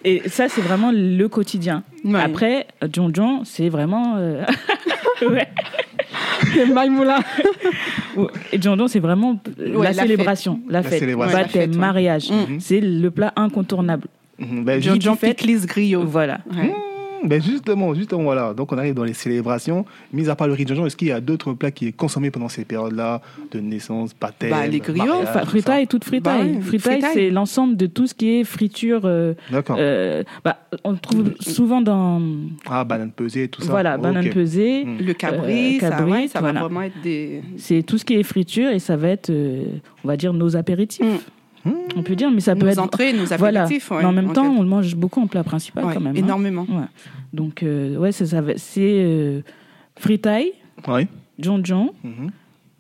Et 0.06 0.22
ça, 0.28 0.50
c'est 0.50 0.62
vraiment 0.62 0.92
le 0.94 1.28
quotidien. 1.28 1.84
Ouais. 2.04 2.20
Après, 2.20 2.68
John 2.92 3.12
c'est 3.46 3.70
vraiment. 3.70 4.16
euh, 4.18 4.44
ouais. 5.30 5.48
le 6.56 6.74
maï 6.74 6.90
moulin. 6.90 7.20
Et 8.52 8.62
John 8.62 8.88
c'est 8.88 9.00
vraiment 9.00 9.40
euh, 9.60 9.75
Ouais, 9.75 9.84
la, 9.86 9.94
la 9.94 10.02
célébration, 10.04 10.60
la 10.68 10.82
La 10.82 10.90
fête, 10.90 11.02
la 11.02 11.16
baptême, 11.16 11.48
fête, 11.48 11.72
ouais. 11.72 11.78
mariage. 11.78 12.30
Mm. 12.32 12.60
C'est 12.60 12.82
le 12.82 13.10
plat 13.12 13.32
incontournable. 13.36 14.08
Mhm. 14.40 14.63
Ben, 14.66 14.82
John- 14.82 15.00
Djanjon 15.02 15.16
fête. 15.16 15.46
griot. 15.68 16.04
Voilà. 16.06 16.40
Ouais. 16.56 16.68
Mmh, 16.68 16.74
ben 17.25 17.42
justement, 17.42 17.94
justement, 17.94 18.24
voilà. 18.24 18.53
Donc 18.53 18.72
on 18.72 18.77
arrive 18.77 18.94
dans 18.94 19.03
les 19.03 19.13
célébrations. 19.13 19.86
Mis 20.12 20.30
à 20.30 20.36
part 20.36 20.48
le 20.48 20.53
riz 20.53 20.65
djanjon, 20.68 20.86
est-ce 20.86 20.96
qu'il 20.98 21.08
y 21.08 21.12
a 21.12 21.22
d'autres 21.22 21.53
plats 21.53 21.72
qui 21.72 21.88
est 21.88 21.92
consommé 21.92 22.32
pendant 22.32 22.50
ces 22.50 22.65
périodes-là 22.65 23.22
de 23.51 23.60
naissance, 23.60 24.12
baptême, 24.20 24.50
Bah, 24.51 24.68
les 24.68 24.80
griots, 24.80 25.25
fritaille, 25.46 25.88
toute 25.88 26.03
fritaille. 26.03 26.53
Bah 26.53 26.62
fritaille, 26.62 26.94
fritaille. 27.01 27.12
c'est 27.13 27.30
l'ensemble 27.30 27.77
de 27.77 27.86
tout 27.88 28.08
ce 28.08 28.13
qui 28.13 28.30
est 28.39 28.44
friture. 28.44 29.01
euh, 29.06 29.34
D'accord. 29.51 29.77
euh, 29.80 30.24
bah, 30.44 30.58
on 30.84 30.92
le 30.92 30.98
trouve 30.98 31.32
souvent 31.39 31.82
dans 31.82 32.22
Ah, 32.70 32.84
banane 32.84 33.12
pesée, 33.12 33.48
tout 33.48 33.62
ça. 33.62 33.70
voilà, 33.72 33.98
banane 33.98 34.27
Ok. 34.27 34.34
pesée. 34.34 34.86
Mm. 34.86 34.98
Le 35.06 35.13
cabri, 35.13 35.77
Euh, 35.77 35.80
ça, 35.80 35.89
cabri, 35.89 36.12
ouais, 36.12 36.27
ça 36.27 36.39
voilà. 36.39 36.53
va 36.62 36.68
vraiment 36.68 36.82
être 36.84 37.01
des. 37.03 37.42
C'est 37.58 37.84
tout 37.84 37.98
ce 37.98 38.06
qui 38.06 38.15
est 38.15 38.24
friture 38.24 38.70
et 38.70 38.80
ça 38.80 38.96
va 38.98 39.10
être, 39.10 39.30
euh, 39.30 39.63
on 40.03 40.08
va 40.08 40.18
dire, 40.18 40.34
nos 40.34 40.56
apéritifs. 40.56 41.06
Mm. 41.06 41.18
Mmh. 41.65 41.72
On 41.96 42.03
peut 42.03 42.15
dire, 42.15 42.29
mais 42.32 42.41
ça 42.41 42.55
peut 42.55 42.65
nos 42.65 42.72
être. 42.72 42.79
entrées, 42.79 43.13
nos 43.13 43.25
Voilà. 43.38 43.63
apéritifs. 43.63 43.89
ouais, 43.91 43.98
mais 44.00 44.05
en 44.05 44.12
même 44.12 44.29
en 44.29 44.34
temps, 44.34 44.43
fait. 44.43 44.60
on 44.60 44.62
le 44.63 44.67
mange 44.67 44.96
beaucoup 44.96 45.22
en 45.22 45.27
plat 45.27 45.43
principal 45.43 45.86
Ouais, 45.86 45.93
quand 45.93 46.01
même. 46.01 46.13
hein. 46.15 46.20
énormément. 46.20 46.65
Ouais. 46.70 46.86
Donc, 47.34 47.63
euh, 47.63 47.96
ouais, 47.98 48.12
ça, 48.12 48.25
ça 48.25 48.41
va- 48.41 48.58
c'est 48.58 48.82
euh, 49.03 49.41
fritaille, 49.98 50.51
Oui. 50.88 51.08
jonjon, 51.39 51.93
Mhm. 52.03 52.32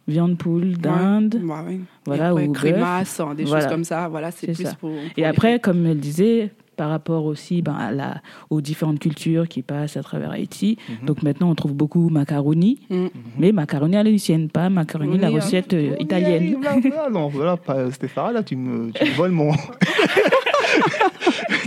viande 0.07 0.37
poule, 0.37 0.73
dinde. 0.77 1.39
Ouais, 1.43 1.51
ouais. 1.65 1.79
Voilà, 2.05 2.29
après, 2.29 2.47
ou 2.47 2.51
crémasse, 2.51 3.19
hein, 3.19 3.33
des 3.35 3.45
Voilà. 3.45 3.61
choses 3.63 3.71
comme 3.71 3.83
ça. 3.85 4.07
Voilà, 4.09 4.31
c'est 4.31 4.47
plus 4.47 4.63
ça. 4.65 4.73
pour. 4.75 4.89
pour 4.91 4.99
Et 5.17 5.23
après, 5.25 5.59
comme 5.59 5.85
elle 5.85 5.99
disait, 5.99 6.51
par 6.75 6.89
rapport 6.89 7.25
aussi 7.25 7.61
ben, 7.61 7.73
à 7.75 7.91
la, 7.91 8.21
aux 8.49 8.61
différentes 8.61 8.99
cultures 8.99 9.47
qui 9.47 9.61
passent 9.61 9.97
à 9.97 10.03
travers 10.03 10.31
Haïti, 10.31 10.77
Mhm. 10.89 11.05
donc 11.07 11.23
maintenant 11.23 11.49
on 11.49 11.55
trouve 11.55 11.73
beaucoup 11.73 12.09
macaroni, 12.09 12.79
Mm. 12.89 13.07
mais 13.37 13.51
macaroni 13.51 13.95
à 13.95 14.03
l'haïtienne, 14.03 14.49
pas 14.49 14.69
macaroni 14.69 15.17
la 15.17 15.29
Oui, 15.29 15.35
hein. 15.35 15.39
recette 15.43 15.73
euh, 15.73 15.95
italienne. 15.99 16.57
là, 16.61 16.75
là, 16.89 17.09
non, 17.11 17.27
voilà, 17.27 17.57
Stéphane, 17.91 18.33
là, 18.33 18.43
tu 18.43 18.55
me, 18.55 18.91
tu 18.91 19.03
me 19.05 19.11
voles 19.15 19.31
mon. 19.31 19.51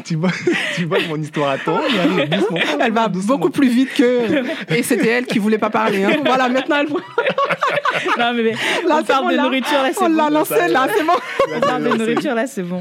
tu, 0.06 0.16
voles, 0.16 0.30
tu 0.74 0.84
voles 0.86 1.06
mon 1.08 1.16
histoire 1.20 1.50
à 1.50 1.58
toi. 1.58 1.80
on 1.88 1.94
y 1.94 1.98
arrive 1.98 2.28
doucement, 2.30 2.58
Elle 2.80 2.92
va 2.92 3.08
doucement. 3.08 3.34
beaucoup 3.36 3.50
plus 3.50 3.68
vite 3.68 3.92
que. 3.94 4.44
Et 4.74 4.82
c'était 4.82 5.08
elle 5.08 5.26
qui 5.26 5.38
voulait 5.38 5.58
pas 5.58 5.70
parler. 5.70 6.04
hein. 6.04 6.16
Voilà, 6.24 6.48
maintenant 6.48 6.76
elle. 6.80 6.88
non, 8.18 8.32
mais, 8.34 8.42
mais 8.42 8.52
Là, 8.88 8.98
on 9.00 9.04
parle 9.04 9.24
bon, 9.24 9.30
de 9.30 9.36
là. 9.36 9.42
nourriture 9.42 9.82
là, 9.82 9.90
c'est 9.92 10.02
On 10.04 10.08
l'a 10.08 10.28
bon. 10.28 10.34
lancé 10.34 10.68
là, 10.68 10.86
c'est 10.94 11.04
bon. 11.04 11.12
On 11.56 11.60
parle 11.60 11.82
de 11.84 11.88
nourriture 11.96 12.34
là, 12.34 12.46
c'est 12.46 12.62
bon. 12.62 12.80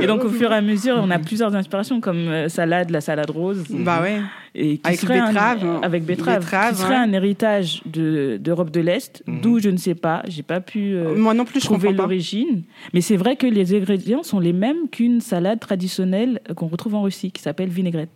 Et 0.00 0.06
donc 0.06 0.24
au 0.24 0.30
fur 0.30 0.52
et 0.52 0.56
à 0.56 0.60
mesure, 0.60 0.96
on 1.02 1.10
a 1.10 1.18
plusieurs 1.18 1.54
inspirations 1.54 2.00
comme 2.00 2.28
euh, 2.28 2.48
salade, 2.48 2.90
la 2.90 3.00
salade 3.00 3.30
rose, 3.30 3.64
Bah 3.70 4.00
ouais. 4.02 4.20
Et 4.54 4.78
qui 4.78 4.86
Avec 4.86 5.00
serait 5.00 5.18
un- 5.18 5.28
betterave, 5.28 5.64
hein. 5.64 5.80
avec 5.82 6.04
betterave, 6.04 6.40
Betterave, 6.44 6.74
qui 6.74 6.80
serait 6.80 6.90
ouais. 6.94 6.96
un 6.96 7.12
héritage 7.12 7.82
de 7.86 8.36
d'Europe 8.40 8.70
de 8.70 8.80
l'Est, 8.80 9.22
Mhm. 9.26 9.40
d'où 9.42 9.58
je 9.60 9.68
ne 9.70 9.76
sais 9.76 9.94
pas, 9.94 10.22
j'ai 10.28 10.42
pas 10.42 10.60
pu. 10.60 10.94
euh, 10.94 11.16
Moi 11.16 11.34
non 11.34 11.44
plus, 11.44 11.60
je 11.60 11.66
trouver 11.66 11.92
l'origine. 11.92 12.62
Mais 12.92 13.00
c'est 13.00 13.16
vrai 13.16 13.36
que 13.36 13.46
les 13.46 13.74
ingrédients 13.74 14.22
sont 14.22 14.40
les 14.40 14.52
mêmes 14.52 14.88
qu'une 14.90 15.20
salade 15.20 15.60
traditionnelle 15.60 16.40
qu'on 16.56 16.66
retrouve 16.66 16.94
en 16.94 17.02
Russie, 17.02 17.30
qui 17.30 17.42
s'appelle 17.42 17.68
vinaigrette. 17.68 18.10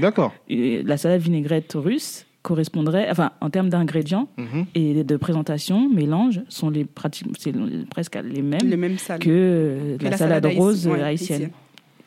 D'accord. 0.00 0.34
La 0.48 0.96
salade 0.96 1.20
vinaigrette 1.20 1.72
russe 1.74 2.26
correspondrait, 2.42 3.08
enfin, 3.10 3.32
en 3.40 3.50
termes 3.50 3.68
d'ingrédients 3.68 4.28
Mhm. 4.38 4.64
et 4.74 5.04
de 5.04 5.16
présentation, 5.16 5.88
mélange, 5.88 6.40
sont 6.48 6.70
les 6.70 6.84
pratiques, 6.84 7.26
c'est 7.38 7.52
presque 7.90 8.16
les 8.22 8.42
mêmes 8.42 8.60
que 9.20 9.28
euh, 9.30 9.96
Que 9.98 10.04
la, 10.04 10.16
salade, 10.16 10.46
rose 10.56 10.86
ouais, 10.86 11.02
haïtienne. 11.02 11.50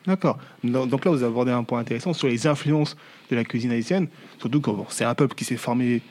D'accord. 0.06 0.38
Donc 0.64 1.04
là, 1.04 1.10
vous 1.10 1.24
abordez 1.24 1.52
un 1.52 1.62
point 1.62 1.78
intéressant 1.78 2.12
sur 2.12 2.28
les 2.28 2.46
influences 2.46 2.96
de 3.30 3.36
la 3.36 3.44
cuisine 3.44 3.70
haïtienne. 3.70 4.08
Surtout 4.38 4.60
que 4.60 4.70
bon, 4.70 4.86
c'est 4.88 5.04
un 5.04 5.14
peuple 5.14 5.34
qui 5.34 5.44
s'est 5.44 5.56
formé 5.56 6.02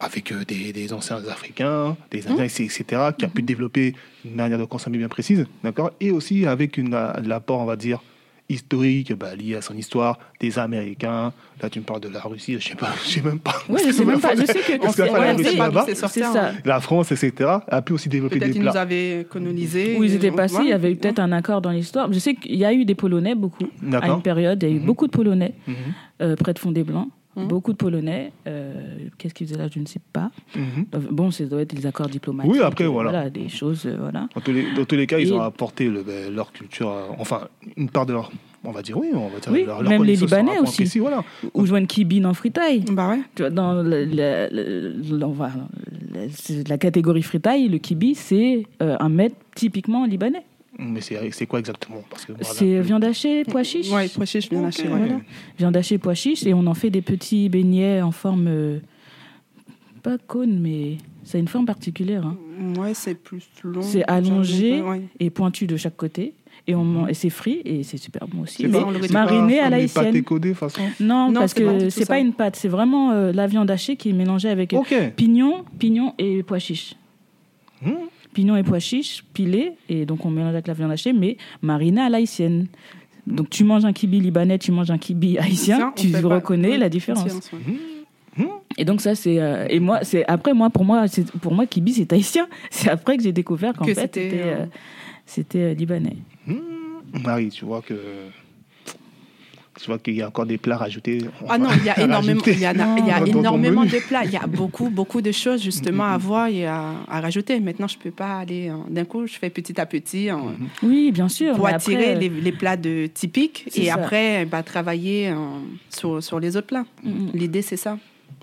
avec 0.00 0.32
euh, 0.32 0.44
des, 0.44 0.72
des 0.72 0.92
anciens 0.92 1.16
Africains, 1.28 1.96
des 2.10 2.26
Indiens, 2.26 2.44
etc., 2.44 2.84
qui 3.16 3.24
a 3.24 3.28
pu 3.28 3.42
développer 3.42 3.94
une 4.24 4.34
manière 4.34 4.58
de 4.58 4.64
consommer 4.64 4.98
bien 4.98 5.08
précise, 5.08 5.46
d'accord 5.62 5.92
Et 6.00 6.10
aussi 6.10 6.46
avec 6.46 6.76
une, 6.76 6.90
l'apport, 7.24 7.60
on 7.60 7.64
va 7.64 7.76
dire, 7.76 8.02
historique, 8.48 9.12
bah, 9.14 9.34
lié 9.34 9.54
à 9.56 9.62
son 9.62 9.74
histoire, 9.76 10.18
des 10.40 10.58
Américains. 10.58 11.32
Là, 11.62 11.70
tu 11.70 11.78
me 11.80 11.84
parles 11.84 12.00
de 12.00 12.08
la 12.08 12.20
Russie, 12.20 12.56
je 12.60 12.68
sais 12.68 12.74
pas, 12.74 12.90
je 13.04 13.08
sais 13.08 13.22
même 13.22 13.38
pas. 13.38 13.54
Oui, 13.68 13.80
je 13.86 13.90
sais 13.92 14.04
même 14.04 14.20
pas. 14.20 14.34
Je 14.34 14.44
sais 14.44 14.54
que 14.60 14.78
Parce 14.82 14.98
la 14.98 15.32
Russie 15.32 15.56
là-bas. 15.56 15.86
La 16.64 16.80
France, 16.80 17.12
etc., 17.12 17.50
a 17.68 17.82
pu 17.82 17.92
aussi 17.94 18.08
développer 18.08 18.36
Peut-être 18.38 18.48
des 18.48 18.52
qu'ils 18.54 18.62
nous 18.64 18.70
plats. 18.70 18.80
avaient 18.82 19.26
colonisés. 19.30 19.96
Où 19.98 20.04
ils 20.04 20.14
étaient 20.14 20.30
passés, 20.30 20.58
il 20.62 20.68
y 20.68 20.72
avait 20.72 20.92
eu 20.92 20.96
peut-être 20.96 21.20
un 21.20 21.32
accord 21.32 21.62
dans 21.62 21.70
l'histoire. 21.70 22.12
Je 22.12 22.18
sais 22.18 22.34
qu'il 22.34 22.56
y 22.56 22.64
a 22.64 22.72
eu 22.72 22.84
des 22.84 22.94
Polonais, 22.94 23.34
beaucoup. 23.34 23.64
À 23.92 24.08
une 24.08 24.22
période, 24.22 24.62
il 24.62 24.68
y 24.68 24.72
a 24.72 24.74
eu 24.74 24.78
Mhm. 24.80 24.86
beaucoup 24.86 25.06
de 25.06 25.12
Polonais 25.12 25.54
Mhm, 25.66 25.74
euh, 26.22 26.36
près 26.36 26.52
de 26.52 26.58
Fondé-Blanc. 26.58 27.08
Mhm. 27.36 27.48
Beaucoup 27.48 27.72
de 27.72 27.76
Polonais. 27.78 28.32
Euh, 28.46 28.72
Qu'est-ce 29.18 29.34
qu'ils 29.34 29.46
faisaient 29.48 29.58
là 29.58 29.68
Je 29.72 29.78
ne 29.80 29.86
sais 29.86 30.00
pas. 30.12 30.30
Euh, 30.56 30.60
Bon, 31.10 31.30
ça 31.30 31.44
doit 31.44 31.62
être 31.62 31.74
des 31.74 31.86
accords 31.86 32.08
diplomatiques. 32.08 32.52
Oui, 32.52 32.60
après, 32.60 32.86
voilà. 32.86 33.28
des 33.30 33.48
choses, 33.48 33.86
euh, 33.86 33.96
voilà. 33.98 34.28
Dans 34.34 34.40
tous 34.40 34.52
les, 34.52 34.72
dans 34.74 34.84
tous 34.84 34.94
les 34.96 35.06
cas, 35.06 35.18
ils 35.18 35.28
Et- 35.28 35.32
ont 35.32 35.40
apporté 35.40 35.88
le- 35.88 36.02
ben, 36.02 36.32
leur 36.34 36.52
culture, 36.52 36.90
euh, 36.90 37.06
enfin, 37.18 37.48
une 37.76 37.88
part 37.90 38.06
de 38.06 38.12
leur, 38.12 38.30
on 38.62 38.70
va 38.70 38.82
dire 38.82 38.96
oui, 38.96 39.08
on 39.14 39.28
va 39.28 39.38
dire 39.40 39.52
Oui, 39.52 39.64
leur, 39.64 39.82
leur 39.82 39.90
même 39.90 40.04
les 40.04 40.16
Libanais 40.16 40.58
aussi. 40.60 40.76
précis, 40.82 40.98
voilà. 41.00 41.24
Ou 41.54 41.66
joindre 41.66 41.86
Kibine 41.88 42.26
en 42.26 42.34
fritaille. 42.34 42.84
Bah 42.90 43.08
ouais. 43.10 43.20
Tu 43.34 43.42
vois, 43.42 43.50
dans 43.50 43.82
le- 43.82 44.04
le- 44.04 44.48
le- 44.52 45.18
le- 45.18 45.24
on 45.24 45.32
va- 45.32 45.50
le- 46.14 46.28
c'est 46.30 46.68
la 46.68 46.78
catégorie 46.78 47.22
fritaille, 47.22 47.68
le 47.68 47.78
kibi, 47.78 48.14
c'est 48.14 48.64
euh, 48.82 48.96
un 49.00 49.08
mets 49.08 49.32
typiquement 49.54 50.04
libanais. 50.06 50.44
Mais 50.78 51.00
c'est 51.00 51.46
quoi 51.46 51.58
exactement? 51.60 52.02
Voilà. 52.28 52.44
C'est 52.44 52.80
viande 52.80 53.04
hachée, 53.04 53.44
pois 53.44 53.62
chiches. 53.62 53.90
Ouais, 53.90 54.08
pois 54.14 54.26
chiches, 54.26 54.48
bien 54.50 54.60
Ok. 54.60 54.66
haché. 54.68 54.82
ouais. 54.84 54.88
Voilà. 54.98 55.20
Viande 55.58 55.76
hachée, 55.76 55.98
pois 55.98 56.14
chiches, 56.14 56.44
et 56.46 56.54
on 56.54 56.66
en 56.66 56.74
fait 56.74 56.90
des 56.90 57.02
petits 57.02 57.48
beignets 57.48 58.02
en 58.02 58.10
forme. 58.12 58.46
euh, 58.48 58.78
pas 60.02 60.18
cône, 60.18 60.58
mais 60.60 60.98
ça 61.24 61.38
a 61.38 61.40
une 61.40 61.48
forme 61.48 61.64
particulière. 61.64 62.26
hein. 62.26 62.36
Ouais, 62.78 62.92
c'est 62.92 63.14
plus 63.14 63.42
long. 63.62 63.80
C'est 63.82 64.04
allongé. 64.04 64.82
Ouais. 64.82 65.00
Et 65.18 65.30
pointu 65.30 65.66
de 65.66 65.76
chaque 65.78 65.96
côté. 65.96 66.34
Et, 66.66 66.74
on 66.74 66.84
man- 66.84 67.08
et 67.10 67.14
c'est 67.14 67.30
frit, 67.30 67.60
et 67.64 67.82
c'est 67.82 67.96
super 67.98 68.26
bon 68.26 68.42
aussi. 68.42 68.66
Mais 68.66 68.80
pas- 68.80 68.90
mariné 69.12 69.58
pas 69.58 69.64
à 69.66 69.70
la 69.70 69.76
haïtienne. 69.76 70.22
codés, 70.22 70.50
de 70.50 70.54
façon. 70.54 70.80
Non, 71.00 71.30
Non, 71.30 71.40
parce 71.40 71.52
que 71.54 71.88
c'est 71.90 72.06
pas 72.06 72.18
une 72.18 72.32
pâte, 72.32 72.56
c'est 72.56 72.68
vraiment 72.68 73.10
euh, 73.12 73.32
la 73.32 73.46
viande 73.46 73.70
hachée 73.70 73.96
qui 73.96 74.10
est 74.10 74.12
mélangée 74.14 74.48
avec 74.48 74.72
euh, 74.72 74.78
Ok. 74.78 74.94
pignon, 75.16 75.64
pignon 75.78 76.14
et 76.18 76.42
pois 76.42 76.58
chiches. 76.58 76.94
Hmm. 77.82 77.90
Pignon 78.34 78.56
et 78.56 78.62
pois 78.62 78.78
chiches 78.80 79.24
pilés, 79.32 79.72
et 79.88 80.04
donc 80.04 80.26
on 80.26 80.30
mélange 80.30 80.50
avec 80.52 80.66
la 80.66 80.74
viande 80.74 80.90
hachée, 80.92 81.12
mais 81.14 81.38
marinée 81.62 82.02
à 82.02 82.10
l'haïtienne. 82.10 82.66
Donc 83.26 83.48
tu 83.48 83.64
manges 83.64 83.86
un 83.86 83.94
kibi 83.94 84.20
libanais, 84.20 84.58
tu 84.58 84.70
manges 84.72 84.90
un 84.90 84.98
kibi 84.98 85.38
haïtien, 85.38 85.78
Ça, 85.78 85.92
tu 85.96 86.08
pas- 86.10 86.20
reconnais 86.20 86.76
la 86.76 86.90
différence. 86.90 87.50
ouais. 87.52 88.46
Et 88.76 88.84
donc 88.84 89.00
ça 89.00 89.14
c'est 89.14 89.40
euh, 89.40 89.66
et 89.70 89.78
moi 89.80 90.00
c'est 90.02 90.26
après 90.26 90.52
moi 90.52 90.68
pour 90.68 90.84
moi 90.84 91.06
c'est 91.06 91.24
pour 91.30 91.54
moi 91.54 91.64
kibi 91.66 91.92
c'est 91.94 92.12
haïtien. 92.12 92.48
C'est 92.70 92.90
après 92.90 93.16
que 93.16 93.22
j'ai 93.22 93.32
découvert 93.32 93.72
qu'en 93.74 93.84
Que 93.86 93.94
fait 93.94 94.00
c'était, 94.02 94.30
c'était 94.30 94.42
euh, 94.42 94.56
euh, 94.62 94.66
c'était 95.24 95.58
euh, 95.60 95.74
libanais. 95.74 96.16
Marie, 97.24 97.48
tu 97.50 97.64
vois 97.64 97.80
que. 97.80 97.94
Tu 99.84 99.90
vois 99.90 99.98
qu'il 99.98 100.14
y 100.14 100.22
a 100.22 100.28
encore 100.28 100.46
des 100.46 100.56
plats 100.56 100.78
rajoutés. 100.78 101.18
Ah 101.46 101.58
non, 101.58 101.68
il 101.76 101.84
y 101.84 101.90
a 101.90 102.00
énormément, 102.04 102.40
il 102.46 102.58
y 102.58 102.64
a, 102.64 102.72
il 102.72 103.06
y 103.06 103.10
a 103.10 103.20
Dans 103.20 103.26
ton 103.26 103.40
énormément 103.40 103.84
de 103.84 103.98
plats. 104.08 104.24
Il 104.24 104.30
y 104.30 104.36
a 104.38 104.46
beaucoup, 104.46 104.88
beaucoup 104.88 105.20
de 105.20 105.30
choses 105.30 105.62
justement 105.62 106.04
à 106.04 106.16
voir 106.16 106.46
et 106.46 106.64
à, 106.64 106.94
à 107.06 107.20
rajouter. 107.20 107.60
Maintenant, 107.60 107.86
je 107.86 107.98
peux 107.98 108.10
pas 108.10 108.38
aller 108.38 108.70
euh, 108.70 108.76
d'un 108.88 109.04
coup. 109.04 109.26
Je 109.26 109.34
fais 109.34 109.50
petit 109.50 109.78
à 109.78 109.84
petit 109.84 110.30
euh, 110.30 110.36
Oui, 110.82 111.12
bien 111.12 111.28
sûr. 111.28 111.54
pour 111.54 111.66
attirer 111.66 112.12
après, 112.12 112.18
les, 112.18 112.28
les 112.30 112.52
plats 112.52 112.78
de 112.78 113.10
typiques 113.12 113.66
et 113.76 113.88
ça. 113.88 113.96
après 113.96 114.46
bah, 114.46 114.62
travailler 114.62 115.28
euh, 115.28 115.34
sur, 115.90 116.22
sur 116.22 116.40
les 116.40 116.56
autres 116.56 116.68
plats. 116.68 116.86
Mm, 117.02 117.10
mm. 117.10 117.30
L'idée, 117.34 117.60
c'est 117.60 117.76
ça. 117.76 117.98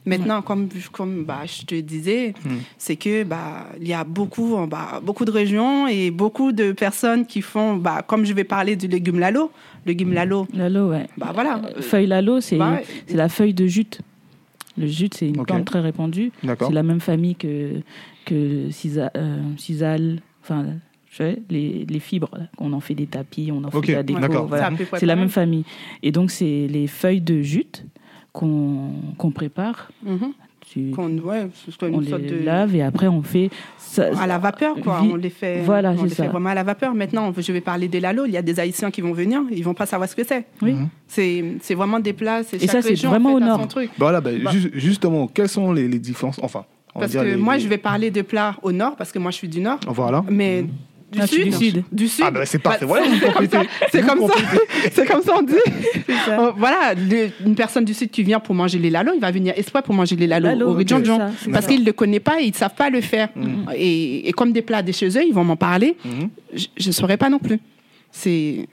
Maintenant, 0.05 0.41
comme, 0.41 0.67
comme 0.91 1.25
bah, 1.25 1.41
je 1.45 1.63
te 1.65 1.75
disais, 1.79 2.33
Mm. 2.43 2.49
c'est 2.77 2.95
que 2.95 3.23
bah, 3.23 3.67
il 3.79 3.87
y 3.87 3.93
a 3.93 4.03
beaucoup, 4.03 4.57
bah, 4.67 4.99
beaucoup 5.03 5.25
de 5.25 5.31
régions 5.31 5.87
et 5.87 6.09
beaucoup 6.09 6.51
de 6.51 6.71
personnes 6.71 7.25
qui 7.27 7.41
font, 7.43 7.75
bah, 7.75 8.01
comme 8.07 8.25
je 8.25 8.33
vais 8.33 8.43
parler 8.43 8.75
du 8.75 8.87
légume 8.87 9.19
lalo, 9.19 9.51
le 9.85 9.91
légume 9.91 10.13
lalo, 10.13 10.47
Lalo, 10.53 10.89
ouais. 10.89 11.07
bah 11.17 11.29
voilà. 11.33 11.61
Euh, 11.77 11.81
Feuille 11.81 12.07
lalo, 12.07 12.41
c'est 12.41 12.57
Bah 12.57 12.79
c'est 13.05 13.15
la 13.15 13.29
feuille 13.29 13.53
de 13.53 13.67
jute. 13.67 14.01
Le 14.77 14.87
jute, 14.87 15.13
c'est 15.13 15.27
une 15.27 15.43
plante 15.45 15.65
très 15.65 15.81
répandue. 15.81 16.31
D'accord. 16.43 16.69
C'est 16.69 16.73
la 16.73 16.81
même 16.83 16.99
famille 17.01 17.35
que, 17.35 17.73
que 18.25 18.69
cisa- 18.71 19.11
euh, 19.17 19.41
sisal, 19.57 20.19
enfin, 20.43 20.65
les, 21.49 21.85
les 21.87 21.99
fibres, 21.99 22.29
là, 22.37 22.45
qu'on 22.57 22.71
en 22.73 22.79
fait 22.79 22.95
des 22.95 23.05
tapis, 23.05 23.51
on 23.53 23.63
en 23.65 23.67
Ok, 23.67 23.85
fait 23.85 23.91
de 23.91 23.97
la 23.97 24.03
déco. 24.03 24.19
d'accord. 24.19 24.47
voilà. 24.47 24.71
C'est 24.97 25.05
la 25.05 25.15
même 25.15 25.29
famille. 25.29 25.65
Et 26.01 26.11
donc, 26.11 26.31
c'est 26.31 26.67
les 26.67 26.87
feuilles 26.87 27.21
de 27.21 27.41
jute 27.41 27.85
qu'on 28.33 29.31
prépare. 29.33 29.91
Mhm. 30.05 30.33
Tu- 30.69 30.93
ouais, 30.93 31.41
une 31.41 31.95
on 31.95 32.01
sorte 32.03 32.21
les 32.21 32.29
de... 32.29 32.45
lave 32.45 32.75
et 32.75 32.81
après, 32.83 33.07
on 33.07 33.21
fait. 33.23 33.49
ça- 33.77 34.09
à 34.17 34.27
la 34.27 34.37
vapeur, 34.37 34.75
quoi. 34.79 35.01
Vi- 35.01 35.09
On 35.11 35.15
les 35.15 35.29
fait, 35.31 35.61
Voilà, 35.63 35.93
on 35.97 36.03
les 36.03 36.09
fait 36.09 36.27
vraiment 36.27 36.49
à 36.49 36.53
la 36.55 36.63
vapeur. 36.63 36.93
Maintenant, 36.93 37.33
je 37.35 37.51
vais 37.51 37.59
parler 37.61 37.87
des 37.89 37.99
lalo. 37.99 38.25
Il 38.25 38.31
y 38.31 38.37
a 38.37 38.41
des 38.41 38.57
Haïtiens 38.59 38.89
qui 38.91 39.01
vont 39.01 39.11
venir, 39.11 39.41
ils 39.51 39.63
vont 39.63 39.73
pas 39.73 39.85
savoir 39.87 40.07
ce 40.07 40.15
que 40.15 40.23
c'est. 40.23 40.45
Oui. 40.61 40.73
Mhm. 40.73 40.87
C'est 41.07 41.43
c'est 41.61 41.75
vraiment 41.75 41.99
des 41.99 42.13
plats. 42.13 42.41
Et 42.53 42.67
ça, 42.67 42.81
c'est 42.81 43.05
en 43.05 43.09
vraiment 43.09 43.29
fait, 43.31 43.35
au 43.35 43.39
nord. 43.47 43.67
truc. 43.67 43.89
Bah 43.89 43.95
Voilà, 44.05 44.21
bah, 44.21 44.29
Bah. 44.43 44.51
ju- 44.51 44.71
justement, 44.75 45.27
quelles 45.27 45.49
sont 45.49 45.73
les, 45.73 45.87
les 45.89 45.99
différences? 45.99 46.39
Enfin, 46.41 46.63
on 46.95 46.99
Parce 47.01 47.11
que 47.13 47.17
les- 47.19 47.35
moi, 47.35 47.55
les- 47.55 47.59
je 47.63 47.67
vais 47.67 47.77
parler 47.79 48.09
de 48.11 48.21
plats 48.21 48.55
au 48.61 48.71
nord, 48.71 48.95
parce 48.95 49.11
que 49.11 49.19
moi, 49.19 49.31
je 49.31 49.37
suis 49.37 49.49
du 49.49 49.59
nord. 49.61 49.79
Voilà. 49.87 50.23
Mais 50.29 50.65
du, 51.11 51.27
sud, 51.27 51.43
du 51.45 51.51
sud. 51.51 51.83
Du 51.91 52.07
sud. 52.07 52.23
Ah, 52.27 52.31
bah 52.31 52.45
c'est 52.45 52.59
parfait. 52.59 52.85
Bah, 52.85 52.87
Voilà. 52.87 53.05
C'est 53.91 54.05
comme 54.05 54.27
ça. 54.27 54.33
C'est 54.93 55.05
comme 55.05 55.21
ça 55.21 55.33
on 55.37 55.41
dit. 55.41 55.53
Ça. 56.25 56.53
Voilà, 56.57 56.93
le- 56.93 57.29
une 57.45 57.55
personne 57.55 57.85
du 57.85 57.93
sud 57.93 58.09
qui 58.11 58.23
vient 58.23 58.39
pour 58.39 58.55
manger 58.55 58.79
les 58.79 58.89
lalos, 58.89 59.13
il 59.15 59.21
va 59.21 59.31
venir 59.31 59.53
exprès 59.57 59.81
pour 59.81 59.93
manger 59.93 60.15
les 60.15 60.27
lalos 60.27 60.47
Lalo, 60.49 60.69
au 60.69 60.73
c'est 61.39 61.51
Parce 61.51 61.67
qu'ils 61.67 61.81
ne 61.81 61.85
le 61.85 61.93
connaissent 61.93 62.19
pas 62.21 62.39
et 62.41 62.45
ils 62.45 62.51
ne 62.51 62.55
savent 62.55 62.75
pas 62.75 62.89
le 62.89 63.01
faire. 63.01 63.29
Et, 63.75 64.27
et 64.29 64.31
comme 64.31 64.51
des 64.53 64.61
plats 64.61 64.81
de 64.81 64.91
chez 64.91 65.07
eux, 65.09 65.23
ils 65.27 65.33
vont 65.33 65.43
m'en 65.43 65.55
parler. 65.57 65.95
Mhm. 66.05 66.29
Je 66.77 66.87
ne 66.87 66.91
saurais 66.93 67.17
pas 67.17 67.29
non 67.29 67.39
plus. 67.39 67.59
C'est. 68.11 68.67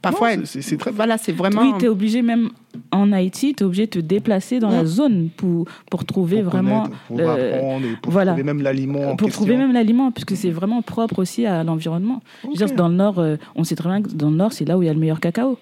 Parfois, 0.00 0.30
c'est- 0.44 0.76
très- 0.76 0.92
Voilà, 0.92 1.18
c'est 1.18 1.32
vraiment. 1.32 1.60
Oui, 1.62 1.72
tu 1.78 1.86
es 1.86 1.88
obligé, 1.88 2.22
même 2.22 2.50
en 2.92 3.10
Haïti, 3.10 3.54
tu 3.54 3.64
es 3.64 3.66
obligé 3.66 3.86
de 3.86 3.90
te 3.90 3.98
déplacer 3.98 4.60
dans 4.60 4.70
la 4.70 4.84
zone 4.84 5.28
pour, 5.36 5.66
pour 5.90 6.04
trouver 6.04 6.40
Pour 6.42 6.52
vraiment. 6.52 6.84
pour 7.08 7.18
euh, 7.18 7.56
apprendre 7.56 7.84
et 7.86 7.96
pour 8.00 8.12
voilà. 8.12 8.30
trouver 8.32 8.44
même 8.44 8.62
l'aliment 8.62 9.10
en 9.10 9.16
pour 9.16 9.28
trouver 9.30 9.56
même 9.56 9.72
l'aliment, 9.72 10.12
puisque 10.12 10.36
c'est 10.36 10.50
vraiment 10.50 10.82
propre 10.82 11.18
aussi 11.18 11.46
à 11.46 11.64
l'environnement. 11.64 12.22
Je 12.44 12.48
veux 12.48 12.54
dire, 12.54 12.66
Ok. 12.70 12.76
Dans 12.76 12.88
le 12.88 12.94
Nord, 12.94 13.18
euh, 13.18 13.36
on 13.56 13.64
sait 13.64 13.74
très 13.74 13.88
bien 13.88 14.00
que 14.02 14.08
dans 14.10 14.30
le 14.30 14.36
Nord, 14.36 14.52
c'est 14.52 14.64
là 14.64 14.78
où 14.78 14.82
il 14.82 14.86
y 14.86 14.88
a 14.88 14.94
le 14.94 15.00
meilleur 15.00 15.18
cacao. 15.18 15.58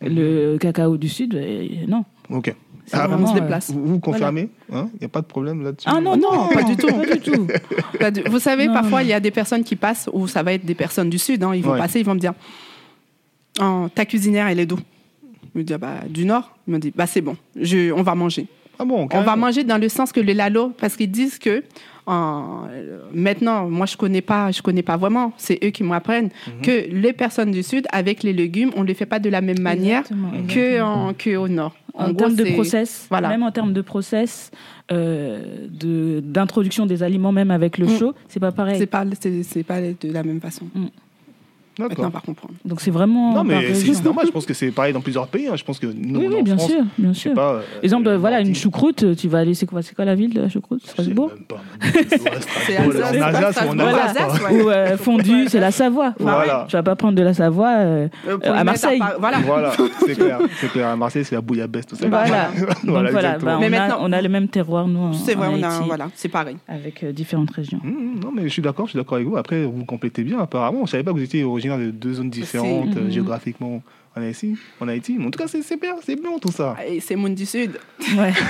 Le 0.00 0.58
cacao 0.58 0.96
du 0.96 1.08
Sud, 1.08 1.34
euh, 1.34 1.66
non. 1.86 2.04
Ok. 2.28 2.54
Ah, 2.92 3.06
vraiment, 3.06 3.28
on 3.28 3.34
se 3.34 3.40
déplace. 3.40 3.70
Vous, 3.70 3.86
vous 3.86 4.00
confirmez 4.00 4.48
Il 4.70 4.76
n'y 5.00 5.04
a 5.06 5.08
pas 5.08 5.20
de 5.20 5.26
problème 5.26 5.62
là-dessus? 5.62 5.88
Ah 5.90 6.00
non, 6.00 6.16
non, 6.16 6.48
pas 6.52 6.64
du 6.64 6.76
tout. 6.76 6.88
Pas 6.88 7.14
du 7.14 7.20
tout. 7.20 7.46
Pas 8.00 8.10
du- 8.10 8.22
Vous 8.28 8.40
savez, 8.40 8.66
Non, 8.66 8.74
parfois, 8.74 9.02
il 9.04 9.08
y 9.08 9.12
a 9.12 9.20
des 9.20 9.30
personnes 9.30 9.62
qui 9.62 9.76
passent, 9.76 10.10
ou 10.12 10.26
ça 10.26 10.42
va 10.42 10.52
être 10.52 10.64
des 10.66 10.74
personnes 10.74 11.08
du 11.08 11.18
Sud, 11.18 11.42
hein, 11.44 11.54
ils 11.54 11.62
vont 11.62 11.72
Ouais. 11.72 11.78
passer, 11.78 12.00
ils 12.00 12.04
vont 12.04 12.14
me 12.14 12.18
dire 12.20 12.32
Oh, 13.60 13.88
Ta 13.94 14.04
cuisinière, 14.06 14.46
elle 14.48 14.60
est 14.60 14.66
d'où? 14.66 14.78
Je 15.54 15.58
me 15.58 15.64
dis 15.64 15.74
ah, 15.74 15.78
bah, 15.78 16.00
Du 16.08 16.24
Nord. 16.24 16.56
Ils 16.66 16.74
me 16.74 16.78
disent 16.78 16.92
bah, 16.94 17.06
C'est 17.06 17.20
bon, 17.20 17.36
je, 17.60 17.92
on 17.92 18.02
va 18.02 18.14
manger. 18.14 18.46
Ah 18.78 18.84
bon 18.84 19.06
On 19.12 19.22
va 19.22 19.36
manger 19.36 19.64
dans 19.64 19.78
le 19.78 19.88
sens 19.88 20.12
que 20.12 20.20
le 20.20 20.32
lalo, 20.32 20.72
parce 20.78 20.96
qu'ils 20.96 21.10
disent 21.10 21.38
que 21.38 21.62
en- 22.06 22.62
maintenant, 23.14 23.68
moi 23.68 23.86
je 23.86 23.96
connais 23.96 24.22
pas, 24.22 24.50
je 24.50 24.62
connais 24.62 24.82
pas 24.82 24.96
vraiment. 24.96 25.32
C'est 25.36 25.58
eux 25.62 25.68
qui 25.70 25.84
m'apprennent 25.84 26.30
Mhm. 26.46 26.62
que 26.62 26.90
les 26.90 27.12
personnes 27.12 27.50
du 27.52 27.62
sud, 27.62 27.86
avec 27.92 28.22
les 28.22 28.32
légumes, 28.32 28.70
on 28.74 28.82
ne 28.82 28.86
les 28.86 28.94
fait 28.94 29.06
pas 29.06 29.18
de 29.20 29.28
la 29.28 29.40
même 29.42 29.60
manière 29.60 30.00
Exactement, 30.00 30.30
que, 30.30 30.36
exactement. 30.58 31.06
en, 31.08 31.14
que 31.14 31.36
au 31.36 31.48
nord. 31.48 31.76
En, 31.94 32.14
termes 32.14 32.34
de 32.34 32.44
process, 32.54 33.06
voilà. 33.10 33.28
même 33.28 33.42
en 33.42 33.52
termes 33.52 33.74
de 33.74 33.82
process, 33.82 34.50
euh, 34.90 35.66
de- 35.70 36.20
d'introduction 36.24 36.86
des 36.86 37.02
aliments, 37.02 37.30
même 37.32 37.50
avec 37.50 37.76
le 37.76 37.86
Mm. 37.86 37.98
chaud, 37.98 38.14
c'est 38.28 38.40
pas 38.40 38.50
pareil. 38.50 38.78
c'est 38.78 38.86
pas, 38.86 39.04
c'est, 39.20 39.62
pas 39.62 39.80
de 39.82 39.94
la 40.10 40.22
même 40.22 40.40
façon. 40.40 40.64
Maintenant, 41.78 42.12
on 42.14 42.20
comprendre. 42.20 42.54
Donc 42.64 42.80
c'est 42.80 42.90
vraiment. 42.90 43.34
Non, 43.34 43.44
mais 43.44 43.72
c'est 43.74 44.04
normal. 44.04 44.26
Je 44.26 44.30
pense 44.32 44.46
que 44.46 44.54
c'est 44.54 44.70
pareil 44.70 44.92
dans 44.92 45.00
plusieurs 45.00 45.26
pays. 45.28 45.48
hein. 45.48 45.56
Je 45.56 45.64
pense 45.64 45.78
que 45.78 45.86
nous, 45.86 46.20
Oui, 46.20 46.26
on 46.28 46.34
oui, 46.34 46.40
en 46.40 46.42
bien 46.42 46.56
France, 46.58 46.70
sûr, 46.70 46.82
bien 46.98 47.12
sûr. 47.14 47.34
pas. 47.34 47.54
euh, 47.54 47.60
Exemple, 47.82 48.08
euh, 48.08 48.18
voilà, 48.18 48.40
une 48.40 48.54
choucroute, 48.54 49.16
tu 49.16 49.28
vas 49.28 49.38
aller, 49.38 49.54
c'est 49.54 49.66
quoi, 49.66 49.82
c'est 49.82 49.94
quoi 49.94 50.04
la 50.04 50.14
ville 50.14 50.32
de 50.34 50.40
la 50.42 50.48
choucroute? 50.48 50.84
Strasbourg? 50.86 51.30
C'est 52.66 52.78
ou 52.78 52.90
en. 53.72 54.54
Ou 54.64 54.70
euh, 54.70 54.96
fondue, 54.96 55.48
c'est 55.48 55.60
la 55.60 55.70
Savoie. 55.70 56.14
Voilà. 56.18 56.66
Tu 56.68 56.76
vas 56.76 56.82
pas 56.82 56.96
prendre 56.96 57.16
de 57.16 57.22
la 57.22 57.34
Savoie. 57.34 57.70
euh, 57.78 58.08
Euh, 58.28 58.38
à 58.44 58.64
Marseille. 58.64 59.00
Voilà. 59.18 59.38
Voilà, 59.38 59.72
c'est 60.06 60.14
clair. 60.14 60.38
C'est 60.60 60.68
clair. 60.70 60.88
À 60.88 60.96
Marseille, 60.96 61.24
c'est 61.24 61.34
la 61.34 61.40
bouillabaisse, 61.40 61.86
tout 61.86 61.96
ça. 61.96 62.06
Voilà. 62.08 62.50
Voilà, 62.84 63.38
bah, 63.38 63.54
on, 63.56 63.60
Mais 63.60 63.70
maintenant- 63.70 63.98
on 64.00 64.12
a 64.12 64.20
le 64.22 64.28
même 64.28 64.48
terroir, 64.48 64.86
nous, 64.88 64.98
en, 65.00 65.12
C'est 65.12 65.34
vrai, 65.34 65.48
on 65.48 65.84
voilà, 65.86 66.08
c'est 66.14 66.28
pareil. 66.28 66.56
avec 66.68 67.04
différentes 67.14 67.50
régions. 67.50 67.80
Mmh, 67.82 68.20
non, 68.22 68.30
mais 68.34 68.42
je 68.44 68.48
suis 68.48 68.62
d'accord, 68.62 68.86
je 68.86 68.90
suis 68.90 68.98
d'accord 68.98 69.16
avec 69.16 69.26
vous. 69.28 69.36
Après, 69.36 69.64
vous 69.64 69.84
complétez 69.84 70.22
bien, 70.22 70.38
apparemment. 70.40 70.84
Je 70.86 70.90
savais 70.92 71.02
pas 71.02 71.12
que 71.12 71.16
vous 71.16 71.22
étiez 71.22 71.44
originaire 71.70 71.78
de 71.78 71.90
deux 71.90 72.14
zones 72.14 72.30
différentes 72.30 72.92
Si. 72.92 72.98
euh, 72.98 73.02
Mhm. 73.04 73.10
géographiquement 73.10 73.82
en 74.16 74.20
Haïti. 74.22 74.56
En 74.80 74.88
Haïti. 74.88 75.16
Mais 75.18 75.26
en 75.26 75.30
tout 75.30 75.38
cas, 75.38 75.46
c'est 75.48 75.80
bien, 75.80 75.94
c'est 76.04 76.16
bien 76.20 76.38
tout 76.40 76.52
ça. 76.52 76.76
Et 76.86 77.00
c'est 77.00 77.16
Monde 77.16 77.34
du 77.34 77.46
Sud. 77.46 77.78
Ouais. 78.16 78.32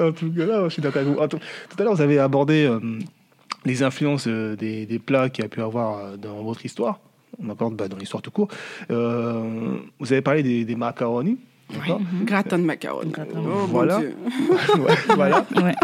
En 0.00 0.10
tout 0.12 0.32
cas, 0.32 0.46
là, 0.46 0.64
je 0.64 0.72
suis 0.72 0.82
d'accord 0.82 1.02
avec 1.02 1.14
vous. 1.14 1.26
Tout, 1.28 1.38
tout 1.38 1.76
à 1.78 1.84
l'heure, 1.84 1.94
vous 1.94 2.00
avez 2.00 2.18
abordé 2.18 2.64
euh, 2.64 2.80
les 3.64 3.82
influences 3.82 4.26
euh, 4.26 4.56
des, 4.56 4.86
des 4.86 4.98
plats 4.98 5.28
qu'il 5.28 5.44
y 5.44 5.46
a 5.46 5.48
pu 5.48 5.60
avoir 5.60 5.98
euh, 5.98 6.16
dans 6.16 6.42
votre 6.42 6.64
histoire. 6.64 6.98
D'accord, 7.38 7.70
bah, 7.70 7.88
dans 7.88 7.96
l'histoire 7.98 8.22
tout 8.22 8.30
court. 8.30 8.48
Euh, 8.90 9.76
vous 10.00 10.12
avez 10.12 10.22
parlé 10.22 10.42
des, 10.42 10.64
des 10.64 10.76
macaronis. 10.76 11.38
D'accord 11.74 12.00
Gratin 12.24 12.58
de 12.58 12.64
macaroni. 12.64 13.10
Gratin. 13.10 13.38
Oh, 13.38 13.66
Voilà. 13.68 13.96
bon 13.98 14.00
Dieu. 14.00 14.14
Ouais, 14.82 14.94
Voilà. 15.14 15.46
Ouais. 15.56 15.74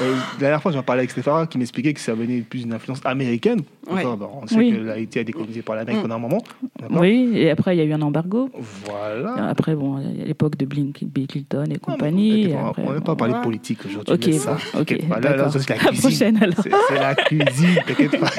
Euh, 0.00 0.14
la 0.34 0.38
dernière 0.40 0.62
fois, 0.62 0.72
j'en 0.72 0.82
parlais 0.82 1.00
avec 1.00 1.10
Stéphane 1.10 1.46
qui 1.48 1.58
m'expliquait 1.58 1.92
que 1.94 2.00
ça 2.00 2.14
venait 2.14 2.40
plus 2.40 2.60
d'une 2.62 2.72
influence 2.72 3.00
américaine. 3.04 3.60
Ouais. 3.88 3.96
D'accord, 3.96 4.16
bon, 4.16 4.28
on 4.42 4.46
sait 4.46 4.56
Oui. 4.56 4.72
que 4.72 4.76
l'Haïti 4.80 5.18
a 5.18 5.22
été 5.22 5.32
colonisé 5.32 5.62
par 5.62 5.76
l'Amérique 5.76 5.98
Mm. 6.00 6.02
pendant 6.02 6.14
un 6.16 6.18
moment. 6.18 6.42
Oui, 6.90 7.32
et 7.34 7.50
après, 7.50 7.74
il 7.74 7.78
y 7.78 7.82
a 7.82 7.84
eu 7.84 7.92
un 7.92 8.02
embargo. 8.02 8.50
Voilà. 8.84 9.48
Après, 9.48 9.74
bon, 9.74 9.98
il 10.00 10.18
y 10.18 10.22
a 10.22 10.26
l'époque 10.26 10.56
de 10.56 10.66
Blink, 10.66 11.02
Bill 11.04 11.26
Clinton 11.26 11.64
et 11.70 11.78
compagnie. 11.78 12.50
et 12.50 12.56
après, 12.56 12.82
on 12.86 12.92
bon. 12.94 13.00
pas 13.00 13.16
parler 13.16 13.34
de 13.34 13.40
politique 13.42 13.78
aujourd'hui. 13.86 14.14
Ok, 14.14 14.32
ça. 14.34 14.56
bon, 14.74 14.80
ok, 14.80 14.86
T'inquiète 14.86 15.08
pas. 15.08 15.20
Là, 15.20 15.30
là, 15.30 15.36
d'accord. 15.36 15.52
ça, 15.52 15.58
c'est 15.60 15.68
la 15.70 15.76
La 15.76 15.82
cuisine. 15.90 16.00
prochaine, 16.00 16.36
alors. 16.42 16.54
C'est 16.62 16.70
c'est 16.88 16.94
la 16.98 17.14
cuisine, 17.14 17.74
t'inquiète 17.86 18.20
pas. 18.20 18.30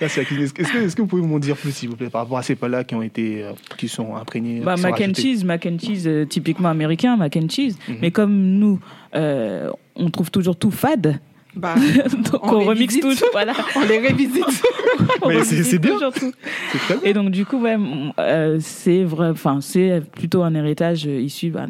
Est-ce 0.00 0.96
que, 0.96 1.02
vous 1.02 1.06
pouvez 1.06 1.22
m'en 1.22 1.38
dire 1.38 1.56
plus, 1.56 1.70
s'il 1.72 1.88
vous 1.88 1.96
plaît, 1.96 2.10
par 2.10 2.22
rapport 2.22 2.38
à 2.38 2.42
ces 2.42 2.56
plats-là 2.56 2.82
qui 2.84 2.94
ont 2.94 3.02
été, 3.02 3.44
euh, 3.44 3.52
qui 3.78 3.88
sont 3.88 4.16
imprégnés 4.16 4.60
Bah, 4.60 4.74
qui 4.74 4.82
sont 4.82 4.88
mac 4.88 5.00
and 5.00 5.14
cheese, 5.14 5.44
mac 5.44 5.66
and 5.66 5.76
cheese 5.78 6.06
euh, 6.06 6.24
typiquement 6.32 6.70
américain, 6.70 7.16
mac 7.16 7.36
and 7.36 7.48
cheese. 7.50 7.76
Mhm. 7.88 7.96
Mais 8.00 8.10
comme 8.10 8.34
nous, 8.34 8.80
euh, 9.14 9.70
on 9.94 10.10
trouve 10.10 10.30
toujours 10.30 10.56
tout 10.56 10.70
fade, 10.70 11.20
Bah, 11.54 11.74
donc 12.32 12.42
On 12.50 12.56
on, 12.56 12.64
remixe 12.64 12.98
tout. 12.98 13.12
Voilà. 13.32 13.52
on 13.76 13.80
les 13.84 13.98
révisite. 13.98 14.44
C'est- 15.44 15.78
bien. 15.78 15.92
toujours 15.94 16.12
tout. 16.12 16.32
C'est 16.72 16.78
très 16.78 16.94
bien. 16.96 17.10
Et 17.10 17.12
donc 17.12 17.30
du 17.30 17.44
coup, 17.44 17.58
ouais, 17.58 17.76
euh, 18.18 18.56
c'est 18.60 19.04
vrai, 19.04 19.28
enfin 19.30 19.60
c'est 19.60 20.00
plutôt 20.12 20.42
un 20.42 20.54
héritage 20.54 21.06
euh, 21.06 21.20
issu. 21.20 21.50
de 21.50 21.56
la- 21.56 21.68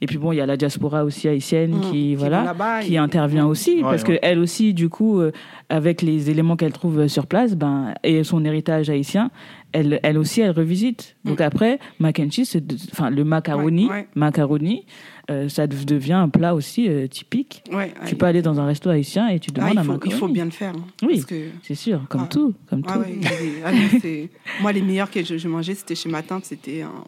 Et 0.00 0.06
puis 0.06 0.18
bon, 0.18 0.32
il 0.32 0.36
y 0.36 0.40
a 0.40 0.46
la 0.46 0.56
diaspora 0.56 1.04
aussi 1.04 1.28
haïtienne 1.28 1.72
Mm. 1.76 1.80
qui 1.80 1.90
Qui 1.90 2.14
voilà, 2.16 2.54
qui 2.82 2.94
et- 2.94 2.98
intervient 2.98 3.46
aussi 3.46 3.76
Ouais, 3.76 3.82
parce 3.82 4.02
ouais. 4.02 4.16
que 4.16 4.18
elle 4.22 4.38
aussi, 4.38 4.74
du 4.74 4.88
coup, 4.88 5.20
euh, 5.20 5.32
avec 5.68 6.02
les 6.02 6.30
éléments 6.30 6.56
qu'elle 6.56 6.72
trouve 6.72 7.06
sur 7.08 7.26
place, 7.26 7.54
ben 7.56 7.94
et 8.02 8.24
son 8.24 8.44
héritage 8.44 8.90
haïtien, 8.90 9.30
elle, 9.72 9.98
elle 10.02 10.18
aussi, 10.18 10.40
elle 10.42 10.50
revisite. 10.52 11.16
Donc 11.24 11.40
après, 11.40 11.78
mac 11.98 12.20
and 12.20 12.30
cheese, 12.30 12.56
enfin 12.92 13.10
le 13.10 13.24
macaroni, 13.24 13.86
Mm. 13.86 13.88
Ouais, 13.88 13.94
ouais. 13.94 14.06
macaroni, 14.14 14.84
euh, 15.30 15.48
ça 15.48 15.66
dev- 15.66 15.84
devient 15.86 16.12
un 16.14 16.28
plat 16.28 16.54
aussi 16.54 16.88
euh, 16.88 17.06
typique. 17.06 17.62
Ouais, 17.72 17.92
Tu 18.06 18.14
peux 18.16 18.26
aller 18.26 18.42
dans 18.42 18.60
un 18.60 18.66
resto 18.66 18.90
haïtien 18.90 19.28
et 19.28 19.40
tu 19.40 19.50
Ah, 19.56 19.58
demandes 19.72 19.72
il, 19.74 19.78
un 19.78 19.82
faut, 19.84 19.90
il 19.92 19.94
macaroni. 19.94 20.18
faut 20.20 20.28
bien 20.28 20.44
le 20.44 20.50
faire. 20.50 20.74
hein, 20.76 20.84
Oui. 21.02 21.24
Que, 21.24 21.48
C'est 21.62 21.74
sûr, 21.74 22.02
comme 22.08 22.22
Ah. 22.24 22.28
tout, 22.30 22.54
comme 22.68 22.82
ah 22.86 22.92
tout. 22.94 22.98
ouais, 23.00 23.18
il 23.18 23.62
ah 23.64 23.72
moi, 24.62 24.72
les 24.72 24.82
meilleurs 24.82 25.10
que 25.10 25.24
je, 25.24 25.38
je 25.38 25.48
mangeais, 25.48 25.74
c'était 25.74 25.94
chez 25.94 26.08
ma 26.08 26.22
tante, 26.22 26.44
c'était 26.44 26.84
en, 26.84 27.04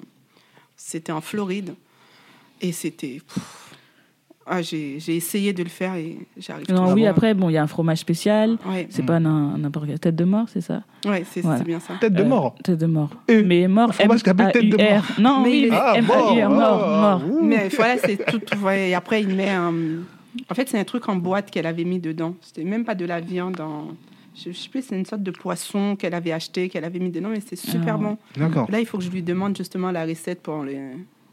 c'était 0.76 1.12
en 1.12 1.20
Floride. 1.20 1.74
Et 2.62 2.72
c'était. 2.72 3.20
pff, 3.26 3.65
Ah, 4.48 4.62
j'ai 4.62 5.00
j'ai 5.00 5.16
essayé 5.16 5.52
de 5.52 5.62
le 5.64 5.68
faire 5.68 5.94
et 5.96 6.18
j'arrive 6.36 6.70
Non, 6.70 6.84
Ah 6.90 6.94
oui, 6.94 7.04
après, 7.06 7.34
bon, 7.34 7.50
il 7.50 7.54
y 7.54 7.56
a 7.56 7.62
un 7.62 7.66
fromage 7.66 7.98
spécial. 7.98 8.58
Ouais, 8.64 8.86
C'est 8.90 9.02
Mm. 9.02 9.06
pas 9.06 9.18
n'im- 9.18 9.58
n'importe 9.58 9.86
quelle 9.88 9.98
tête 9.98 10.14
de 10.14 10.24
mort, 10.24 10.46
c'est 10.48 10.60
ça? 10.60 10.82
Ouais 11.04 11.24
c'est 11.28 11.40
Voilà. 11.40 11.58
c'est 11.58 11.64
bien 11.64 11.80
ça. 11.80 11.94
Tête 12.00 12.12
de 12.14 12.22
Euh, 12.22 12.26
mort. 12.26 12.54
Tête 12.62 12.78
de 12.78 12.86
mort. 12.86 13.10
Et 13.26 13.42
mais 13.42 13.66
mort, 13.66 13.88
un 13.90 13.92
fromage 13.92 14.20
qui 14.22 14.24
s'appelle 14.30 14.52
tête 14.52 14.68
de 14.68 14.76
M-A-U-R. 14.80 15.20
Non, 15.20 15.40
Mais 15.42 15.48
oui, 15.48 15.58
il 15.58 15.64
est- 15.66 15.70
mais 15.70 15.76
Ah, 15.80 15.94
M-A-U-R, 15.96 16.50
mort, 16.50 16.84
ah, 16.84 17.18
mort. 17.20 17.28
ouh. 17.30 17.42
Mais 17.42 17.68
voilà, 17.70 17.98
c'est 17.98 18.24
tout. 18.24 18.40
ouais, 18.64 18.90
et 18.90 18.94
après, 18.94 19.20
il 19.22 19.28
met 19.34 19.50
un. 19.50 19.72
En 20.50 20.54
fait, 20.54 20.68
c'est 20.68 20.78
un 20.78 20.84
truc 20.84 21.08
en 21.08 21.16
boîte 21.16 21.50
qu'elle 21.50 21.66
avait 21.66 21.84
mis 21.84 21.98
dedans. 21.98 22.34
C'était 22.42 22.62
même 22.64 22.84
pas 22.84 22.94
de 22.94 23.04
la 23.04 23.20
viande. 23.20 23.60
En... 23.60 23.88
Je, 24.36 24.52
je 24.52 24.56
sais 24.56 24.68
plus, 24.68 24.82
c'est 24.82 24.96
une 24.96 25.06
sorte 25.06 25.22
de 25.22 25.30
poisson 25.30 25.96
qu'elle 25.96 26.14
avait 26.14 26.30
acheté, 26.32 26.68
qu'elle 26.68 26.84
avait 26.84 26.98
mis 26.98 27.10
dedans, 27.10 27.30
mais 27.30 27.40
c'est 27.44 27.56
super 27.56 27.94
Ah 27.94 27.98
ouais. 27.98 28.04
bon. 28.04 28.18
D'accord. 28.36 28.70
Là, 28.70 28.78
il 28.78 28.86
faut 28.86 28.98
que 28.98 29.02
je 29.04 29.10
lui 29.10 29.22
demande 29.22 29.56
justement 29.56 29.90
la 29.90 30.04
recette 30.04 30.42
pour 30.42 30.62
les, 30.62 30.78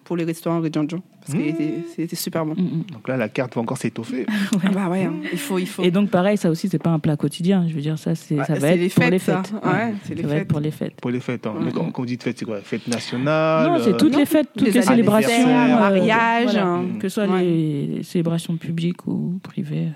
pour 0.03 0.17
les 0.17 0.23
restaurants 0.25 0.59
Redjanjo. 0.61 0.97
Parce 1.25 1.33
Mmh. 1.33 1.37
que 1.41 1.45
c'était- 1.51 1.73
c'était 1.95 2.15
super 2.17 2.45
bon. 2.45 2.53
Mm, 2.55 2.61
mm. 2.79 2.83
Donc 2.93 3.07
là, 3.07 3.15
la 3.15 3.29
carte 3.29 3.55
va 3.55 3.61
encore 3.61 3.77
s'étoffer. 3.77 4.25
Ah 4.65 4.69
bah 4.73 4.89
ouais, 4.89 5.05
hein, 5.05 5.13
il 5.31 5.37
faut. 5.37 5.57
Il 5.57 5.67
faut. 5.67 5.81
Et 5.83 5.91
donc, 5.91 6.09
pareil, 6.09 6.35
ça 6.37 6.49
aussi, 6.49 6.67
c'est 6.67 6.81
pas 6.81 6.89
un 6.89 6.99
plat 6.99 7.15
quotidien. 7.15 7.65
Je 7.69 7.73
veux 7.73 7.81
dire, 7.81 7.97
ça, 7.97 8.13
c'est, 8.15 8.35
ça 8.43 8.55
va 8.55 8.69
être 8.71 8.79
les 8.79 8.89
pour 8.89 9.03
les 9.05 9.19
fêtes, 9.19 9.47
ça. 9.47 9.55
Ouais, 9.71 9.93
c'est 10.03 10.15
les 10.15 10.21
ça 10.23 10.27
être 10.29 10.33
fêtes. 10.39 10.47
pour 10.49 10.59
les 10.59 10.71
fêtes. 10.71 10.93
Pour 11.01 11.11
les 11.11 11.19
fêtes. 11.21 11.47
hein. 11.47 11.53
Mais 11.61 11.71
quand, 11.71 11.91
quand 11.91 12.01
vous 12.01 12.05
dites 12.07 12.23
fête, 12.23 12.37
c'est 12.37 12.45
quoi? 12.45 12.59
Fête 12.61 12.87
nationale 12.87 13.67
non, 13.67 13.79
c'est 13.81 13.93
euh, 13.93 13.97
toutes 13.97 14.15
les 14.17 14.25
fêtes, 14.25 14.49
toutes 14.57 14.67
les 14.67 14.73
les, 14.73 14.81
célébrations. 14.81 15.47
euh, 15.47 15.67
mariages, 15.79 16.43
voilà. 16.51 16.65
hein. 16.67 16.85
Que 16.99 17.07
ce 17.07 17.13
soit 17.21 17.27
Ouais. 17.33 17.43
les 17.43 18.03
célébrations 18.03 18.57
publiques 18.57 19.07
ou 19.07 19.39
privées, 19.43 19.89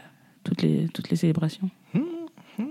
toutes 0.46 0.62
les, 0.62 0.88
toutes 0.94 1.10
les 1.10 1.18
célébrations. 1.18 1.70
Ok, 2.60 2.66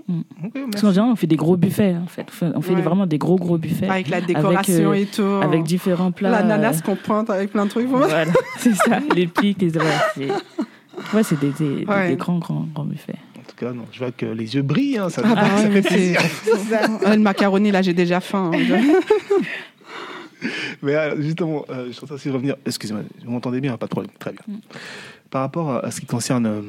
merci. 0.53 0.69
Parce 0.71 0.81
qu'en 0.81 0.91
général, 0.91 1.11
on 1.11 1.15
fait 1.15 1.27
des 1.27 1.35
gros 1.35 1.57
buffets, 1.57 1.95
en 1.95 2.07
fait. 2.07 2.25
On 2.55 2.61
fait, 2.61 2.73
Ouais. 2.75 2.81
vraiment 2.81 3.05
des 3.05 3.17
gros, 3.17 3.35
gros 3.37 3.57
buffets. 3.57 3.87
Avec 3.89 4.09
la 4.09 4.21
décoration 4.21 4.91
euh, 4.91 4.93
et 4.95 5.05
tout. 5.05 5.21
avec 5.41 5.63
différents 5.63 6.11
plats. 6.11 6.29
L'ananas 6.31 6.79
euh, 6.79 6.81
qu'on 6.85 6.95
pointe 6.95 7.29
avec 7.29 7.51
plein 7.51 7.65
de 7.65 7.69
trucs. 7.69 7.87
Voilà, 7.87 8.25
c'est 8.59 8.73
ça. 8.75 8.99
Les 9.15 9.27
pics, 9.27 9.61
les. 9.61 9.77
Ouais, 9.77 9.83
c'est, 10.15 10.27
ouais, 11.15 11.23
c'est 11.23 11.39
des, 11.39 11.51
des, 11.51 11.85
Ouais. 11.85 12.09
des 12.09 12.15
grands, 12.15 12.39
grands, 12.39 12.67
grands 12.73 12.85
buffets. 12.85 13.15
En 13.37 13.49
tout 13.49 13.55
cas, 13.65 13.71
non, 13.71 13.85
je 13.91 13.99
vois 13.99 14.11
que 14.11 14.25
les 14.25 14.55
yeux 14.55 14.61
brillent. 14.61 14.97
hein, 14.97 15.09
ça, 15.09 15.21
Ah 15.25 15.33
bah 15.35 15.57
ça 15.61 15.69
fait 15.69 15.81
plaisir. 15.81 16.19
Ah, 17.05 17.15
le 17.15 17.21
macaroni, 17.21 17.71
là, 17.71 17.81
j'ai 17.81 17.93
déjà 17.93 18.19
faim. 18.19 18.51
hein. 18.53 18.59
Mais 20.83 20.95
euh, 20.95 21.19
justement, 21.21 21.65
euh, 21.69 21.87
je 21.87 21.93
suis 21.93 22.11
aussi 22.11 22.29
revenir. 22.29 22.55
Excusez-moi, 22.65 23.01
vous 23.25 23.31
m'entendez 23.31 23.59
bien, 23.59 23.75
pas 23.77 23.87
de 23.87 23.91
problème. 23.91 24.11
Très 24.19 24.31
bien. 24.31 24.41
Mm. 24.47 24.59
Par 25.31 25.41
rapport 25.41 25.83
à, 25.83 25.89
ce 25.91 25.99
qui 25.99 26.05
concerne, 26.05 26.45
euh, 26.45 26.61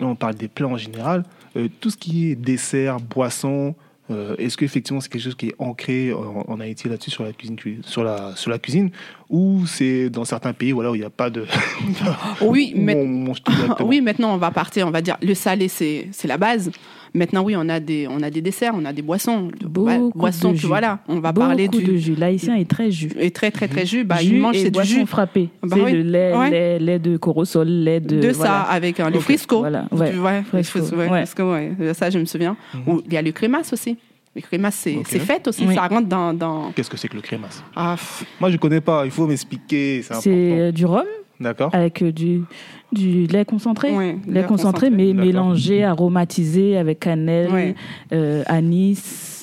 on 0.00 0.14
parle 0.14 0.34
des 0.36 0.46
plats 0.48 0.68
en 0.68 0.76
général, 0.76 1.24
euh, 1.58 1.68
tout 1.80 1.90
ce 1.90 1.96
qui 1.96 2.30
est 2.30 2.34
dessert, 2.34 2.98
boisson, 3.00 3.74
euh, 4.10 4.34
est-ce 4.38 4.56
qu'effectivement 4.56 5.00
c'est 5.02 5.10
quelque 5.10 5.22
chose 5.24 5.34
qui 5.34 5.48
est 5.48 5.54
ancré 5.58 6.12
en, 6.14 6.44
en 6.48 6.60
Haïti 6.60 6.88
là-dessus 6.88 7.10
sur 7.10 7.24
la 7.24 7.32
cuisine, 7.32 7.56
cu- 7.56 7.80
sur 7.82 8.02
la, 8.04 8.34
sur 8.36 8.50
la 8.50 8.58
cuisine, 8.58 8.90
ou 9.28 9.66
c'est 9.66 10.08
dans 10.08 10.24
certains 10.24 10.54
pays 10.54 10.72
voilà, 10.72 10.90
où 10.90 10.94
il 10.94 11.00
n'y 11.00 11.04
a 11.04 11.10
pas 11.10 11.28
de. 11.28 11.44
Oui, 12.40 12.72
mais 12.76 12.94
on 12.96 13.32
oui, 13.84 14.00
maintenant 14.00 14.32
on 14.34 14.38
va 14.38 14.50
partir, 14.50 14.86
on 14.86 14.90
va 14.90 15.02
dire 15.02 15.16
le 15.20 15.34
salé 15.34 15.68
c'est 15.68 16.08
c'est 16.12 16.28
la 16.28 16.38
base. 16.38 16.70
Maintenant 17.14 17.42
oui, 17.42 17.54
on 17.56 17.68
a 17.68 17.80
des 17.80 18.06
on 18.08 18.22
a 18.22 18.30
des 18.30 18.40
desserts, 18.42 18.74
on 18.76 18.84
a 18.84 18.92
des 18.92 19.02
boissons, 19.02 19.50
Beaucoup 19.64 20.18
boissons 20.18 20.52
de 20.52 20.56
jus. 20.56 20.66
voilà, 20.66 21.00
on 21.08 21.20
va 21.20 21.32
Beaucoup 21.32 21.46
parler 21.46 21.68
du 21.68 21.82
de 21.82 21.96
jus. 21.96 22.14
L'haïtien 22.14 22.54
est 22.56 22.68
très 22.68 22.90
jus. 22.90 23.10
et 23.18 23.30
très 23.30 23.50
très 23.50 23.68
très 23.68 23.86
jus, 23.86 24.04
bah 24.04 24.16
jus 24.16 24.34
il 24.34 24.40
mange 24.40 24.56
et 24.56 24.60
c'est 24.60 24.64
du 24.66 24.70
boisson 24.72 24.94
jus 25.00 25.06
frappé. 25.06 25.48
Bah 25.62 25.76
c'est 25.76 25.82
oui. 25.82 25.92
le 25.92 26.02
lait, 26.02 26.34
Ouais. 26.36 26.50
lait, 26.50 26.78
lait 26.78 26.98
de 26.98 27.16
corosol, 27.16 27.66
lait 27.68 28.00
de. 28.00 28.20
de 28.20 28.28
voilà. 28.32 28.50
ça 28.50 28.60
avec 28.62 29.00
euh, 29.00 29.08
les 29.10 29.16
Ok. 29.18 29.22
frisco. 29.22 29.58
Voilà, 29.60 29.86
ouais. 29.92 30.10
Tu 30.10 30.16
vois, 30.16 30.32
les 30.38 30.42
Frisco, 30.42 30.78
frisco, 30.80 30.96
ouais, 30.96 31.08
ouais. 31.08 31.26
frisco, 31.26 31.52
ouais. 31.52 31.94
Ça 31.94 32.10
je 32.10 32.18
me 32.18 32.24
souviens. 32.24 32.56
Mhm. 32.74 32.82
Ou 32.94 33.02
il 33.06 33.12
y 33.12 33.16
a 33.16 33.22
le 33.22 33.32
crémasse 33.32 33.72
aussi. 33.72 33.96
Le 34.36 34.42
crémasse 34.42 34.76
c'est 34.76 34.96
Ok. 34.96 35.06
c'est 35.08 35.18
fait 35.18 35.48
aussi, 35.48 35.64
Oui. 35.66 35.74
ça 35.74 35.86
rentre 35.88 36.06
dans 36.08 36.32
dans 36.34 36.70
Qu'est-ce 36.72 36.90
que 36.90 36.96
c'est 36.96 37.08
que 37.08 37.16
le 37.16 37.22
crémasse 37.22 37.64
ah, 37.74 37.96
Moi, 38.38 38.50
je 38.50 38.54
ne 38.56 38.58
connais 38.60 38.80
pas, 38.82 39.04
il 39.04 39.10
faut 39.10 39.26
m'expliquer, 39.26 40.02
c'est 40.02 40.28
euh, 40.28 40.70
du 40.70 40.84
rhum 40.84 41.02
D'accord 41.40 41.70
avec 41.72 42.02
euh, 42.02 42.10
du, 42.12 42.42
du 42.92 43.26
lait 43.26 43.44
concentré. 43.44 43.92
ouais, 43.94 44.18
Lait 44.26 44.44
concentré, 44.44 44.90
mais 44.90 45.12
D'accord. 45.12 45.24
mélangé, 45.26 45.84
aromatisé 45.84 46.76
avec 46.76 47.00
cannelle, 47.00 47.50
Ouais. 47.52 47.74
euh, 48.12 48.42
anis. 48.46 49.34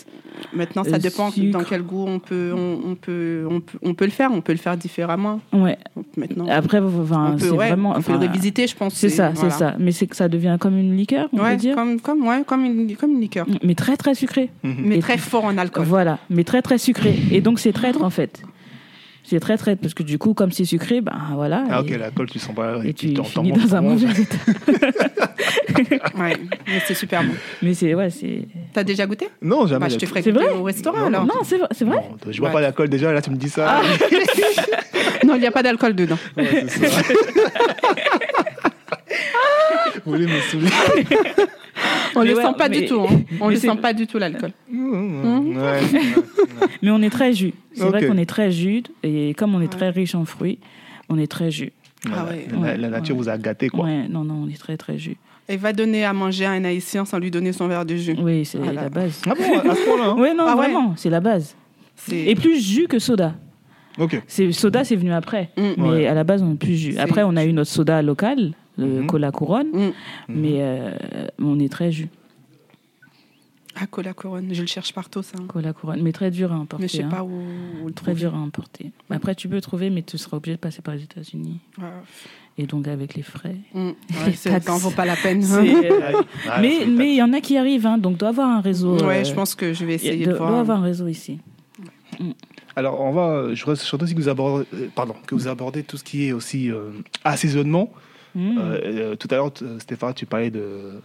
Maintenant 0.53 0.83
ça 0.83 0.95
Euh, 0.95 0.99
dépend 0.99 1.31
sucre. 1.31 1.57
dans 1.57 1.63
quel 1.63 1.81
goût 1.81 2.05
on 2.07 2.19
peut 2.19 2.53
on, 2.55 2.91
on 2.91 2.95
peut 2.95 3.47
on 3.49 3.61
peut 3.61 3.77
on 3.81 3.93
peut 3.93 4.03
le 4.05 4.11
faire, 4.11 4.31
on 4.33 4.41
peut 4.41 4.51
le 4.51 4.57
faire 4.57 4.75
différemment. 4.77 5.39
Ouais. 5.53 5.77
Maintenant 6.17 6.45
Après, 6.49 6.79
enfin, 6.79 7.31
on 7.33 7.37
peut, 7.37 7.45
c'est 7.45 7.49
ouais, 7.51 7.67
vraiment. 7.69 7.93
on 7.97 8.01
peut 8.01 8.11
le 8.11 8.17
révisiter, 8.19 8.67
je 8.67 8.75
pense. 8.75 8.93
C'est 8.93 9.09
ça, 9.09 9.29
voilà. 9.33 9.49
c'est 9.49 9.57
ça. 9.57 9.75
Mais 9.79 9.91
c'est 9.93 10.07
que 10.07 10.15
ça 10.15 10.27
devient 10.27 10.57
comme 10.59 10.77
une 10.77 10.95
liqueur, 10.95 11.29
on 11.33 11.39
Ouais, 11.39 11.51
peut 11.51 11.57
dire. 11.61 11.75
comme, 11.75 11.99
comme, 12.01 12.27
ouais, 12.27 12.43
comme, 12.45 12.65
une, 12.65 12.95
comme 12.97 13.11
une 13.11 13.21
liqueur. 13.21 13.47
Mais 13.63 13.75
très, 13.75 13.95
très 13.95 14.13
sucré. 14.13 14.49
Mhm. 14.63 14.75
Mais 14.85 14.97
Et 14.97 14.99
très 14.99 15.17
fort 15.17 15.45
en 15.45 15.57
alcool. 15.57 15.85
Voilà, 15.85 16.19
mais 16.29 16.43
très 16.43 16.61
très 16.61 16.77
sucré. 16.77 17.15
Et 17.31 17.39
donc 17.41 17.59
c'est 17.59 17.71
traître 17.71 18.03
en 18.03 18.09
fait. 18.09 18.41
C'est 19.27 19.39
très 19.39 19.57
traître 19.57 19.81
parce 19.81 19.93
que 19.95 20.03
du 20.03 20.17
coup, 20.19 20.33
comme 20.35 20.51
c'est 20.51 20.65
sucré, 20.65 21.01
ben 21.01 21.17
voilà. 21.33 21.63
Ah, 21.69 21.77
et, 21.79 21.93
ok, 21.93 21.99
l'alcool, 21.99 22.29
tu 22.29 22.37
sens 22.39 22.53
pas. 22.55 22.79
et 22.85 22.93
tu 22.93 23.13
t'en- 23.13 23.23
t'en 23.23 23.29
finis 23.43 23.51
dans 23.53 23.75
un 23.75 23.81
mauvais 23.81 24.07
état. 24.21 24.37
Ouais, 26.17 26.37
mais 26.67 26.79
c'est 26.87 26.93
super 26.93 27.21
bon. 27.23 27.33
Mais 27.61 27.73
c'est 27.73 27.93
ouais, 27.93 28.09
c'est. 28.09 28.47
T'as 28.71 28.83
déjà 28.85 29.05
goûté? 29.05 29.27
Non, 29.41 29.67
jamais. 29.67 29.87
bah, 29.87 29.89
Je 29.89 29.97
te 29.97 30.05
ferai 30.05 30.21
goûter 30.21 30.47
au 30.49 30.63
restaurant 30.63 30.99
Non, 30.99 31.05
alors. 31.07 31.25
Non, 31.25 31.33
c'est 31.43 31.57
vrai, 31.57 31.67
c'est 31.71 31.83
vrai. 31.83 31.97
Non, 31.97 32.15
je 32.31 32.39
vois 32.39 32.47
Ouais. 32.47 32.53
pas 32.53 32.61
l'alcool 32.61 32.87
déjà, 32.87 33.11
là 33.11 33.21
tu 33.21 33.29
me 33.31 33.35
dis 33.35 33.49
ça. 33.49 33.81
Non, 35.25 35.35
il 35.35 35.41
n'y 35.41 35.47
a 35.47 35.51
pas 35.51 35.63
d'alcool 35.63 35.95
dedans. 35.95 36.17
Ouais. 36.37 36.65
Vous 40.05 40.11
voulez 40.11 40.27
me 40.27 40.39
saouler? 40.41 40.69
On 42.15 42.21
Mais 42.21 42.29
le 42.29 42.35
ouais, 42.37 42.43
sent 42.43 42.53
pas 42.57 42.69
mais- 42.69 42.79
du 42.81 42.85
tout. 42.87 43.01
hein. 43.01 43.21
On 43.41 43.47
mais 43.47 43.55
le 43.55 43.59
sent 43.59 43.75
pas 43.81 43.93
du 43.93 44.07
tout 44.07 44.17
l'alcool. 44.17 44.51
Ouais, 44.71 44.79
ouais. 44.79 45.79
Mais 46.81 46.91
on 46.91 47.01
est 47.01 47.09
très 47.09 47.33
jus. 47.33 47.53
C'est 47.73 47.83
vrai 47.85 48.05
qu'on 48.07 48.17
est 48.17 48.25
très 48.29 48.51
jus 48.51 48.83
et 49.03 49.33
comme 49.33 49.53
on 49.55 49.61
est 49.61 49.71
très 49.71 49.89
riche 49.89 50.15
en 50.15 50.25
fruits, 50.25 50.59
on 51.09 51.17
est 51.17 51.27
très 51.29 51.51
jus. 51.51 51.71
Ah 52.11 52.25
ouais. 52.25 52.47
La, 52.51 52.57
Ouais, 52.57 52.77
la 52.77 52.89
nature 52.89 53.15
ouais. 53.15 53.23
vous 53.23 53.29
a 53.29 53.37
gâté, 53.37 53.67
quoi. 53.69 53.85
Ouais, 53.85 54.07
non, 54.07 54.23
non, 54.23 54.43
on 54.45 54.49
est 54.49 54.57
très 54.59 54.77
très 54.77 54.97
jus. 54.97 55.17
Et 55.49 55.57
va 55.57 55.73
donner 55.73 56.05
à 56.05 56.13
manger 56.13 56.45
à 56.45 56.51
un 56.51 56.63
haïtien 56.63 57.03
sans 57.05 57.19
lui 57.19 57.29
donner 57.31 57.51
son 57.51 57.67
verre 57.67 57.85
de 57.85 57.95
jus. 57.95 58.15
Oui, 58.19 58.45
c'est 58.45 58.57
Voilà. 58.57 58.83
la 58.83 58.89
base. 58.89 59.21
Ah 59.27 59.33
bon, 59.35 59.69
à 59.69 59.75
ce 59.75 59.85
point-là 59.85 60.09
hein 60.11 60.15
Oui, 60.17 60.29
non, 60.35 60.45
Ah 60.47 60.51
ouais. 60.55 60.65
vraiment, 60.65 60.93
c'est 60.97 61.09
la 61.09 61.19
base. 61.19 61.55
Et 62.11 62.35
plus 62.35 62.59
jus 62.65 62.87
que 62.87 62.99
soda. 62.99 63.35
Ok. 63.99 64.21
Soda, 64.51 64.83
c'est 64.83 64.95
venu 64.95 65.13
après. 65.13 65.49
Mm. 65.57 65.61
Mais 65.77 65.89
Ouais. 65.89 66.07
à 66.07 66.13
la 66.13 66.23
base, 66.23 66.41
on 66.43 66.53
est 66.53 66.57
plus 66.57 66.75
jus. 66.75 66.97
Après, 66.97 67.23
on 67.23 67.35
a 67.35 67.45
eu 67.45 67.53
notre 67.53 67.69
soda 67.71 68.01
local, 68.01 68.53
le 68.77 69.01
Mhm. 69.01 69.07
cola 69.07 69.31
couronne, 69.31 69.67
Mm. 69.73 69.91
mais 70.29 70.55
euh, 70.59 70.91
on 71.39 71.59
est 71.59 71.71
très 71.71 71.91
jus. 71.91 72.09
Ah, 73.77 73.87
cola 73.87 74.13
couronne, 74.13 74.53
je 74.53 74.61
le 74.61 74.67
cherche 74.67 74.93
partout 74.93 75.21
ça. 75.21 75.37
Cola 75.49 75.73
couronne, 75.73 76.01
mais 76.01 76.13
très 76.13 76.31
dur 76.31 76.53
à 76.53 76.55
importer. 76.55 76.81
Mais 76.83 76.87
je 76.87 76.95
sais 76.95 77.03
hein. 77.03 77.09
pas 77.09 77.23
où, 77.23 77.41
où 77.83 77.87
le 77.87 77.93
Très 77.93 78.13
dur 78.13 78.33
à 78.33 78.37
importer. 78.37 78.91
Après, 79.09 79.35
tu 79.35 79.49
peux 79.49 79.59
trouver, 79.59 79.89
mais 79.89 80.01
tu 80.01 80.17
seras 80.17 80.37
obligé 80.37 80.55
de 80.55 80.61
passer 80.61 80.81
par 80.81 80.95
les 80.95 81.03
États-Unis. 81.03 81.59
Ouais. 81.77 81.83
Et 82.57 82.67
donc, 82.67 82.87
avec 82.87 83.15
les 83.15 83.21
frais. 83.21 83.57
Mm. 83.73 83.89
Les 84.11 84.25
Ouais, 84.25 84.31
ça 84.61 84.71
en 84.73 84.77
vaut 84.77 84.91
pas 84.91 85.03
la 85.03 85.17
peine. 85.17 85.43
Euh, 85.53 86.21
Ah, 86.49 86.61
mais 86.61 86.83
il 86.85 87.15
y 87.15 87.21
en 87.21 87.33
a 87.33 87.41
qui 87.41 87.57
arrivent, 87.57 87.85
hein, 87.85 87.97
donc 87.97 88.15
doit 88.17 88.29
avoir 88.29 88.47
un 88.49 88.61
réseau. 88.61 88.97
Ouais, 89.05 89.19
euh, 89.19 89.23
je 89.25 89.33
pense 89.33 89.55
que 89.55 89.73
je 89.73 89.83
vais 89.85 89.95
essayer 89.95 90.25
de 90.25 90.29
doit, 90.31 90.37
voir. 90.37 90.49
doit 90.51 90.59
avoir 90.61 90.79
un 90.79 90.83
réseau 90.83 91.07
ici. 91.07 91.39
Mm. 92.17 92.31
Alors, 92.77 93.01
on 93.01 93.11
va. 93.11 93.53
Je 93.53 93.59
voudrais 93.65 93.75
surtout 93.75 94.05
que 94.05 94.13
vous 94.13 94.29
abordez, 94.29 94.65
euh, 94.73 94.87
pardon, 94.95 95.15
que 95.27 95.35
vous 95.35 95.49
abordez 95.49 95.83
tout 95.83 95.97
ce 95.97 96.03
qui 96.05 96.27
est 96.27 96.31
aussi 96.31 96.71
euh, 96.71 96.91
assaisonnement. 97.25 97.91
Euh, 98.57 98.79
euh, 98.83 99.15
tout 99.15 99.27
à 99.31 99.35
l'heure, 99.35 99.53
t- 99.53 99.65
Stéphane, 99.79 100.13
tu 100.13 100.25
parlais 100.25 100.49
de. 100.51 100.99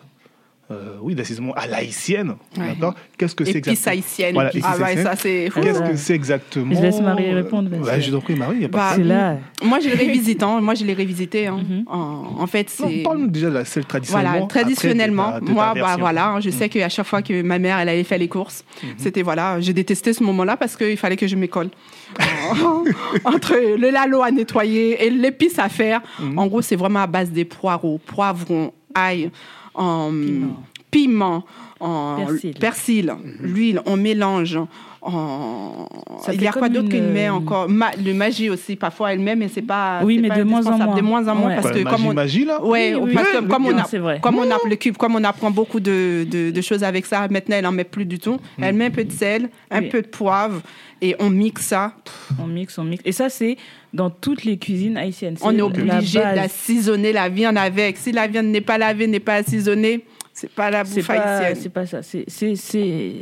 Euh, 0.70 0.96
oui, 1.02 1.14
d'assaisonnement 1.14 1.52
à 1.54 1.66
l'haïtienne. 1.66 2.34
Ouais. 2.56 2.68
D'accord 2.68 2.94
Qu'est-ce 3.18 3.34
que 3.34 3.44
c'est 3.44 3.56
exactement 3.56 3.92
haïtiennes. 3.92 4.34
Voilà, 4.34 4.50
ah 4.62 4.76
ouais, 4.78 5.02
ça 5.02 5.16
c'est 5.16 5.50
fou. 5.50 5.60
Qu'est-ce 5.60 5.80
que 5.80 5.96
c'est 5.96 6.14
exactement 6.14 6.74
Je 6.74 6.80
laisse 6.80 7.00
Marie 7.00 7.32
répondre. 7.32 7.70
Ouais, 7.76 8.00
je 8.00 8.10
t'en 8.10 8.20
prie, 8.20 8.34
Marie. 8.36 8.58
y 8.60 8.64
a 8.64 8.68
pas 8.68 8.78
de 8.78 8.82
Bah, 8.82 8.88
C'est 8.90 8.94
problème. 9.00 9.18
là. 9.18 9.38
Moi, 9.66 9.80
je 9.80 9.88
l'ai 9.88 9.94
révisité. 9.96 10.44
hein. 10.44 10.60
Moi, 10.60 10.74
je 10.74 10.84
l'ai 10.84 10.92
révisité. 10.94 11.46
hein. 11.48 11.58
Mhm. 11.68 11.84
en, 11.88 12.36
en 12.40 12.46
fait, 12.46 12.70
c'est. 12.70 13.02
Parle-nous 13.02 13.26
déjà 13.28 13.48
de 13.50 13.54
la 13.54 13.64
celle 13.64 13.84
traditionnellement. 13.84 14.30
Voilà, 14.30 14.44
après, 14.44 14.60
de 14.60 14.64
traditionnellement, 14.64 15.32
ta- 15.32 15.40
de 15.40 15.46
ta 15.46 15.52
moi, 15.52 15.74
bah, 15.74 15.96
voilà, 15.98 16.28
hein, 16.28 16.40
je 16.40 16.50
Mhm. 16.50 16.54
sais 16.56 16.68
qu'à 16.68 16.88
chaque 16.88 17.06
fois 17.06 17.22
que 17.22 17.42
ma 17.42 17.58
mère, 17.58 17.78
elle 17.78 17.88
allait 17.88 18.04
faire 18.04 18.18
les 18.18 18.28
courses, 18.28 18.64
Mhm. 18.82 18.88
c'était, 18.96 19.22
voilà, 19.22 19.60
j'ai 19.60 19.72
détesté 19.72 20.12
ce 20.12 20.22
moment-là 20.22 20.56
parce 20.56 20.76
qu'il 20.76 20.96
fallait 20.96 21.16
que 21.16 21.26
je 21.26 21.36
m'école. 21.36 21.68
Entre 23.24 23.54
le 23.76 23.90
lalo 23.90 24.22
à 24.22 24.30
nettoyer 24.30 25.04
et 25.04 25.10
l'épice 25.10 25.58
à 25.58 25.68
faire, 25.68 26.00
Mhm. 26.20 26.38
en 26.38 26.46
gros, 26.46 26.62
c'est 26.62 26.76
vraiment 26.76 27.00
à 27.00 27.06
base 27.06 27.30
des 27.30 27.44
poireaux, 27.44 27.98
poivrons, 28.04 28.72
ail, 28.94 29.30
en 29.74 30.10
Piment. 30.10 30.64
piment, 30.90 31.44
en 31.80 32.16
Persil. 32.16 32.54
persil, 32.58 33.14
l'huile, 33.40 33.82
on 33.86 33.96
mélange. 33.96 34.58
En... 35.02 35.86
Ça 36.22 36.34
Il 36.34 36.42
y 36.42 36.46
a 36.46 36.52
quoi 36.52 36.68
d'autre 36.68 36.84
une, 36.84 36.90
qu'une 36.90 37.10
met 37.12 37.28
euh, 37.28 37.32
encore? 37.34 37.68
Ma- 37.68 37.92
Le 38.04 38.12
magie 38.12 38.50
aussi, 38.50 38.76
parfois 38.76 39.12
elle 39.12 39.20
met, 39.20 39.34
mais 39.34 39.48
c'est 39.48 39.62
pas. 39.62 40.00
Oui, 40.04 40.18
mais 40.18 40.28
pas 40.28 40.36
de 40.38 40.42
moins 40.44 40.66
en 40.66 40.76
moins. 40.78 40.94
De 40.96 41.00
moins 41.00 41.26
en 41.28 41.34
moins 41.34 41.48
Ouais. 41.48 41.54
parce 41.56 41.70
que 41.70 41.82
magie, 41.82 41.84
comme 41.96 42.06
on, 42.06 42.12
magie, 42.14 42.44
là 42.44 42.62
Ouais, 42.62 42.94
Oui, 42.94 43.00
oui, 43.04 43.14
parce 43.14 43.28
oui, 43.34 43.40
que 43.44 43.48
comme 43.50 43.66
on, 43.66 43.78
a, 43.78 43.84
c'est 43.84 43.98
vrai. 43.98 44.20
comme 44.22 44.36
on 44.38 44.50
a 44.50 44.56
le 44.68 44.76
cube, 44.76 44.96
comme 44.98 45.14
on 45.16 45.24
apprend 45.24 45.50
beaucoup 45.50 45.80
de, 45.80 46.26
de, 46.30 46.50
de 46.50 46.60
choses 46.60 46.84
avec 46.84 47.06
ça, 47.06 47.26
maintenant 47.30 47.56
elle 47.56 47.66
en 47.66 47.72
met 47.72 47.84
plus 47.84 48.04
du 48.04 48.18
tout. 48.18 48.36
Elle 48.60 48.74
met 48.74 48.86
un 48.86 48.90
peu 48.90 49.04
de 49.04 49.12
sel, 49.12 49.48
un 49.70 49.80
Oui. 49.80 49.88
peu 49.88 50.02
de 50.02 50.06
poivre 50.08 50.60
et 51.00 51.16
on 51.18 51.30
mixe 51.30 51.62
ça. 51.66 51.92
On 52.38 52.46
mixe, 52.46 52.76
on 52.78 52.84
mixe. 52.84 53.02
Et 53.06 53.12
ça, 53.12 53.30
c'est 53.30 53.56
dans 53.94 54.10
toutes 54.10 54.44
les 54.44 54.58
cuisines 54.58 54.98
haïtiennes. 54.98 55.36
On 55.40 55.56
est 55.56 55.62
obligé 55.62 56.18
d'assaisonner 56.20 57.12
la 57.14 57.28
viande 57.30 57.56
avec. 57.56 57.96
Si 57.96 58.12
la 58.12 58.26
viande 58.26 58.46
n'est 58.46 58.60
pas 58.60 58.76
lavée, 58.76 59.06
n'est 59.06 59.18
pas 59.18 59.36
assaisonnée, 59.36 60.04
c'est 60.40 60.50
pas 60.50 60.70
la 60.70 60.84
C'est 60.84 60.96
bouffe 60.96 61.06
pas, 61.08 61.14
haïtienne. 61.36 61.62
c'est 61.62 61.68
pas 61.68 61.86
ça. 61.86 62.02
C'est, 62.02 62.24
c'est, 62.28 62.56
c'est, 62.56 63.12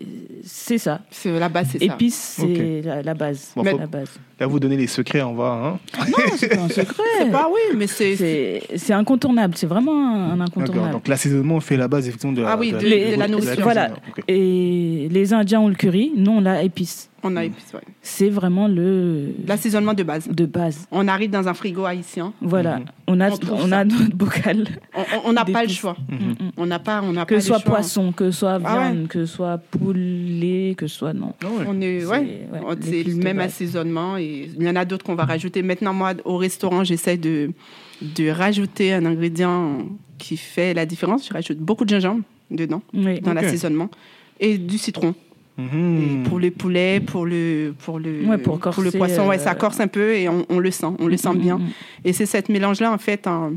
c'est 0.44 0.78
ça. 0.78 1.00
C'est 1.10 1.38
la 1.38 1.48
base, 1.48 1.68
c'est 1.72 1.78
ça. 1.78 1.84
Épices, 1.94 2.36
c'est 2.40 2.82
la, 2.82 3.02
la 3.02 3.14
base. 3.14 3.52
Bon, 3.56 3.62
la 3.64 3.70
faut- 3.72 3.78
base. 3.88 4.08
Là, 4.40 4.46
vous 4.46 4.60
donnez 4.60 4.76
les 4.76 4.86
secrets, 4.86 5.22
on 5.22 5.34
va. 5.34 5.50
Hein 5.50 5.78
Non, 6.06 6.24
c'est 6.36 6.48
pas 6.48 6.62
un 6.62 6.68
secret. 6.68 7.02
C'est 7.18 7.30
pas 7.32 7.48
oui, 7.52 7.76
mais 7.76 7.88
c'est. 7.88 8.60
C'est, 8.76 8.92
incontournable. 8.92 9.54
C'est 9.56 9.66
vraiment 9.66 10.14
un 10.32 10.40
incontournable. 10.40 10.92
Donc, 10.92 11.08
l'assaisonnement 11.08 11.58
fait 11.58 11.76
la 11.76 11.88
base, 11.88 12.06
effectivement, 12.06 12.32
de 12.34 12.42
la, 12.42 12.52
Ah 12.52 12.56
oui, 12.56 12.70
de- 12.70 12.78
de 12.78 13.18
la 13.18 13.26
nourriture. 13.26 13.62
Voilà. 13.64 13.90
Et 14.28 15.08
les 15.10 15.32
Indiens 15.34 15.60
ont 15.60 15.68
le 15.68 15.74
curry. 15.74 16.12
Nous, 16.16 16.30
on 16.30 16.40
l'a 16.40 16.62
épice. 16.62 17.10
On 17.24 17.34
a 17.34 17.44
épice, 17.44 17.72
ouais. 17.74 17.80
C'est 18.00 18.28
vraiment 18.28 18.68
le 18.68 19.34
L'assaisonnement 19.44 19.92
de 19.92 20.04
base. 20.04 20.28
de 20.28 20.46
base. 20.46 20.86
On 20.92 21.08
arrive 21.08 21.30
dans 21.30 21.48
un 21.48 21.54
frigo 21.54 21.84
haïtien. 21.84 22.32
Voilà. 22.40 22.78
Mhm. 22.78 22.84
On 23.08 23.20
a, 23.20 23.30
On 23.50 23.72
a 23.72 23.84
notre 23.84 24.14
bocal. 24.14 24.68
On- 25.24 25.32
n'a 25.32 25.44
pas 25.44 25.64
le 25.64 25.68
choix. 25.68 25.96
Mhm. 26.08 26.18
Mm, 26.18 26.30
mm. 26.30 26.50
On 26.58 26.66
n'a 26.66 26.78
pas, 26.78 27.00
on 27.02 27.12
n'a 27.12 27.22
pas 27.22 27.34
Que 27.34 27.40
ce 27.40 27.48
soit 27.48 27.58
choix. 27.58 27.72
poisson, 27.74 28.12
que 28.12 28.30
ce 28.30 28.38
soit 28.38 28.60
Ah 28.64 28.76
ouais. 28.78 28.92
viande, 28.92 29.08
que 29.08 29.26
ce 29.26 29.34
soit 29.34 29.58
poulet, 29.58 30.74
que 30.78 30.86
ce 30.86 30.96
soit 30.96 31.12
non. 31.12 31.32
Ah 31.42 31.46
ouais. 31.48 31.64
On 31.66 31.80
est, 31.80 32.00
C'est- 32.00 32.06
ouais, 32.06 32.48
c'est 32.82 33.02
le 33.02 33.14
même 33.16 33.40
assaisonnement 33.40 34.16
et 34.16 34.27
il 34.58 34.62
y 34.62 34.68
en 34.68 34.76
a 34.76 34.84
d'autres 34.84 35.04
qu'on 35.04 35.14
va 35.14 35.24
rajouter. 35.24 35.62
Maintenant, 35.62 35.94
moi, 35.94 36.12
au 36.24 36.36
restaurant, 36.36 36.84
j'essaie 36.84 37.16
de, 37.16 37.50
de 38.02 38.30
rajouter 38.30 38.92
un 38.92 39.04
ingrédient 39.06 39.78
qui 40.18 40.36
fait 40.36 40.74
la 40.74 40.86
différence. 40.86 41.28
Je 41.28 41.32
rajoute 41.32 41.58
beaucoup 41.58 41.84
de 41.84 41.90
gingembre 41.90 42.22
dedans, 42.50 42.82
Oui. 42.94 43.20
dans 43.20 43.34
l'assaisonnement, 43.34 43.88
et 44.40 44.58
du 44.58 44.78
citron. 44.78 45.14
Et 45.60 46.22
pour 46.28 46.38
le 46.38 46.52
poulet, 46.52 47.00
pour 47.00 47.26
le, 47.26 47.74
pour 47.84 47.98
le, 47.98 48.24
Ouais, 48.26 48.38
pour 48.38 48.54
le 48.80 48.92
poisson, 48.92 49.26
ouais, 49.26 49.40
euh, 49.40 49.42
ça 49.42 49.56
corse 49.56 49.80
un 49.80 49.88
peu 49.88 50.14
et 50.14 50.28
on, 50.28 50.46
on 50.48 50.60
le 50.60 50.70
sent, 50.70 50.86
on 51.00 51.08
le 51.08 51.16
sent 51.16 51.30
Mm, 51.34 51.38
bien. 51.38 51.58
mm, 51.58 51.62
mm. 51.62 51.68
Et 52.04 52.12
c'est 52.12 52.26
cette 52.26 52.48
mélange-là, 52.48 52.92
en 52.92 52.98
fait, 52.98 53.26
en- 53.26 53.54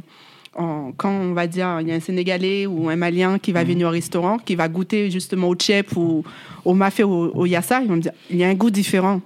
en- 0.57 0.91
quand 0.97 1.11
on 1.11 1.33
va 1.33 1.45
dire, 1.45 1.77
il 1.81 1.87
y 1.89 1.91
a 1.91 1.95
un 1.95 1.99
Sénégalais 1.99 2.65
ou 2.65 2.89
un 2.89 2.95
Malien 2.95 3.37
qui 3.37 3.51
va 3.51 3.63
venir 3.63 3.87
au 3.87 3.91
restaurant, 3.91 4.37
qui 4.39 4.55
va 4.55 4.67
goûter 4.67 5.11
justement 5.11 5.47
au 5.47 5.55
tchèp 5.55 5.95
ou 5.95 6.23
au 6.65 6.73
mafé 6.73 7.03
ou 7.03 7.11
au 7.35 7.45
yassa, 7.45 7.81
ils 7.83 7.87
vont 7.87 7.97
me 7.97 8.01
dire, 8.01 8.13
il 8.31 8.37
y 8.37 8.43
a 8.43 8.47
un 8.49 8.55
goût 8.55 8.71
différent. 8.71 9.21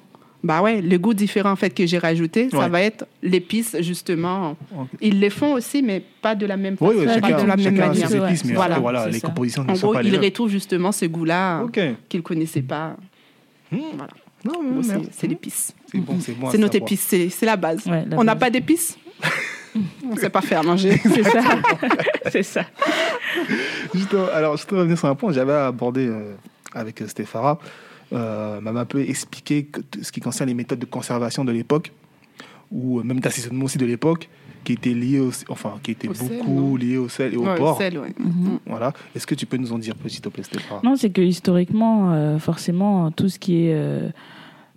Bah 0.45 0.61
ouais, 0.61 0.79
le 0.79 0.97
goût 0.99 1.15
différent 1.15 1.49
en 1.49 1.55
fait 1.55 1.71
que 1.71 1.87
j'ai 1.87 1.97
rajouté, 1.97 2.51
ça 2.51 2.59
Ouais. 2.59 2.69
va 2.69 2.79
être 2.81 3.07
l'épice 3.23 3.75
justement. 3.79 4.55
Ils 5.01 5.19
les 5.19 5.31
font 5.31 5.53
aussi, 5.53 5.81
mais 5.81 6.03
pas 6.21 6.35
de 6.35 6.45
la 6.45 6.55
même 6.55 6.77
façon. 6.77 6.91
Oui, 6.91 6.97
oui, 6.99 7.05
Pas 7.05 7.13
chacun, 7.15 7.27
de 7.43 7.47
la 7.47 7.55
même 7.57 7.75
manière. 7.75 8.25
épices, 8.27 8.45
mais 8.45 8.53
Voilà, 8.53 8.77
voilà, 8.77 9.07
les 9.07 9.17
ça. 9.19 9.27
compositions 9.27 9.63
En 9.67 9.71
ne 9.71 9.75
sont 9.75 9.87
gros, 9.87 9.93
pas 9.95 10.03
les 10.03 10.09
ils 10.11 10.19
retrouvent 10.19 10.51
justement 10.51 10.91
ce 10.91 11.05
goût-là 11.05 11.63
Ok. 11.63 11.79
qu'ils 12.07 12.21
connaissaient 12.21 12.61
pas. 12.61 12.95
Hmm. 13.71 13.79
Voilà. 13.97 14.13
Non, 14.45 14.61
mais 14.63 14.69
Bon, 14.93 15.03
c'est- 15.11 15.25
l'épice. 15.27 15.73
C'est 15.91 15.97
bon, 15.97 16.17
c'est 16.21 16.33
bon. 16.33 16.45
notre 16.45 16.73
savoir. 16.73 16.75
épice, 16.75 17.15
c'est 17.31 17.45
la 17.47 17.55
base. 17.57 17.83
Ouais, 17.87 18.05
la 18.07 18.15
On 18.19 18.23
n'a 18.23 18.35
pas 18.35 18.51
d'épices 18.51 18.95
On 20.07 20.13
ne 20.13 20.19
sait 20.19 20.29
pas 20.29 20.41
faire 20.41 20.63
manger. 20.63 20.91
C'est 21.03 21.23
ça. 21.23 21.41
c'est 22.31 22.43
ça. 22.43 22.65
Justement, 23.93 24.25
alors, 24.33 24.55
je 24.57 24.65
te 24.65 24.75
revenir 24.75 24.97
sur 24.97 25.07
un 25.09 25.15
point 25.15 25.29
que 25.29 25.35
j'avais 25.35 25.53
abordé 25.53 26.07
euh, 26.07 26.33
avec 26.73 27.01
euh, 27.01 27.07
Stéphara. 27.07 27.59
Euh, 28.15 28.61
m'a 28.61 28.71
un 28.71 28.85
peu 28.85 29.01
expliqué 29.01 29.67
ce 30.01 30.11
qui 30.11 30.21
concerne 30.21 30.47
les 30.47 30.53
méthodes 30.53 30.79
de 30.79 30.85
conservation 30.85 31.43
de 31.43 31.51
l'époque, 31.51 31.91
ou 32.71 32.99
euh, 32.99 33.03
même 33.03 33.19
d'assaisonnement 33.19 33.65
aussi 33.65 33.77
de 33.77 33.85
l'époque, 33.85 34.29
qui 34.63 34.73
étaient 34.73 34.93
liées 34.93 35.19
au, 35.19 35.31
enfin, 35.49 35.73
qui 35.83 35.95
Au 36.09 36.13
sel, 36.13 36.37
beaucoup 36.39 36.51
non 36.51 36.75
liées 36.75 36.97
au 36.97 37.07
sel 37.09 37.33
et 37.33 37.37
au 37.37 37.45
Ouais, 37.45 37.55
porc. 37.55 37.77
sel, 37.77 37.97
ouais. 37.99 38.13
Mhm. 38.17 38.59
Voilà. 38.65 38.93
Est-ce 39.15 39.27
que 39.27 39.35
tu 39.35 39.45
peux 39.45 39.57
nous 39.57 39.71
en 39.73 39.77
dire 39.77 39.95
plus, 39.95 40.09
s'il 40.09 40.21
te 40.21 40.29
plaît, 40.29 40.43
Stéphara 40.43 40.81
Non, 40.83 40.95
c'est 40.95 41.09
que 41.11 41.21
historiquement, 41.21 42.13
euh, 42.13 42.39
forcément, 42.39 43.11
tout 43.11 43.29
ce 43.29 43.37
qui 43.37 43.67
est, 43.67 43.73
euh, 43.75 44.09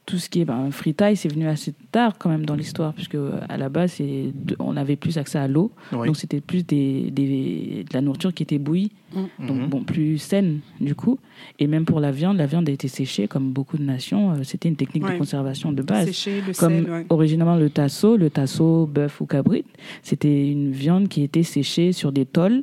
tout 0.08 0.16
ce 0.16 0.30
qui 0.30 0.40
est 0.40 0.46
ben, 0.46 0.70
fritaille, 0.70 1.16
c'est 1.16 1.28
venu 1.30 1.46
assez 1.46 1.74
tard 1.92 2.16
quand 2.18 2.30
même 2.30 2.46
dans 2.46 2.54
l'histoire, 2.54 2.94
puisque 2.94 3.14
euh, 3.14 3.38
à 3.50 3.58
la 3.58 3.68
base, 3.68 3.92
c'est 3.92 4.32
de- 4.34 4.56
on 4.58 4.74
avait 4.78 4.96
plus 4.96 5.18
accès 5.18 5.38
à 5.38 5.46
l'eau, 5.48 5.70
Oui. 5.92 6.06
donc 6.06 6.16
c'était 6.16 6.40
plus 6.40 6.66
des, 6.66 7.10
des- 7.10 7.84
de 7.86 7.92
la 7.92 8.00
nourriture 8.00 8.32
qui 8.32 8.42
était 8.42 8.56
bouillie, 8.56 8.90
donc 9.14 9.28
Mhm. 9.38 9.66
bon, 9.68 9.84
plus 9.84 10.16
saine 10.16 10.60
du 10.80 10.94
coup. 10.94 11.18
Et 11.58 11.66
même 11.66 11.84
pour 11.84 12.00
la 12.00 12.10
viande, 12.10 12.38
la 12.38 12.46
viande 12.46 12.66
a 12.70 12.72
été 12.72 12.88
séchée, 12.88 13.28
comme 13.28 13.50
beaucoup 13.52 13.76
de 13.76 13.82
nations, 13.84 14.30
euh, 14.30 14.36
c'était 14.44 14.70
une 14.70 14.76
technique 14.76 15.04
Ouais. 15.04 15.12
de 15.12 15.18
conservation 15.18 15.72
de 15.72 15.82
base. 15.82 16.06
Sécher 16.06 16.40
le 16.40 16.54
Comme 16.54 16.84
sel, 16.84 16.90
ouais. 16.90 17.06
originalement 17.10 17.56
le 17.56 17.68
tasso, 17.68 18.16
le 18.16 18.30
tasso 18.30 18.86
bœuf 18.86 19.20
ou 19.20 19.26
cabrit, 19.26 19.66
c'était 20.02 20.48
une 20.50 20.72
viande 20.72 21.08
qui 21.08 21.22
était 21.22 21.42
séchée 21.42 21.92
sur 21.92 22.12
des 22.12 22.24
tôles 22.24 22.62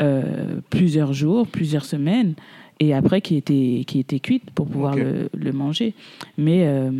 euh, 0.00 0.60
plusieurs 0.70 1.12
jours, 1.12 1.46
plusieurs 1.46 1.84
semaines, 1.84 2.34
et 2.80 2.94
après 2.94 3.20
qui 3.20 3.36
était, 3.36 3.84
qui 3.86 4.00
était 4.00 4.20
cuite 4.20 4.50
pour 4.54 4.66
pouvoir 4.66 4.96
le, 4.96 5.28
le 5.36 5.52
manger. 5.52 5.94
Mais 6.38 6.64
euh, 6.66 6.90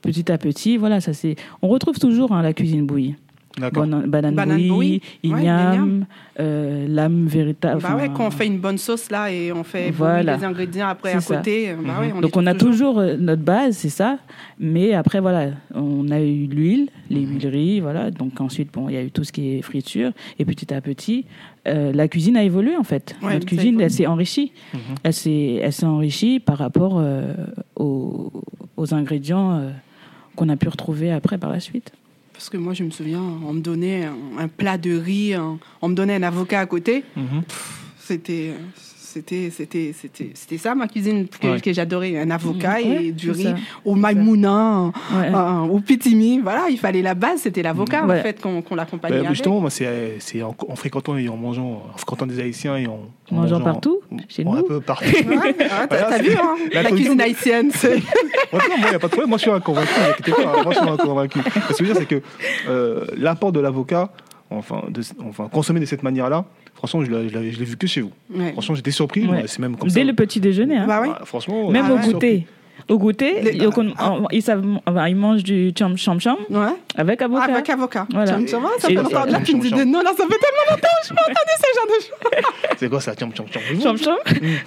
petit 0.00 0.30
à 0.30 0.38
petit, 0.38 0.76
voilà, 0.76 1.00
ça 1.00 1.12
c'est. 1.12 1.36
On 1.60 1.68
retrouve 1.68 1.98
toujours 1.98 2.32
hein, 2.32 2.42
la 2.42 2.52
cuisine 2.52 2.86
bouillie. 2.86 3.14
Banane, 3.60 4.06
banane 4.06 4.34
Banane 4.34 4.56
bouillie, 4.56 4.68
bouillie. 4.70 5.02
Ouais, 5.34 5.40
igname, 5.40 5.70
l'igname. 5.72 6.06
euh, 6.40 6.86
lame 6.88 7.26
véritable. 7.26 7.82
Bah 7.82 7.96
ouais, 7.96 8.10
quand 8.14 8.26
on 8.26 8.30
fait 8.30 8.46
une 8.46 8.58
bonne 8.58 8.78
sauce 8.78 9.10
là 9.10 9.30
et 9.30 9.52
on 9.52 9.62
fait 9.64 9.90
Voilà. 9.90 10.36
les 10.36 10.44
ingrédients 10.44 10.88
après 10.88 11.12
à 11.12 11.20
ça. 11.20 11.36
côté, 11.36 11.74
bah 11.74 11.92
Mhm. 11.94 12.00
ouais, 12.00 12.12
on 12.16 12.20
Donc 12.22 12.36
on 12.36 12.46
a 12.46 12.54
toujours 12.54 12.98
euh, 12.98 13.16
notre 13.18 13.42
base, 13.42 13.76
c'est 13.76 13.88
ça. 13.90 14.18
Mais 14.58 14.94
après 14.94 15.20
voilà, 15.20 15.50
on 15.74 16.10
a 16.10 16.20
eu 16.20 16.46
l'huile, 16.46 16.88
les 17.10 17.20
Mhm. 17.20 17.32
huileries, 17.32 17.80
voilà. 17.80 18.10
Donc 18.10 18.40
ensuite 18.40 18.72
bon, 18.72 18.88
il 18.88 18.94
y 18.94 18.98
a 18.98 19.02
eu 19.02 19.10
tout 19.10 19.24
ce 19.24 19.32
qui 19.32 19.56
est 19.56 19.62
friture 19.62 20.12
et 20.38 20.44
petit 20.44 20.72
à 20.72 20.80
petit, 20.80 21.26
euh, 21.68 21.92
la 21.92 22.08
cuisine 22.08 22.36
a 22.36 22.42
évolué 22.44 22.76
en 22.76 22.84
fait. 22.84 23.14
Ouais, 23.22 23.34
notre 23.34 23.46
cuisine, 23.46 23.80
elle 23.80 23.90
s'est 23.90 24.06
enrichie. 24.06 24.52
Elle 25.04 25.12
s'est, 25.12 25.60
elle 25.62 25.72
s'est 25.72 25.86
enrichie 25.86 26.40
par 26.40 26.56
rapport 26.58 26.94
euh, 26.98 27.34
aux, 27.76 28.32
aux 28.76 28.94
ingrédients 28.94 29.52
euh, 29.58 29.70
qu'on 30.36 30.48
a 30.48 30.56
pu 30.56 30.68
retrouver 30.68 31.12
après 31.12 31.36
par 31.38 31.50
la 31.50 31.60
suite. 31.60 31.92
Parce 32.42 32.50
que 32.50 32.56
moi, 32.56 32.74
je 32.74 32.82
me 32.82 32.90
souviens, 32.90 33.22
on 33.22 33.52
me 33.52 33.60
donnait 33.60 34.02
un, 34.06 34.16
un 34.36 34.48
plat 34.48 34.76
de 34.76 34.96
riz, 34.98 35.34
un- 35.34 35.60
on 35.80 35.86
me 35.88 35.94
donnait 35.94 36.16
un 36.16 36.24
avocat 36.24 36.58
à 36.58 36.66
côté. 36.66 37.04
Mhm. 37.16 37.42
C'était, 38.00 38.54
c'était, 39.12 39.50
c'était, 39.50 39.94
c'était, 39.98 40.30
c'était 40.34 40.58
ça 40.58 40.74
ma 40.74 40.88
cuisine 40.88 41.26
que, 41.28 41.46
Ouais. 41.46 41.60
que 41.60 41.72
j'adorais, 41.72 42.18
un 42.18 42.30
avocat 42.30 42.78
Mhm. 42.80 42.90
Ouais, 42.90 43.04
et 43.06 43.12
du 43.12 43.30
riz 43.30 43.42
ça. 43.44 43.54
au 43.84 43.94
maïmouna, 43.94 44.92
Ouais. 45.14 45.28
euh, 45.34 45.58
au 45.70 45.80
pitimi. 45.80 46.38
Voilà, 46.40 46.66
il 46.70 46.78
fallait 46.78 47.02
la 47.02 47.14
base, 47.14 47.40
c'était 47.42 47.62
l'avocat 47.62 48.04
Ouais. 48.06 48.18
en 48.18 48.22
fait 48.22 48.40
qu'on, 48.40 48.62
l'accompagnait 48.74 49.16
avec. 49.18 49.28
justement, 49.30 49.60
moi, 49.60 49.70
c'est 49.70 50.16
c'est 50.18 50.42
en, 50.42 50.54
en 50.68 50.76
fréquentant 50.76 51.16
et 51.16 51.28
en 51.28 51.36
mangeant, 51.36 51.82
en 51.94 51.96
fréquentant 51.98 52.26
des 52.26 52.40
Haïtiens 52.40 52.76
et 52.76 52.86
en, 52.86 53.00
en 53.30 53.34
Mangeant 53.34 53.60
partout, 53.60 54.00
chez 54.28 54.42
un 54.46 54.50
nous. 54.50 54.62
peu 54.62 54.80
partout. 54.80 55.04
Ouais, 55.06 55.54
t'as, 55.54 56.18
vu, 56.22 56.32
hein, 56.32 56.56
la 56.72 56.84
cuisine 56.84 57.16
de- 57.16 57.22
haïtienne, 57.22 57.70
c'est... 57.74 57.96
Non, 57.96 58.02
moi, 58.52 58.60
il 58.78 58.80
n'y 58.90 58.94
a 58.94 58.98
pas 58.98 59.06
de 59.06 59.12
problème. 59.12 59.28
Moi, 59.28 59.38
je 59.38 59.42
suis 59.42 59.50
un 59.50 59.60
convaincu. 59.60 59.88
Moi, 60.64 60.72
je 60.72 60.78
suis 60.78 60.88
un 60.88 60.96
convaincu. 60.96 61.38
Ce 61.70 61.76
que 61.78 61.84
je 61.84 61.84
veux 61.84 61.92
dire, 61.92 61.96
c'est 61.96 62.06
que 62.06 62.22
euh, 62.68 63.04
l'apport 63.16 63.52
de 63.52 63.60
l'avocat, 63.60 64.10
enfin, 64.58 64.82
de- 64.88 65.02
enfin, 65.28 65.48
consommé 65.52 65.80
de 65.80 65.84
cette 65.86 66.02
manière-là, 66.02 66.44
franchement, 66.74 67.04
je 67.04 67.10
l'ai 67.10 67.50
vu 67.50 67.76
que 67.76 67.86
chez 67.86 68.00
vous. 68.02 68.12
Ouais. 68.34 68.52
Franchement, 68.52 68.74
j'étais 68.74 68.90
surpris. 68.90 69.26
Ouais. 69.26 69.44
C'est 69.46 69.58
même 69.60 69.76
comme 69.76 69.88
Dès 69.88 70.00
ça. 70.00 70.04
le 70.04 70.12
petit 70.14 70.40
déjeuner. 70.40 70.76
hein. 70.78 70.86
Bah 70.86 71.00
oui. 71.02 71.08
Ah, 71.12 71.24
franchement, 71.24 71.70
Même 71.70 71.86
Ah 71.88 71.92
au 71.92 71.96
ouais. 71.96 72.12
goûter. 72.12 72.46
Au 72.88 72.98
goûter, 72.98 73.40
Les- 73.42 73.56
ils, 73.56 73.68
on- 73.68 74.26
ils, 74.32 74.42
savent, 74.42 74.64
enfin, 74.86 75.06
ils 75.06 75.14
mangent 75.14 75.44
du 75.44 75.72
cham 75.78 75.96
cham 75.96 76.18
cham 76.18 76.36
Ouais. 76.50 76.66
avec 76.96 77.20
avocat. 77.22 77.44
Avec 77.44 77.70
avocat. 77.70 78.06
Voilà. 78.10 78.38
Tiens, 78.46 78.58
voilà, 78.58 78.76
ça 78.78 78.88
fait 78.88 78.94
longtemps 78.94 79.24
là, 79.26 79.40
tu 79.44 79.54
me 79.56 79.60
dis 79.60 79.68
Cham, 79.68 79.78
de 79.78 79.84
non, 79.84 80.00
là, 80.00 80.10
ça 80.16 80.24
fait 80.24 80.38
tellement 80.38 80.70
longtemps 80.70 80.88
que 81.02 81.08
je 81.08 81.12
m'entendais 81.12 81.56
ce 81.58 81.76
genre 81.76 81.86
de 81.86 82.02
choses. 82.02 82.76
C'est 82.78 82.88
quoi 82.88 83.00
ça 83.00 83.14
tiens. 83.14 83.28
Cham 83.34 83.96
cham, 83.98 84.16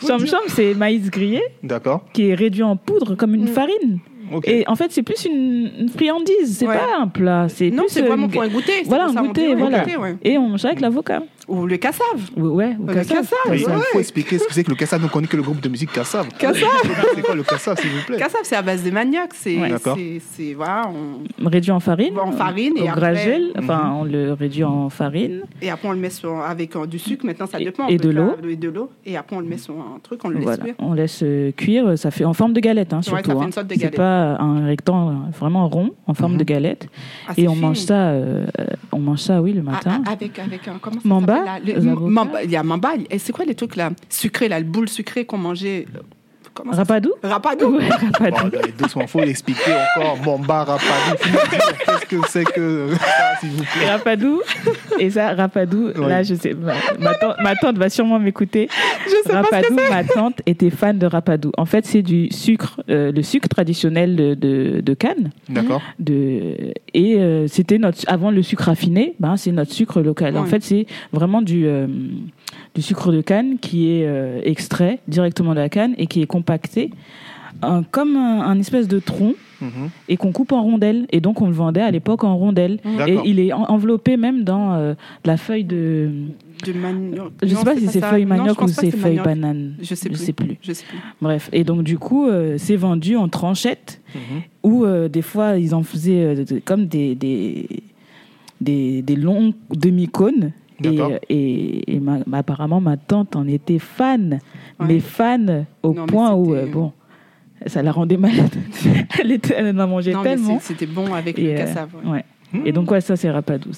cham 0.07 0.25
cham, 0.25 0.39
c'est 0.47 0.73
maïs 0.75 1.09
grillé 1.09 1.41
D'accord. 1.63 2.05
qui 2.13 2.29
est 2.29 2.35
réduit 2.35 2.63
en 2.63 2.77
poudre 2.77 3.15
comme 3.15 3.33
une 3.35 3.45
Mm. 3.45 3.47
farine. 3.47 3.99
Et 4.45 4.63
en 4.67 4.75
fait, 4.75 4.91
c'est 4.91 5.03
plus 5.03 5.25
une, 5.25 5.69
une 5.79 5.89
friandise, 5.89 6.57
c'est 6.57 6.67
Ouais. 6.67 6.75
pas 6.77 6.97
un 7.01 7.07
plat. 7.07 7.47
C'est 7.49 7.69
Non, 7.71 7.83
plus, 7.83 7.89
c'est 7.91 8.01
vraiment 8.01 8.27
pour 8.27 8.41
un 8.41 8.47
goûter. 8.47 8.83
Voilà, 8.85 9.05
un 9.05 9.13
goûter, 9.13 9.55
voilà. 9.55 9.79
goûter, 9.79 9.97
ouais. 9.97 10.15
Et 10.23 10.37
on 10.37 10.49
mange 10.49 10.65
avec 10.65 10.81
l'avocat. 10.81 11.21
Ou 11.47 11.65
le 11.67 11.77
cassave. 11.77 12.05
Ouais, 12.35 12.43
ouais, 12.47 12.75
au 12.79 12.87
Le 12.87 12.93
Mais 13.49 13.59
il 13.61 13.65
ouais. 13.67 13.73
faut 13.91 13.99
expliquer 13.99 14.39
ce 14.39 14.47
que 14.47 14.53
c'est 14.53 14.63
que 14.63 14.69
le 14.71 14.75
Kassav. 14.75 14.99
Donc, 14.99 15.11
on 15.11 15.13
connaît 15.13 15.27
que 15.27 15.37
le 15.37 15.43
groupe 15.43 15.61
de 15.61 15.69
musique 15.69 15.91
Kassav. 15.91 16.27
Kassav. 16.39 16.63
C'est 17.15 17.21
quoi 17.21 17.35
le 17.35 17.43
Kassav, 17.43 17.79
s'il 17.79 17.89
vous 17.91 18.03
plaît? 18.07 18.17
Cassave, 18.17 18.41
c'est 18.43 18.55
à 18.55 18.61
base 18.63 18.83
de 18.83 18.89
manioc. 18.91 19.29
C'est, 19.33 19.57
Ouais. 19.59 19.71
C'est, 19.83 20.21
c'est- 20.31 20.53
voilà, 20.55 20.89
on- 20.89 21.47
Réduit 21.47 21.71
en 21.71 21.79
farine. 21.79 22.17
En 22.19 22.31
farine, 22.31 22.73
et 22.77 22.81
Au 22.81 22.87
après- 22.87 22.99
gragel. 22.99 23.51
Enfin, 23.59 23.77
Mhm. 23.85 23.95
on 23.95 24.03
le 24.05 24.33
réduit 24.33 24.63
en 24.63 24.89
farine. 24.89 25.41
et 25.61 25.69
après 25.69 25.87
on 25.87 25.91
le 25.91 25.99
met 25.99 26.09
sur, 26.09 26.35
avec 26.41 26.75
euh, 26.75 26.85
du 26.87 26.97
sucre. 26.99 27.25
Maintenant, 27.25 27.45
ça 27.45 27.59
Et- 27.59 27.65
dépend. 27.65 27.87
et 27.87 27.97
de 27.97 28.11
faire 28.11 28.23
l'eau. 28.41 28.49
Et 28.49 28.55
de 28.55 28.69
l'eau. 28.69 28.89
Et 29.05 29.15
après, 29.15 29.35
on 29.35 29.39
le 29.39 29.45
met 29.47 29.57
sur 29.57 29.75
un 29.75 29.99
truc, 30.01 30.21
on 30.25 30.29
le 30.29 30.35
laisse 30.35 30.43
Voilà, 30.45 30.63
cuire. 30.63 30.75
on 30.79 30.93
laisse 30.93 31.19
euh, 31.23 31.51
cuire. 31.51 31.97
Ça 31.97 32.09
fait 32.11 32.25
en 32.25 32.33
forme 32.33 32.53
de 32.53 32.59
galette, 32.59 32.91
hein, 32.93 32.97
Ouais, 32.97 33.03
surtout. 33.03 33.29
ça 33.29 33.35
fait 33.35 33.41
hein. 33.41 33.45
une 33.45 33.51
sorte 33.51 33.67
de 33.67 33.73
C'est 33.73 33.79
galette. 33.81 33.95
pas 33.97 34.37
un 34.39 34.65
rectangle 34.65 35.15
vraiment 35.39 35.67
rond, 35.69 35.91
en 36.07 36.13
forme 36.15 36.33
Mhm. 36.33 36.37
de 36.39 36.43
galette. 36.43 36.87
Assez 37.27 37.43
Et 37.43 37.47
on 37.47 37.53
fine. 37.53 37.61
mange 37.61 37.77
ça, 37.77 38.07
euh, 38.09 38.45
on 38.91 38.99
mange 38.99 39.19
ça, 39.19 39.41
oui, 39.41 39.53
le 39.53 39.61
Ah, 39.67 39.71
matin. 39.71 40.01
ah, 40.07 40.11
avec, 40.11 40.39
avec 40.39 40.67
un. 40.67 40.77
Comment 40.81 40.99
ça 40.99 41.07
Il 42.43 42.51
y 42.51 42.55
a 42.55 42.63
Mamba. 42.63 42.93
Et 43.09 43.19
c'est 43.19 43.33
quoi 43.33 43.45
les 43.45 43.55
trucs 43.55 43.75
là? 43.75 43.91
Sucrés, 44.09 44.47
là, 44.47 44.59
le 44.59 44.65
boule 44.65 44.89
sucré 44.89 45.25
qu'on 45.25 45.37
mangeait 45.37 45.87
euh, 45.95 45.99
Comment 46.55 46.71
Rapadou 46.71 47.11
Rapadou. 47.21 47.77
Ouais, 47.77 47.89
rapadou. 47.89 48.49
Bon, 48.49 48.59
allez, 48.59 48.71
doucement, 48.71 49.05
faut 49.07 49.19
l'expliquer 49.19 49.71
encore. 49.97 50.17
Mamba, 50.23 50.63
Rapadou, 50.63 51.17
qu'est-ce 51.51 52.05
que 52.05 52.15
c'est 52.29 52.43
que 52.45 52.87
ça, 52.97 53.39
s'il 53.41 53.49
vous 53.49 53.63
plaît 53.65 53.89
Rapadou. 53.89 54.41
Et 54.99 55.09
ça, 55.09 55.33
Rapadou, 55.33 55.91
Oui. 55.97 56.07
là, 56.07 56.23
je 56.23 56.33
sais, 56.35 56.53
ma, 56.53 56.73
ma 56.99 57.13
tante, 57.15 57.35
ma 57.43 57.55
tante 57.57 57.77
va 57.77 57.89
sûrement 57.89 58.19
m'écouter. 58.19 58.69
Je 59.05 59.09
sais 59.09 59.33
pas 59.33 59.43
ce 59.43 59.49
que 59.49 59.55
Rapadou, 59.55 59.75
ma 59.91 60.03
tante 60.05 60.41
était 60.45 60.69
fan 60.69 60.97
de 60.97 61.05
Rapadou. 61.05 61.51
En 61.57 61.65
fait, 61.65 61.85
c'est 61.85 62.01
du 62.01 62.29
sucre, 62.31 62.79
euh, 62.89 63.11
le 63.11 63.21
sucre 63.21 63.49
traditionnel 63.49 64.15
de, 64.15 64.33
de, 64.33 64.79
de 64.81 64.93
Cannes. 64.93 65.31
D'accord. 65.49 65.81
De, 65.99 66.73
et 66.93 67.15
euh, 67.17 67.47
c'était 67.47 67.77
notre, 67.77 67.99
avant 68.07 68.31
le 68.31 68.41
sucre 68.41 68.63
raffiné, 68.63 69.15
ben, 69.19 69.35
c'est 69.35 69.51
notre 69.51 69.73
sucre 69.73 70.01
local. 70.01 70.37
En 70.37 70.45
fait, 70.45 70.63
c'est 70.63 70.85
vraiment 71.11 71.41
du, 71.41 71.65
euh, 71.67 71.87
du 72.75 72.81
sucre 72.81 73.11
de 73.11 73.21
canne 73.21 73.57
qui 73.59 73.89
est 73.89 74.05
euh, 74.05 74.41
extrait 74.43 74.99
directement 75.07 75.51
de 75.55 75.59
la 75.59 75.69
canne 75.69 75.95
et 75.97 76.07
qui 76.07 76.21
est 76.21 76.27
compacté 76.27 76.91
comme 77.91 78.17
un, 78.17 78.41
un 78.41 78.59
espèce 78.59 78.87
de 78.87 78.99
tronc 78.99 79.33
Mhm. 79.61 79.89
et 80.09 80.17
qu'on 80.17 80.33
coupe 80.33 80.51
en 80.51 80.61
rondelles. 80.61 81.07
Et 81.13 81.21
donc, 81.21 81.39
on 81.41 81.47
le 81.47 81.53
vendait 81.53 81.79
à 81.81 81.89
l'époque 81.89 82.25
en 82.25 82.35
rondelles. 82.35 82.79
Et 82.83 82.97
D'accord. 82.97 83.23
il 83.25 83.39
est 83.39 83.53
en- 83.53 83.63
enveloppé 83.63 84.17
même 84.17 84.43
dans 84.43 84.73
euh, 84.73 84.91
de 84.93 85.27
la 85.29 85.37
feuille 85.37 85.63
de. 85.63 86.09
De 86.65 86.73
manioc. 86.73 87.31
Je 87.41 87.53
Non, 87.53 87.59
sais 87.59 87.65
pas 87.65 87.77
si 87.77 87.87
c'est 87.87 88.01
feuille 88.01 88.25
Non, 88.25 88.35
manioc 88.35 88.61
ou 88.61 88.67
c'est 88.67 88.91
feuille 88.91 89.11
manioc. 89.15 89.23
banane. 89.25 89.75
Je 89.81 89.95
sais 89.95 90.09
plus. 90.09 90.17
sais 90.17 90.33
plus. 90.33 90.57
Je 90.61 90.73
sais 90.73 90.83
plus. 90.85 90.97
Bref. 91.21 91.49
Et 91.53 91.63
donc, 91.63 91.83
du 91.83 91.97
coup, 91.97 92.27
euh, 92.27 92.55
c'est 92.57 92.75
vendu 92.75 93.15
en 93.15 93.29
tranchettes 93.29 94.01
Mhm. 94.13 94.41
où 94.63 94.83
euh, 94.83 95.07
des 95.07 95.21
fois, 95.21 95.57
ils 95.57 95.73
en 95.73 95.83
faisaient 95.83 96.35
euh, 96.35 96.43
comme 96.65 96.87
des, 96.87 97.15
des, 97.15 97.67
des, 98.59 99.01
des 99.01 99.15
longs 99.15 99.53
demi-cônes. 99.73 100.51
Et, 100.83 100.99
euh, 100.99 101.17
et, 101.29 101.95
et 101.95 101.99
ma- 101.99 102.19
ma- 102.27 102.39
apparemment, 102.39 102.81
ma 102.81 102.97
tante 102.97 103.35
en 103.35 103.47
était 103.47 103.79
fan, 103.79 104.39
Ouais. 104.79 104.85
mais 104.87 104.99
fan 104.99 105.65
au 105.83 105.93
Non, 105.93 106.05
point 106.05 106.33
où, 106.33 106.53
euh, 106.53 106.65
bon, 106.67 106.91
ça 107.65 107.81
la 107.81 107.91
rendait 107.91 108.17
malade. 108.17 108.53
elle, 109.19 109.31
était, 109.31 109.53
elle 109.57 109.79
en 109.79 109.87
mangeait 109.87 110.11
Non, 110.13 110.23
tellement. 110.23 110.59
c'était 110.59 110.85
bon 110.85 111.13
avec 111.13 111.39
Et, 111.39 111.43
le 111.43 111.49
euh, 111.51 111.57
cassave. 111.57 111.89
ouais. 112.03 112.11
ouais. 112.11 112.25
Et 112.65 112.71
donc, 112.71 112.89
ouais, 112.91 113.01
ça, 113.01 113.15
c'est 113.17 113.29
rapadou. 113.29 113.71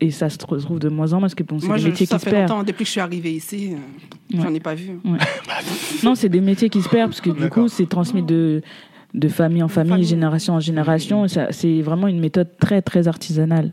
Et, 0.00 0.10
ça 0.12 0.28
se 0.28 0.38
trouve 0.38 0.78
de 0.78 0.88
moins 0.88 1.08
en 1.12 1.16
moins 1.16 1.20
parce 1.22 1.34
que 1.34 1.42
bon, 1.42 1.58
c'est 1.58 1.66
des 1.66 1.72
métiers 1.74 2.06
qui 2.06 2.06
se 2.06 2.16
fait 2.18 2.30
perdent. 2.30 2.48
longtemps, 2.50 2.62
depuis 2.62 2.78
que 2.84 2.86
je 2.86 2.90
suis 2.92 3.00
arrivée 3.00 3.32
ici, 3.32 3.72
euh, 3.72 4.36
Ouais. 4.36 4.42
j'en 4.44 4.54
ai 4.54 4.60
pas 4.60 4.74
vu. 4.74 5.00
Non, 6.04 6.14
c'est 6.14 6.28
des 6.28 6.40
métiers 6.40 6.68
qui 6.68 6.80
se 6.82 6.88
perdent 6.88 7.10
parce 7.10 7.20
que 7.20 7.30
du 7.30 7.48
coup, 7.48 7.68
c'est 7.68 7.88
transmis 7.88 8.22
de, 8.22 8.62
de 9.14 9.28
famille 9.28 9.62
en 9.62 9.68
famille, 9.68 9.90
famille. 9.92 10.06
génération 10.06 10.54
en 10.54 10.60
génération. 10.60 11.26
C'est 11.50 11.80
vraiment 11.82 12.06
une 12.08 12.20
méthode 12.20 12.48
très, 12.58 12.82
très 12.82 13.08
artisanale. 13.08 13.72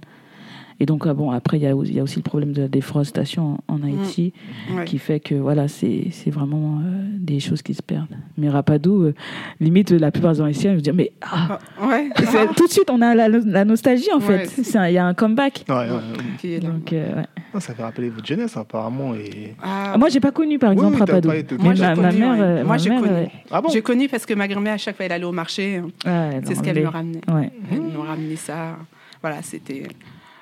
Et 0.79 0.85
donc, 0.85 1.05
ah 1.07 1.13
bon, 1.13 1.31
après, 1.31 1.57
il 1.57 1.63
y, 1.63 1.65
a, 1.65 1.71
il 1.71 1.93
y 1.93 1.99
a 1.99 2.03
aussi 2.03 2.17
le 2.17 2.21
problème 2.23 2.51
de 2.53 2.61
la 2.61 2.67
déforestation 2.67 3.57
en, 3.67 3.75
en 3.75 3.83
Haïti 3.83 4.31
Ouais. 4.75 4.85
qui 4.85 4.99
fait 4.99 5.19
que 5.19 5.33
voilà, 5.35 5.67
c'est 5.67 6.07
c'est 6.11 6.29
vraiment 6.29 6.79
euh, 6.85 7.03
des 7.17 7.39
choses 7.39 7.61
qui 7.63 7.73
se 7.73 7.81
perdent. 7.81 8.15
Mais 8.37 8.47
Rapadou, 8.49 9.03
euh, 9.03 9.13
limite, 9.59 9.89
la 9.91 10.11
plupart 10.11 10.33
des 10.33 10.41
Haïtiens 10.41 10.71
ils 10.71 10.75
vont 10.75 10.81
dire 10.81 10.93
Mais 10.93 11.11
ah, 11.21 11.57
Ah, 11.81 11.87
ouais. 11.87 12.09
c'est- 12.17 12.53
tout 12.55 12.67
de 12.67 12.71
suite, 12.71 12.89
on 12.91 13.01
a 13.01 13.15
la, 13.15 13.27
la 13.27 13.65
nostalgie 13.65 14.11
en 14.13 14.19
Ouais, 14.19 14.45
fait. 14.45 14.61
Il 14.87 14.93
y 14.93 14.97
a 14.99 15.05
un 15.05 15.13
comeback. 15.15 15.65
Donc, 15.67 16.93
euh, 16.93 17.15
ouais. 17.15 17.25
Ah, 17.53 17.59
Ça 17.59 17.73
fait 17.73 17.81
rappeler 17.83 18.09
votre 18.09 18.25
jeunesse, 18.27 18.55
apparemment. 18.55 19.15
Et... 19.15 19.55
Ah, 19.61 19.93
Ah, 19.93 19.97
Moi, 19.97 20.09
j'ai 20.09 20.19
pas 20.19 20.31
connu 20.31 20.59
par 20.59 20.71
exemple 20.73 20.93
oui, 20.93 20.99
Rapadou. 20.99 21.31
été- 21.31 21.57
Moi, 21.57 21.73
j'ai 21.73 21.81
ma, 21.83 21.95
mère, 21.95 22.11
ouais. 22.11 22.39
euh, 22.41 22.55
Moi, 22.57 22.63
ma 22.73 22.77
j'ai 22.77 22.89
mère, 22.91 23.01
connu. 23.01 23.27
Ah 23.49 23.61
bon 23.61 23.69
J'ai 23.69 23.81
connu 23.81 24.07
parce 24.09 24.25
que 24.25 24.33
ma 24.35 24.47
grand-mère, 24.47 24.73
à 24.73 24.77
chaque 24.77 24.95
fois, 24.95 25.05
elle 25.05 25.11
allait 25.13 25.23
au 25.25 25.31
marché. 25.31 25.81
Ouais, 26.05 26.41
C'est 26.43 26.55
ce 26.55 26.61
qu'elle 26.61 26.79
me 26.81 26.87
ramenait. 26.87 27.21
Ouais. 27.31 27.51
Elle 27.71 27.79
nous 27.81 28.01
ramenait 28.01 28.35
ça. 28.35 28.77
Voilà, 29.21 29.41
c'était. 29.41 29.83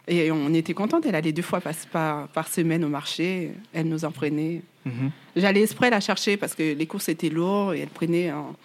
Et 0.08 0.32
on 0.32 0.54
était 0.54 0.74
contente. 0.74 1.06
Elle 1.08 1.16
allait 1.16 1.32
deux 1.32 1.42
fois 1.42 1.62
par, 1.62 2.48
semaine 2.48 2.84
au 2.86 2.90
marché. 2.90 3.52
Elle 3.74 3.88
nous 3.88 4.06
en 4.06 4.12
prenait. 4.12 4.62
Mhm. 4.86 5.10
J'allais 5.36 5.64
exprès 5.64 5.90
la 5.90 6.00
chercher 6.00 6.38
parce 6.38 6.54
que 6.54 6.74
les 6.76 6.86
courses 6.86 7.10
étaient 7.10 7.30
lourdes 7.30 7.76
et 7.76 7.80
elle 7.80 7.88
prenait. 7.90 8.32
En, 8.32 8.56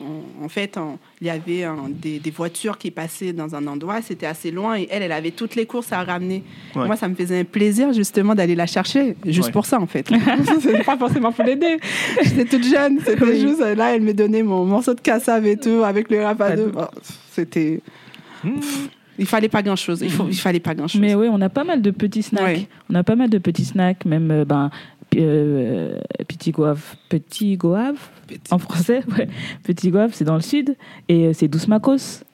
en- 0.00 0.44
en 0.44 0.48
fait, 0.50 0.76
en- 0.76 0.98
il 1.22 1.26
y 1.26 1.30
avait 1.30 1.64
des, 1.90 2.18
des 2.18 2.30
voitures 2.30 2.76
qui 2.78 2.90
passaient 2.90 3.32
dans 3.32 3.54
un 3.54 3.66
endroit, 3.66 4.02
c'était 4.02 4.26
assez 4.26 4.50
loin 4.50 4.78
et 4.78 4.86
elle, 4.90 5.02
elle 5.02 5.12
avait 5.12 5.30
toutes 5.30 5.54
les 5.54 5.64
courses 5.66 5.90
à 5.92 6.02
ramener. 6.04 6.42
Ouais. 6.74 6.86
Moi, 6.86 6.96
ça 6.96 7.08
me 7.08 7.14
faisait 7.14 7.40
un 7.40 7.44
plaisir 7.44 7.92
justement 7.94 8.34
d'aller 8.34 8.54
la 8.54 8.66
chercher, 8.66 9.16
juste 9.24 9.46
Ouais. 9.46 9.52
pour 9.52 9.64
ça 9.64 9.80
en 9.80 9.86
fait. 9.86 10.06
C'était 10.60 10.82
pas 10.84 10.98
forcément 10.98 11.32
pour 11.32 11.44
l'aider. 11.44 11.78
J'étais 12.22 12.44
toute 12.44 12.64
jeune, 12.64 13.00
c'était 13.04 13.24
Oui. 13.24 13.40
juste 13.40 13.60
là, 13.60 13.94
elle 13.94 14.02
me 14.02 14.12
donnait 14.12 14.42
mon 14.42 14.64
morceau 14.66 14.92
de 14.92 15.00
cassave 15.00 15.46
et 15.46 15.56
tout 15.56 15.82
avec 15.84 16.10
le 16.10 16.22
rapadou. 16.22 16.64
Rapadou. 16.74 16.78
Oh, 16.94 17.00
C'était. 17.32 17.80
Il 19.18 19.26
fallait 19.26 19.48
pas 19.48 19.62
grand 19.62 19.76
chose. 19.76 20.00
Il, 20.02 20.10
faut, 20.10 20.26
il 20.28 20.34
fallait 20.36 20.60
pas 20.60 20.74
grand 20.74 20.88
chose. 20.88 21.00
Mais 21.00 21.14
oui, 21.14 21.28
on 21.30 21.40
a 21.40 21.48
pas 21.48 21.64
mal 21.64 21.80
de 21.82 21.90
petits 21.90 22.22
snacks. 22.22 22.44
Ouais. 22.44 22.68
On 22.90 22.94
a 22.94 23.02
pas 23.02 23.16
mal 23.16 23.30
de 23.30 23.38
petits 23.38 23.64
snacks, 23.64 24.04
même 24.04 24.30
euh, 24.30 24.44
ben, 24.44 24.70
euh, 25.16 25.98
petit 26.28 26.50
goave, 26.50 26.96
petit 27.08 27.56
goave 27.56 27.96
en 28.50 28.58
français, 28.58 29.02
ouais. 29.16 29.28
Petit 29.62 29.90
goave, 29.90 30.10
c'est 30.12 30.24
dans 30.24 30.34
le 30.34 30.40
sud, 30.40 30.76
et 31.08 31.26
euh, 31.26 31.32
c'est 31.32 31.48
douce 31.48 31.68
macos. 31.68 32.24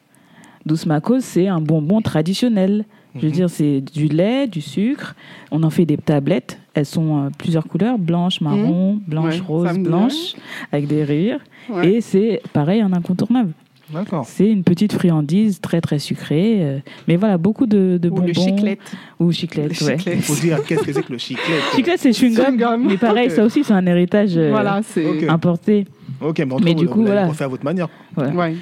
Douce 0.64 0.87
macos, 0.87 1.23
c'est 1.25 1.49
un 1.49 1.61
bonbon 1.61 2.01
traditionnel. 2.01 2.85
Je 3.14 3.21
veux 3.21 3.27
Mhm. 3.29 3.33
dire, 3.35 3.51
c'est 3.51 3.81
du 3.83 4.09
lait, 4.09 4.47
du 4.47 4.62
sucre. 4.62 5.14
On 5.51 5.62
en 5.64 5.71
fait 5.71 5.85
des 5.85 5.99
tablettes. 5.99 6.59
Elles 6.73 6.87
sont 6.87 7.27
euh, 7.27 7.29
plusieurs 7.37 7.66
couleurs 7.66 7.99
blanche, 7.99 8.40
marron, 8.40 8.99
blanche, 9.07 9.35
Mhm. 9.35 9.40
Ouais, 9.40 9.47
rose, 9.47 9.79
blanche, 9.79 10.35
avec 10.73 10.87
des 10.87 11.05
rayures. 11.05 11.40
Ouais. 11.68 11.90
Et 11.97 12.01
c'est 12.01 12.40
pareil, 12.55 12.81
un 12.81 12.92
incontournable. 12.95 13.53
D'accord. 13.92 14.24
C'est 14.26 14.48
une 14.50 14.64
petite 14.64 14.92
friandise 14.92 15.61
très 15.61 15.81
très 15.81 15.98
sucrée. 15.98 16.59
euh, 16.61 16.78
mais 17.09 17.16
voilà, 17.16 17.38
beaucoup 17.38 17.66
de, 17.66 17.98
de 18.00 18.09
Ou 18.09 18.14
bonbons. 18.14 18.26
le 18.26 18.33
chiclette. 18.33 18.78
Ou 19.20 19.33
chiclette, 19.33 19.81
Le 19.81 19.87
ouais. 19.87 19.98
chiclette. 19.98 20.16
Il 20.16 20.22
faut 20.22 20.40
dire 20.40 20.64
qu'est-ce 20.64 20.83
que 20.83 20.92
c'est 20.92 21.02
que 21.02 21.12
le 21.12 21.18
chiclette. 21.18 21.62
Chiclette, 21.74 22.00
c'est 22.00 22.11
chewing-gum. 22.11 22.87
Mais 22.87 22.96
pareil, 22.96 23.31
ça 23.31 23.44
aussi, 23.44 23.64
c'est 23.64 23.72
un 23.74 23.87
héritage 23.87 24.37
euh, 24.37 24.50
Voilà, 24.50 24.81
importé. 25.28 25.87
Ok, 26.20 26.42
mais, 26.62 26.74
du 26.74 26.87
coup, 26.88 27.02
voilà. 27.05 27.26
refait 27.26 27.44
à 27.44 27.48
votre 27.48 27.64
manière. 27.64 27.88
Ouais. 28.16 28.31
Ouais. 28.33 28.55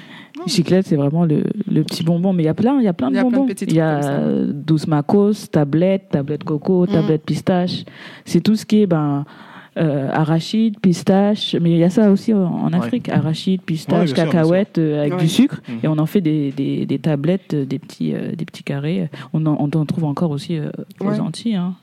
Chiclette, 0.47 0.87
c'est 0.87 0.95
vraiment 0.95 1.25
le, 1.25 1.43
le 1.71 1.83
petit 1.83 2.03
bonbon. 2.03 2.33
Mais 2.33 2.43
il 2.43 2.45
y 2.47 2.49
a 2.49 2.53
plein, 2.53 2.79
il 2.79 2.83
y 2.85 2.87
a 2.87 2.93
plein 2.93 3.09
de 3.09 3.13
Il 3.13 3.17
y 3.17 3.19
a 3.19 3.21
plein 3.21 3.29
de 3.31 3.35
bonbons. 3.35 3.47
petits 3.47 3.65
Il 3.65 3.75
y 3.75 3.79
a 3.81 4.21
douce 4.47 4.87
macos, 4.87 5.49
tablette, 5.51 6.09
tablette 6.11 6.43
coco, 6.43 6.83
Mm. 6.85 6.87
tablette 6.87 7.23
pistache. 7.25 7.83
C'est 8.25 8.41
tout 8.41 8.55
ce 8.55 8.65
qui 8.65 8.81
est 8.81 8.87
ben, 8.87 9.25
euh, 9.77 10.09
arachide, 10.11 10.79
pistache. 10.79 11.55
Mais 11.61 11.71
il 11.71 11.77
y 11.77 11.83
a 11.83 11.89
ça 11.89 12.11
aussi 12.11 12.33
en, 12.33 12.43
en 12.43 12.73
Afrique. 12.73 13.09
Arachide, 13.09 13.61
Ouais, 13.61 13.65
pistache, 13.65 14.13
bien 14.13 14.23
sûr, 14.23 14.31
cacahuète 14.31 14.77
euh, 14.77 15.01
avec 15.01 15.13
Ouais. 15.13 15.19
du 15.21 15.29
sucre. 15.29 15.61
Mhm. 15.67 15.79
Et 15.83 15.87
on 15.87 15.97
en 15.97 16.05
fait 16.05 16.21
des, 16.21 16.51
des, 16.51 16.85
des 16.85 16.99
tablettes, 16.99 17.53
euh, 17.53 17.65
des 17.65 17.79
petits, 17.79 18.13
euh, 18.13 18.33
des 18.35 18.45
petits 18.45 18.63
carrés. 18.63 19.09
On 19.33 19.45
en, 19.45 19.55
on 19.59 19.69
en 19.79 19.85
trouve 19.85 20.03
encore 20.05 20.31
aussi 20.31 20.57
euh, 20.57 20.69
aux 20.99 21.05
Ouais. 21.05 21.19
Antilles. 21.19 21.55
Hein. 21.55 21.75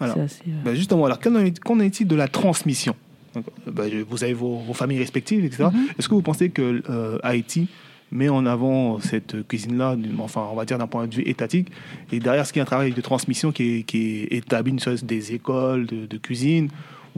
Alors, 0.00 0.18
assez, 0.18 0.42
euh, 0.48 0.52
Ben 0.64 0.74
justement, 0.74 1.04
alors, 1.06 1.20
qu'en 1.20 1.34
est- 1.36 1.58
qu'en 1.60 1.78
est-il 1.80 2.06
de 2.08 2.16
la 2.16 2.28
transmission? 2.28 2.94
Donc, 3.34 3.44
ben, 3.70 3.88
je- 3.92 3.98
Vous 4.08 4.24
avez 4.24 4.32
vos, 4.32 4.56
vos 4.58 4.72
familles 4.74 4.98
respectives, 4.98 5.44
etc. 5.44 5.64
Mhm. 5.72 5.86
Est-ce 5.98 6.08
que 6.08 6.14
vous 6.14 6.22
pensez 6.22 6.50
que 6.50 6.82
euh, 6.90 7.18
Haïti 7.22 7.68
met 8.10 8.30
en 8.30 8.46
avant 8.46 9.00
cette 9.00 9.46
cuisine-là, 9.46 9.94
enfin, 10.20 10.46
on 10.50 10.56
va 10.56 10.64
dire 10.64 10.78
d'un 10.78 10.86
point 10.86 11.06
de 11.06 11.14
vue 11.14 11.24
étatique, 11.28 11.68
et 12.10 12.20
derrière 12.20 12.46
ce 12.46 12.54
qui 12.54 12.58
est 12.58 12.62
un 12.62 12.64
travail 12.64 12.92
de 12.92 13.00
transmission 13.02 13.52
qui 13.52 13.80
est, 13.80 13.82
qui 13.82 14.20
est 14.22 14.32
établi, 14.38 14.72
une 14.72 14.78
sorte 14.78 15.04
des 15.04 15.34
écoles 15.34 15.84
de, 15.86 16.06
de 16.06 16.16
cuisine, 16.16 16.68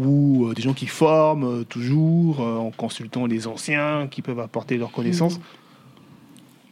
ou 0.00 0.46
euh, 0.48 0.54
des 0.54 0.62
gens 0.62 0.72
qui 0.72 0.86
forment 0.86 1.60
euh, 1.60 1.64
toujours 1.64 2.40
euh, 2.40 2.56
en 2.56 2.70
consultant 2.70 3.26
les 3.26 3.46
anciens 3.46 4.08
qui 4.10 4.22
peuvent 4.22 4.40
apporter 4.40 4.76
leurs 4.78 4.92
connaissances 4.92 5.40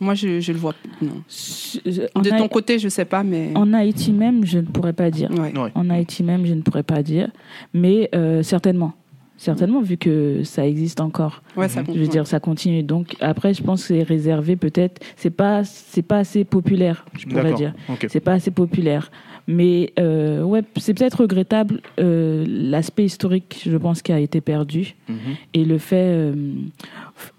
Moi, 0.00 0.14
je, 0.14 0.40
je 0.40 0.52
le 0.52 0.58
vois. 0.58 0.74
Non. 1.02 1.22
je- 1.28 2.02
en 2.14 2.20
De 2.22 2.30
ton 2.30 2.48
côté, 2.48 2.78
je 2.78 2.88
sais 2.88 3.04
pas, 3.04 3.22
mais. 3.24 3.50
En 3.54 3.72
Haïti 3.72 4.12
même, 4.12 4.44
je 4.46 4.58
ne 4.58 4.66
pourrais 4.66 4.92
pas 4.92 5.10
dire. 5.10 5.30
Ouais. 5.32 5.56
Ouais. 5.58 5.70
En 5.74 5.90
Haïti 5.90 6.22
même, 6.22 6.46
je 6.46 6.54
ne 6.54 6.62
pourrais 6.62 6.84
pas 6.84 7.02
dire. 7.02 7.30
Mais 7.74 8.08
euh, 8.14 8.42
certainement. 8.42 8.92
Certainement, 9.40 9.80
vu 9.80 9.96
que 9.96 10.42
ça 10.42 10.66
existe 10.66 11.00
encore. 11.00 11.42
Ouais, 11.56 11.68
ça. 11.68 11.82
Je 11.86 11.98
veux 11.98 12.08
dire, 12.08 12.26
ça 12.26 12.40
continue. 12.40 12.82
Donc 12.82 13.14
après, 13.20 13.54
je 13.54 13.62
pense 13.62 13.82
que 13.82 13.88
c'est 13.94 14.02
réservé 14.02 14.56
peut-être. 14.56 15.00
C'est 15.16 15.30
pas, 15.30 15.62
c'est 15.62 16.02
pas 16.02 16.18
assez 16.18 16.42
populaire, 16.44 17.04
je 17.16 17.26
pourrais 17.26 17.54
dire. 17.54 17.72
Ok. 17.88 18.06
C'est 18.08 18.18
pas 18.20 18.32
assez 18.32 18.50
populaire. 18.50 19.12
Mais 19.50 19.94
euh, 19.98 20.42
ouais, 20.42 20.62
c'est 20.76 20.92
peut-être 20.92 21.22
regrettable 21.22 21.80
euh, 21.98 22.44
l'aspect 22.46 23.06
historique, 23.06 23.62
je 23.66 23.76
pense, 23.78 24.02
qui 24.02 24.12
a 24.12 24.20
été 24.20 24.40
perdu 24.42 24.94
Mhm. 25.08 25.16
et 25.54 25.64
le 25.64 25.78
fait 25.78 26.04
euh, 26.12 26.34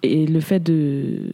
et 0.03 0.25
le 0.25 0.39
fait 0.39 0.59
de 0.59 1.31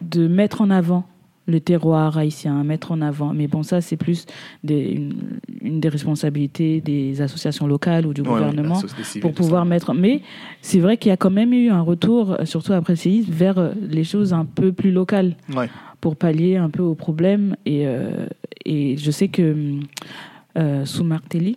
de 0.00 0.26
mettre 0.26 0.62
en 0.62 0.70
avant 0.70 1.04
le 1.46 1.60
terroir 1.60 2.16
haïtien, 2.16 2.62
mettre 2.64 2.92
en 2.92 3.00
avant. 3.02 3.34
Mais 3.34 3.48
bon, 3.48 3.62
ça, 3.64 3.80
c'est 3.80 3.96
plus 3.96 4.24
des, 4.62 4.92
une, 4.92 5.14
une 5.62 5.80
des 5.80 5.88
responsabilités 5.88 6.80
des 6.80 7.20
associations 7.22 7.66
locales 7.66 8.06
ou 8.06 8.14
du 8.14 8.20
Ouais, 8.22 8.28
gouvernement 8.28 8.76
civile, 8.76 9.20
pour 9.20 9.32
pouvoir 9.34 9.64
mettre. 9.66 9.92
Mais 9.92 10.22
c'est 10.62 10.78
vrai 10.78 10.96
qu'il 10.96 11.10
y 11.10 11.12
a 11.12 11.16
quand 11.16 11.30
même 11.30 11.52
eu 11.52 11.68
un 11.68 11.80
retour, 11.82 12.36
surtout 12.44 12.72
après 12.72 12.92
le 12.92 12.98
séisme, 12.98 13.32
vers 13.32 13.72
les 13.82 14.04
choses 14.04 14.32
un 14.32 14.44
peu 14.46 14.72
plus 14.72 14.92
locales 14.92 15.34
Ouais. 15.54 15.68
Pour 16.00 16.16
pallier 16.16 16.56
un 16.56 16.70
peu 16.70 16.82
aux 16.82 16.94
problèmes. 16.94 17.56
Et, 17.66 17.86
euh, 17.86 18.26
et 18.64 18.96
je 18.96 19.10
sais 19.10 19.28
que 19.28 19.74
euh, 20.56 20.84
sous 20.84 21.04
Martelly, 21.04 21.56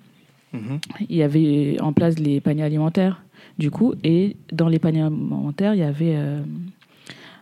Mhm. 0.53 0.79
il 1.09 1.15
y 1.15 1.23
avait 1.23 1.77
en 1.81 1.93
place 1.93 2.19
les 2.19 2.39
paniers 2.39 2.61
alimentaires, 2.63 3.23
du 3.57 3.71
coup, 3.71 3.95
et 4.03 4.35
dans 4.51 4.67
les 4.67 4.77
paniers 4.77 5.01
alimentaires, 5.01 5.73
il 5.73 5.79
y 5.79 5.83
avait 5.83 6.13
euh, 6.15 6.41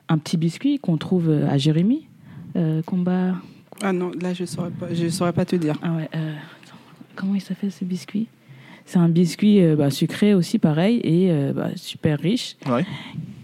un 0.07 0.17
petit 0.17 0.37
biscuit 0.37 0.79
qu'on 0.79 0.95
trouve 0.97 1.29
à 1.29 1.57
Jérémy, 1.57 2.07
euh, 2.55 2.81
combat. 2.83 3.35
Ah 3.81 3.91
non, 3.91 4.11
là, 4.21 4.33
je 4.33 4.43
ne 4.43 4.47
saurais, 4.47 4.69
pas- 4.71 4.93
je 4.93 5.09
saurais 5.09 5.33
pas 5.33 5.43
te 5.43 5.55
dire. 5.57 5.75
Ah 5.81 5.93
ouais, 5.97 6.09
euh, 6.15 6.33
comment 7.15 7.35
il 7.35 7.41
s'appelle 7.41 7.71
ce 7.71 7.83
biscuit? 7.83 8.27
C'est 8.85 8.97
un 8.99 9.09
biscuit 9.09 9.61
euh, 9.61 9.75
bah, 9.75 9.89
sucré 9.89 10.33
aussi, 10.33 10.57
pareil, 10.57 11.01
et 11.03 11.31
euh, 11.31 11.51
bah, 11.53 11.69
super 11.75 12.17
riche, 12.19 12.55
Ouais. 12.65 12.85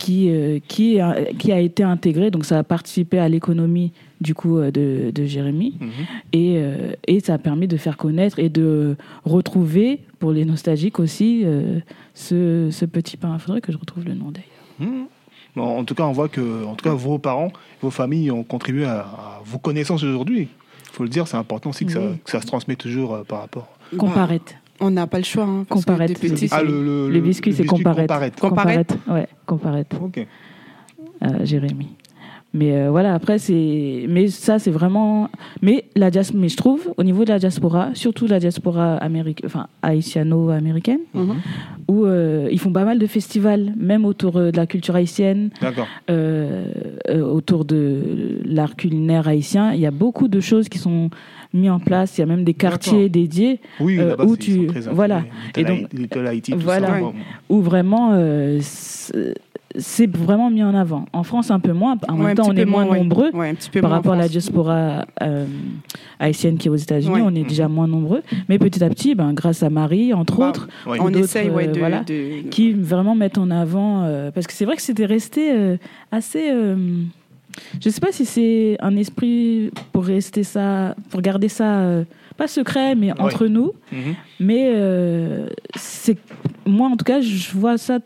Qui, 0.08 0.30
euh, 0.30 0.60
qui, 0.70 1.02
a, 1.02 1.34
qui 1.38 1.52
a 1.52 1.60
été 1.60 1.84
intégré, 1.84 2.32
donc 2.32 2.46
ça 2.46 2.60
a 2.60 2.64
participé 2.64 3.20
à 3.20 3.28
l'économie 3.28 3.92
du 4.22 4.34
coup 4.34 4.58
euh, 4.58 4.72
de, 4.72 5.12
de 5.12 5.26
Jérémy. 5.26 5.76
Mhm. 5.82 5.90
Et, 6.32 6.54
euh, 6.58 6.94
et 7.08 7.20
ça 7.20 7.34
a 7.34 7.38
permis 7.38 7.68
de 7.68 7.76
faire 7.76 7.98
connaître 7.98 8.40
et 8.40 8.48
de 8.48 8.96
retrouver, 9.26 10.00
pour 10.20 10.32
les 10.32 10.46
nostalgiques 10.46 11.00
aussi, 11.00 11.42
euh, 11.44 11.80
ce, 12.14 12.70
ce 12.72 12.86
petit 12.86 13.18
pain. 13.18 13.34
Il 13.34 13.40
faudrait 13.42 13.60
que 13.60 13.74
je 13.74 13.78
retrouve 13.78 14.06
le 14.06 14.14
nom 14.14 14.32
d'ailleurs. 14.32 14.88
Bon, 15.58 15.80
en 15.80 15.84
tout 15.84 15.96
cas, 15.96 16.04
on 16.04 16.14
voit 16.14 16.30
que 16.30 16.64
en 16.66 16.76
tout 16.76 16.86
cas, 16.88 16.94
vos 16.96 17.18
parents, 17.20 17.52
vos 17.82 17.92
familles 17.92 18.32
ont 18.32 18.44
contribué 18.44 18.86
à, 18.86 19.00
à 19.02 19.42
vos 19.44 19.58
connaissances 19.58 20.04
aujourd'hui. 20.04 20.44
Il 20.84 20.94
faut 20.94 21.04
le 21.04 21.10
dire, 21.10 21.28
c'est 21.28 21.38
important 21.38 21.72
aussi 21.72 21.86
que, 21.86 21.92
ça, 21.92 22.00
Oui. 22.00 22.18
que 22.24 22.32
ça 22.32 22.40
se 22.42 22.48
transmet 22.48 22.76
toujours 22.78 23.14
euh, 23.14 23.24
par 23.24 23.40
rapport. 23.42 23.68
Comparette. 23.98 24.56
On 24.80 24.92
n'a 24.92 25.08
pas 25.08 25.18
le 25.18 25.24
choix. 25.24 25.44
Hein, 25.46 25.66
parce 25.68 25.84
Comparette, 25.86 26.20
Ah, 26.52 26.62
le, 26.64 27.10
Le 27.10 27.20
biscuit, 27.20 27.54
c'est 27.54 27.66
comparette. 27.66 28.08
comparette. 28.08 28.40
Comparette 28.40 28.98
Ouais, 29.08 29.28
comparette. 29.46 29.94
Ok. 30.02 30.26
euh, 31.24 31.28
Jérémy. 31.46 31.90
Mais 32.54 32.72
euh, 32.76 32.90
voilà, 32.90 33.14
après, 33.14 33.40
c'est. 33.40 34.06
Mais 34.08 34.30
ça, 34.30 34.58
c'est 34.58 34.72
vraiment. 34.72 35.30
Mais, 35.62 35.84
la 35.96 36.10
dias... 36.10 36.32
mais 36.34 36.48
je 36.48 36.56
trouve, 36.56 36.92
au 36.98 37.04
niveau 37.04 37.26
de 37.26 37.30
la 37.30 37.40
diaspora, 37.40 37.90
surtout 37.94 38.26
la 38.26 38.40
diaspora 38.40 38.96
américaine, 38.96 39.46
enfin, 39.48 39.68
haïtiano-américaine, 39.82 41.02
Mhm. 41.14 41.36
où 41.90 42.06
euh, 42.06 42.48
ils 42.52 42.58
font 42.60 42.72
pas 42.72 42.86
mal 42.86 43.00
de 43.00 43.06
festivals, 43.08 43.74
même 43.78 44.06
autour 44.06 44.34
de 44.40 44.52
la 44.56 44.66
culture 44.66 44.96
haïtienne, 44.96 45.50
D'accord. 45.62 45.88
euh, 46.10 46.66
euh, 47.10 47.22
autour 47.22 47.66
de 47.66 48.40
l'art 48.46 48.76
culinaire 48.76 49.28
haïtien. 49.28 49.74
Il 49.74 49.80
y 49.82 49.86
a 49.86 49.92
beaucoup 49.92 50.28
de 50.30 50.40
choses 50.40 50.70
qui 50.70 50.78
sont 50.78 51.10
mises 51.58 51.72
en 51.72 51.80
place. 51.80 52.18
Il 52.18 52.22
y 52.22 52.24
a 52.24 52.28
même 52.28 52.44
des 52.44 52.54
quartiers 52.54 53.10
dédiés 53.10 53.60
Oui, 53.80 54.00
Euh, 54.00 54.16
où 54.26 54.38
tu- 54.38 54.68
voilà. 54.92 55.24
Et 55.56 55.64
donc- 55.64 55.88
Haïti- 56.28 56.52
tout 56.52 56.60
voilà. 56.60 56.88
ça. 56.88 56.94
Ouais. 56.94 57.02
Bon, 57.02 57.14
où 57.50 57.62
vraiment 57.62 58.12
euh, 58.14 58.60
c'est 59.80 60.10
vraiment 60.10 60.50
mis 60.50 60.64
en 60.64 60.74
avant. 60.74 61.06
En 61.14 61.24
France, 61.24 61.52
un 61.52 61.60
peu 61.60 61.72
moins. 61.74 61.98
En 62.08 62.14
Ouais, 62.14 62.20
même 62.20 62.28
un 62.32 62.36
temps, 62.36 62.48
on 62.50 62.56
est 62.56 62.66
moins 62.66 62.86
nombreux. 62.86 63.30
Ouais, 63.32 63.50
un 63.50 63.54
petit 63.54 63.70
peu 63.70 63.82
par 63.82 63.90
moins 63.90 63.98
rapport 63.98 64.14
à 64.14 64.18
la 64.18 64.28
diaspora 64.28 65.06
euh, 65.22 65.46
haïtienne 66.20 66.58
qui 66.58 66.68
est 66.68 66.72
aux 66.72 66.76
États-Unis, 66.76 67.14
Ouais. 67.16 67.22
on 67.24 67.36
est 67.36 67.44
déjà 67.44 67.68
moins 67.68 67.88
nombreux. 67.88 68.22
Mais 68.50 68.58
petit 68.58 68.84
à 68.84 68.90
petit, 68.90 69.14
ben, 69.14 69.34
grâce 69.34 69.62
à 69.64 69.70
Marie, 69.70 70.14
entre 70.14 70.38
Bah, 70.40 70.50
autres, 70.50 70.68
ouais. 70.88 70.98
On 71.00 71.10
essaye 71.10 71.50
ouais, 71.50 71.68
euh, 71.68 71.72
de, 71.74 71.80
voilà, 71.80 72.00
de- 72.04 72.48
qui 72.50 72.74
vraiment 72.74 73.14
mettent 73.16 73.38
en 73.38 73.52
avant. 73.52 74.04
euh, 74.04 74.32
parce 74.32 74.48
que 74.48 74.54
c'est 74.54 74.66
vrai 74.66 74.76
que 74.78 74.82
c'était 74.82 75.06
resté 75.06 75.52
euh, 75.54 75.78
assez. 76.12 76.50
Je 77.82 77.90
ne 77.90 77.92
sais 77.94 78.00
pas 78.02 78.12
si 78.12 78.26
c'est 78.26 78.78
un 78.80 78.96
esprit 78.96 79.72
pour 79.92 80.06
rester 80.06 80.44
ça, 80.44 80.96
pour 81.10 81.22
garder 81.22 81.50
ça, 81.50 81.80
euh, 81.80 82.04
pas 82.38 82.48
secret, 82.48 82.96
mais 82.96 83.12
entre 83.20 83.48
nous. 83.48 83.74
Mhm. 83.92 84.16
Mais 84.40 84.72
euh, 84.76 85.48
c'est 85.76 86.18
moi, 86.66 86.88
en 86.90 86.96
tout 86.98 87.06
cas, 87.06 87.22
je 87.22 87.52
vois 87.54 87.78
ça 87.78 88.00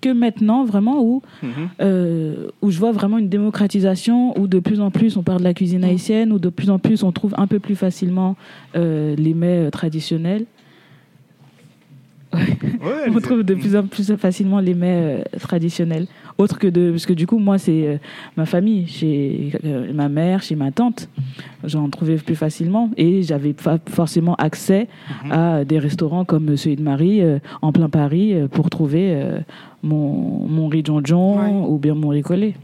que 0.00 0.08
maintenant, 0.10 0.64
vraiment, 0.64 1.00
où 1.02 1.22
Mhm. 1.42 1.50
euh, 1.80 2.48
où 2.62 2.70
je 2.70 2.78
vois 2.78 2.90
vraiment 2.92 3.18
une 3.18 3.28
démocratisation, 3.28 4.36
où 4.38 4.48
de 4.48 4.58
plus 4.58 4.80
en 4.80 4.90
plus 4.90 5.16
on 5.16 5.22
parle 5.22 5.38
de 5.38 5.44
la 5.44 5.54
cuisine 5.54 5.84
haïtienne, 5.84 6.32
où 6.32 6.38
de 6.40 6.48
plus 6.48 6.70
en 6.70 6.78
plus 6.80 7.02
on 7.04 7.12
trouve 7.12 7.34
un 7.38 7.46
peu 7.46 7.60
plus 7.60 7.76
facilement 7.76 8.36
euh, 8.74 9.14
les 9.16 9.34
mets 9.34 9.70
traditionnels. 9.70 10.46
Ouais, 12.34 13.08
On 13.14 13.20
trouve 13.20 13.42
de 13.42 13.54
plus 13.54 13.74
en 13.74 13.86
plus 13.86 14.14
facilement 14.16 14.60
les 14.60 14.74
mets 14.74 15.22
euh, 15.34 15.38
traditionnels. 15.38 16.06
Autre 16.38 16.56
que 16.58 16.68
de. 16.68 16.90
Parce 16.92 17.04
que 17.04 17.12
du 17.12 17.26
coup, 17.26 17.38
moi, 17.38 17.58
c'est 17.58 17.86
euh, 17.86 17.96
ma 18.36 18.46
famille, 18.46 18.86
chez 18.86 19.50
euh, 19.64 19.92
ma 19.92 20.08
mère, 20.08 20.40
chez 20.40 20.54
ma 20.54 20.70
tante. 20.70 21.08
J'en 21.64 21.88
trouvais 21.90 22.14
plus 22.16 22.36
facilement. 22.36 22.90
Et 22.96 23.24
j'avais 23.24 23.52
pas 23.54 23.78
forcément 23.90 24.36
accès 24.36 24.86
Mhm. 25.24 25.32
à 25.32 25.64
des 25.64 25.80
restaurants 25.80 26.24
comme 26.24 26.56
celui 26.56 26.76
de 26.76 26.82
Marie, 26.82 27.22
euh, 27.22 27.40
en 27.60 27.72
plein 27.72 27.88
Paris, 27.88 28.34
pour 28.52 28.70
trouver 28.70 29.20
mon, 29.82 30.46
mon 30.46 30.68
riz 30.68 30.82
jonjon 30.86 31.38
Ouais. 31.38 31.66
ou 31.68 31.78
bien 31.78 31.94
mon 31.94 32.08
riz 32.10 32.22
collé. 32.22 32.54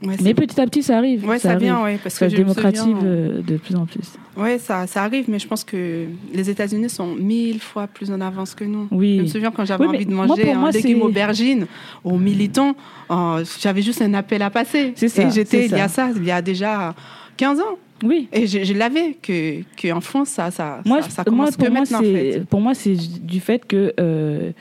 Ouais, 0.00 0.14
Mais 0.22 0.32
petit 0.32 0.60
à 0.60 0.64
petit, 0.66 0.82
ça 0.84 0.98
arrive. 0.98 1.26
Ouais, 1.26 1.40
ça, 1.40 1.50
arrive. 1.50 1.62
vient, 1.62 1.82
ouais, 1.82 1.98
parce 2.00 2.14
Ça 2.14 2.26
que 2.26 2.30
se 2.32 2.36
démocratise 2.36 2.80
souviens, 2.82 2.98
euh, 3.04 3.42
de 3.42 3.56
plus 3.56 3.74
en 3.74 3.84
plus. 3.84 4.12
Ouais, 4.36 4.58
ça, 4.58 4.86
ça 4.86 5.02
arrive, 5.02 5.24
mais 5.28 5.40
je 5.40 5.48
pense 5.48 5.64
que 5.64 6.04
les 6.32 6.48
États-Unis 6.50 6.88
sont 6.88 7.16
mille 7.16 7.58
fois 7.58 7.88
plus 7.88 8.10
en 8.12 8.20
avance 8.20 8.54
que 8.54 8.62
nous. 8.62 8.86
Oui. 8.92 9.16
Je 9.16 9.22
me 9.22 9.26
souviens 9.26 9.50
quand 9.50 9.64
j'avais 9.64 9.86
Oui, 9.86 9.96
envie 9.96 10.06
de 10.06 10.14
moi, 10.14 10.26
manger 10.26 10.52
un 10.52 10.70
légume 10.70 11.02
aubergine 11.02 11.66
aux 12.04 12.16
militants, 12.16 12.76
euh, 13.10 13.44
j'avais 13.60 13.82
juste 13.82 14.00
un 14.00 14.14
appel 14.14 14.42
à 14.42 14.50
passer. 14.50 14.92
C'est 14.94 15.08
ça, 15.08 15.24
Et 15.24 15.30
j'étais, 15.32 15.64
il 15.66 15.72
y 15.72 15.80
a 15.80 15.88
ça. 15.88 16.08
ça, 16.08 16.12
il 16.16 16.24
y 16.24 16.30
a 16.30 16.42
déjà 16.42 16.94
15 17.36 17.58
ans. 17.58 17.76
Oui. 18.04 18.28
Et 18.32 18.46
je, 18.46 18.62
je 18.62 18.74
l'avais 18.74 19.16
que, 19.20 19.62
que 19.76 19.92
en 19.92 20.00
France, 20.00 20.28
ça, 20.28 20.52
ça, 20.52 20.80
Moi, 20.86 21.02
ça, 21.02 21.10
ça 21.10 21.22
je- 21.26 21.32
moi, 21.32 21.46
commence 21.46 21.56
pour, 21.56 21.64
que 21.66 21.70
moi, 21.72 21.80
maintenant, 21.80 21.98
en 21.98 22.02
fait. 22.02 22.44
pour 22.48 22.60
moi, 22.60 22.74
c'est 22.74 22.94
du 22.94 23.40
fait 23.40 23.66
que 23.66 23.92
euh, 23.98 24.52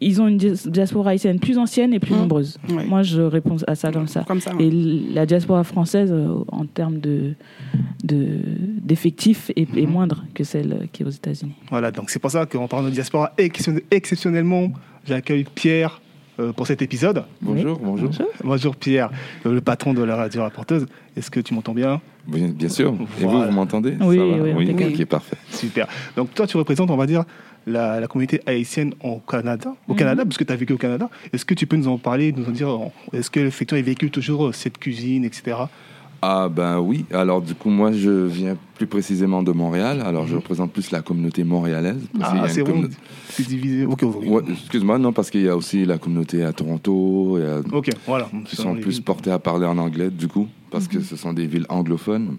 ils 0.00 0.20
ont 0.20 0.28
une 0.28 0.36
dias- 0.36 0.66
diaspora 0.68 1.10
haïtienne 1.10 1.38
plus 1.40 1.56
ancienne 1.58 1.92
et 1.94 1.98
plus 2.00 2.14
Mm. 2.14 2.18
nombreuse. 2.18 2.58
Moi, 2.88 3.02
je 3.02 3.22
réponds 3.22 3.56
à 3.66 3.74
ça 3.74 3.90
comme 3.92 4.06
ça. 4.08 4.24
Comme 4.28 4.40
ça. 4.40 4.54
ouais. 4.54 4.64
Et 4.66 4.70
la 5.14 5.24
diaspora 5.26 5.64
française, 5.64 6.10
euh, 6.12 6.34
en 6.48 6.66
termes 6.66 6.98
de, 7.00 7.32
de, 8.04 8.26
d'effectifs, 8.82 9.50
est, 9.56 9.62
est 9.76 9.86
Mhm. 9.86 9.90
moindre 9.90 10.24
que 10.34 10.44
celle 10.44 10.88
qui 10.92 11.02
est 11.02 11.06
aux 11.06 11.10
États-Unis. 11.10 11.52
Voilà, 11.70 11.90
donc 11.90 12.10
c'est 12.10 12.18
pour 12.18 12.30
ça 12.30 12.46
qu'en 12.46 12.68
parlant 12.68 12.86
de 12.88 12.92
diaspora, 12.92 13.32
exception- 13.38 13.80
exceptionnellement, 13.90 14.72
j'accueille 15.06 15.46
Pierre 15.54 16.00
euh, 16.38 16.52
pour 16.52 16.66
cet 16.66 16.82
épisode. 16.82 17.24
Bonjour, 17.40 17.78
bonjour. 17.78 18.10
Bonjour 18.44 18.76
Pierre, 18.76 19.10
euh, 19.46 19.52
le 19.54 19.60
patron 19.60 19.94
de 19.94 20.02
la 20.02 20.16
radio 20.16 20.42
rapporteuse. 20.42 20.86
Est-ce 21.16 21.30
que 21.30 21.40
tu 21.40 21.54
m'entends 21.54 21.74
bien? 21.74 22.00
Bien, 22.26 22.48
bien 22.48 22.68
sûr. 22.68 22.88
Et 23.20 23.22
vous, 23.24 23.30
Voilà. 23.30 23.46
vous 23.46 23.52
m'entendez? 23.54 23.96
Oui, 24.00 24.16
Ça 24.18 24.24
va 24.24 24.42
oui, 24.58 24.74
oui. 24.74 24.94
Ok, 25.00 25.04
parfait. 25.06 25.36
Super. 25.50 25.86
Donc 26.16 26.34
toi, 26.34 26.46
tu 26.46 26.56
représentes, 26.56 26.90
on 26.90 26.96
va 26.96 27.06
dire, 27.06 27.24
la, 27.66 27.98
la 28.00 28.06
communauté 28.06 28.40
haïtienne 28.46 28.92
au 29.02 29.18
Canada, 29.18 29.74
au 29.88 29.92
Mhm. 29.92 29.98
Canada, 29.98 30.24
parce 30.24 30.36
que 30.36 30.44
tu 30.44 30.52
as 30.52 30.56
vécu 30.56 30.72
au 30.72 30.78
Canada. 30.78 31.08
Est-ce 31.32 31.44
que 31.44 31.54
tu 31.54 31.66
peux 31.66 31.76
nous 31.76 31.88
en 31.88 31.98
parler, 31.98 32.32
nous 32.32 32.44
en 32.46 32.50
dire, 32.52 32.68
est-ce 33.12 33.30
que 33.30 33.40
effectivement, 33.40 33.78
il 33.78 33.84
véhicule 33.84 34.10
toujours 34.10 34.54
cette 34.54 34.78
cuisine, 34.78 35.24
etc. 35.24 35.56
Ah 36.22 36.48
ben 36.48 36.80
oui. 36.80 37.04
Alors 37.12 37.40
du 37.42 37.54
coup, 37.54 37.70
moi, 37.70 37.92
je 37.92 38.10
viens 38.26 38.56
plus 38.74 38.86
précisément 38.86 39.42
de 39.42 39.52
Montréal. 39.52 40.02
Alors 40.04 40.26
je 40.26 40.32
Mhm. 40.32 40.38
représente 40.38 40.72
plus 40.72 40.90
la 40.90 41.02
communauté 41.02 41.44
montréalaise. 41.44 41.98
parce 42.18 42.32
Ah, 42.36 42.48
c'est 42.48 42.62
communauté- 42.64 42.96
C'est 43.30 43.46
divisé. 43.46 43.84
Ok. 43.86 44.02
Ouais, 44.02 44.42
excuse-moi, 44.50 44.98
non, 44.98 45.12
parce 45.12 45.30
qu'il 45.30 45.42
y 45.42 45.48
a 45.48 45.56
aussi 45.56 45.84
la 45.84 45.98
communauté 45.98 46.42
à 46.44 46.52
Toronto, 46.52 47.36
a- 47.38 47.76
Ok, 47.76 47.90
voilà. 48.06 48.28
qui 48.46 48.56
sont 48.56 48.74
plus 48.74 49.00
portés 49.00 49.30
à 49.30 49.38
parler 49.38 49.66
en 49.66 49.78
anglais, 49.78 50.10
du 50.10 50.26
coup, 50.28 50.48
parce 50.70 50.88
que 50.88 51.00
ce 51.00 51.16
sont 51.16 51.32
des 51.32 51.46
villes 51.46 51.66
anglophones. 51.68 52.36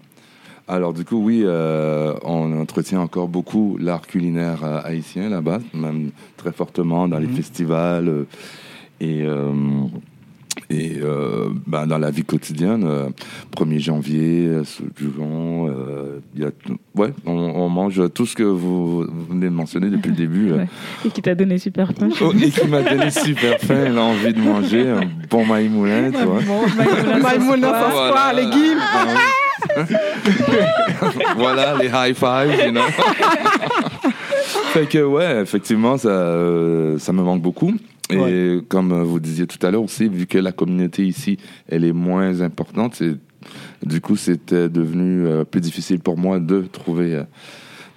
Alors, 0.70 0.92
du 0.92 1.04
coup, 1.04 1.16
oui, 1.24 1.42
euh, 1.44 2.12
on 2.24 2.60
entretient 2.60 3.00
encore 3.00 3.28
beaucoup 3.28 3.78
l'art 3.80 4.06
culinaire 4.06 4.62
euh, 4.64 4.80
haïtien 4.84 5.30
là-bas, 5.30 5.60
même 5.72 6.10
très 6.36 6.52
fortement 6.52 7.08
dans 7.08 7.18
les 7.18 7.26
Mhm. 7.26 7.34
festivals 7.36 8.08
euh, 8.08 8.24
et, 9.00 9.22
et 10.70 10.98
euh, 11.02 11.48
ben, 11.66 11.86
dans 11.86 11.98
la 11.98 12.10
vie 12.10 12.24
quotidienne. 12.24 12.84
euh, 12.86 13.08
1er 13.56 13.78
janvier, 13.80 14.46
euh, 14.46 14.64
Soujon, 14.64 15.68
euh, 15.68 16.20
il 16.34 16.42
y 16.42 16.44
a 16.44 16.50
ouais, 16.94 17.12
on, 17.26 17.32
on 17.32 17.68
mange 17.68 18.02
tout 18.14 18.26
ce 18.26 18.34
que 18.36 18.42
vous, 18.42 19.02
vous 19.02 19.24
venez 19.30 19.46
de 19.46 19.54
mentionner 19.54 19.88
depuis 19.90 20.10
le 20.10 20.16
début. 20.24 20.50
euh. 20.52 20.56
Ouais. 20.58 20.66
Et 21.06 21.10
qui 21.10 21.22
t'a 21.22 21.34
donné 21.34 21.58
super 21.58 21.92
faim. 21.98 22.08
Oh, 22.20 22.32
et 22.40 22.50
qui 22.50 22.66
m'a 22.66 22.82
donné 22.82 23.10
super 23.10 23.58
faim, 23.60 23.84
elle 23.86 23.98
a 23.98 24.02
envie 24.02 24.32
de 24.32 24.40
manger 24.40 24.88
un 24.90 25.00
bon 25.30 25.44
maïs 25.44 25.70
moulin, 25.70 26.10
tu 26.10 26.22
vois. 26.24 26.40
Maïmouna 27.22 27.68
sans 27.82 27.90
Voilà. 27.90 28.10
square, 28.10 28.34
légumes. 28.34 28.78
voilà 31.36 31.76
les 31.78 31.86
high 31.88 32.14
fives, 32.14 32.64
you 32.66 32.70
know. 32.70 32.80
fait 34.72 34.86
que 34.86 34.98
ouais, 35.04 35.40
effectivement, 35.42 35.96
ça, 35.96 36.08
euh, 36.08 36.98
ça 36.98 37.12
me 37.12 37.22
manque 37.22 37.42
beaucoup. 37.42 37.72
Et 38.10 38.16
Ouais. 38.16 38.60
comme 38.68 38.92
euh, 38.92 39.02
vous 39.02 39.20
disiez 39.20 39.46
tout 39.46 39.64
à 39.66 39.70
l'heure 39.70 39.82
aussi, 39.82 40.08
vu 40.08 40.26
que 40.26 40.38
la 40.38 40.52
communauté 40.52 41.06
ici, 41.06 41.36
elle 41.68 41.84
est 41.84 41.92
moins 41.92 42.40
importante, 42.40 42.94
c'est, 42.94 43.14
du 43.84 44.00
coup, 44.00 44.16
c'était 44.16 44.68
devenu 44.68 45.26
euh, 45.26 45.44
plus 45.44 45.60
difficile 45.60 46.00
pour 46.00 46.16
moi 46.16 46.40
de 46.40 46.62
trouver, 46.62 47.14
euh, 47.14 47.24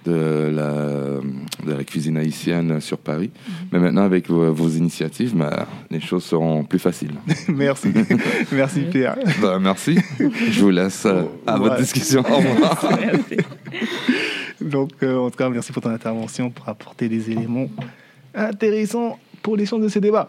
de 0.04 0.50
la, 0.54 1.20
de 1.66 1.72
la 1.78 1.84
cuisine 1.84 2.16
haïtienne 2.16 2.80
sur 2.80 2.98
Paris. 2.98 3.30
Mais 3.72 3.78
maintenant, 3.78 4.02
avec 4.02 4.28
vos, 4.28 4.52
vos 4.52 4.68
initiatives, 4.68 5.34
bah, 5.36 5.66
les 5.90 6.00
choses 6.00 6.24
seront 6.24 6.64
plus 6.64 6.78
faciles. 6.78 7.14
merci. 7.48 7.88
merci 8.52 8.80
Pierre. 8.90 9.16
Bah, 9.40 9.58
merci. 9.60 9.98
Je 10.18 10.60
vous 10.60 10.70
laisse 10.70 11.06
euh, 11.06 11.22
à 11.46 11.56
votre 11.56 11.76
discussion. 11.78 12.20
Au 12.30 12.36
revoir. 12.36 12.98
Donc, 14.60 14.90
euh, 15.02 15.16
en 15.18 15.30
tout 15.30 15.36
cas, 15.36 15.48
merci 15.48 15.72
pour 15.72 15.82
ton 15.82 15.90
intervention, 15.90 16.50
pour 16.50 16.68
apporter 16.68 17.08
des 17.08 17.30
éléments 17.30 17.68
intéressants 18.34 19.18
pour 19.42 19.56
l'échange 19.56 19.82
de 19.82 19.88
ces 19.88 20.00
débats. 20.00 20.28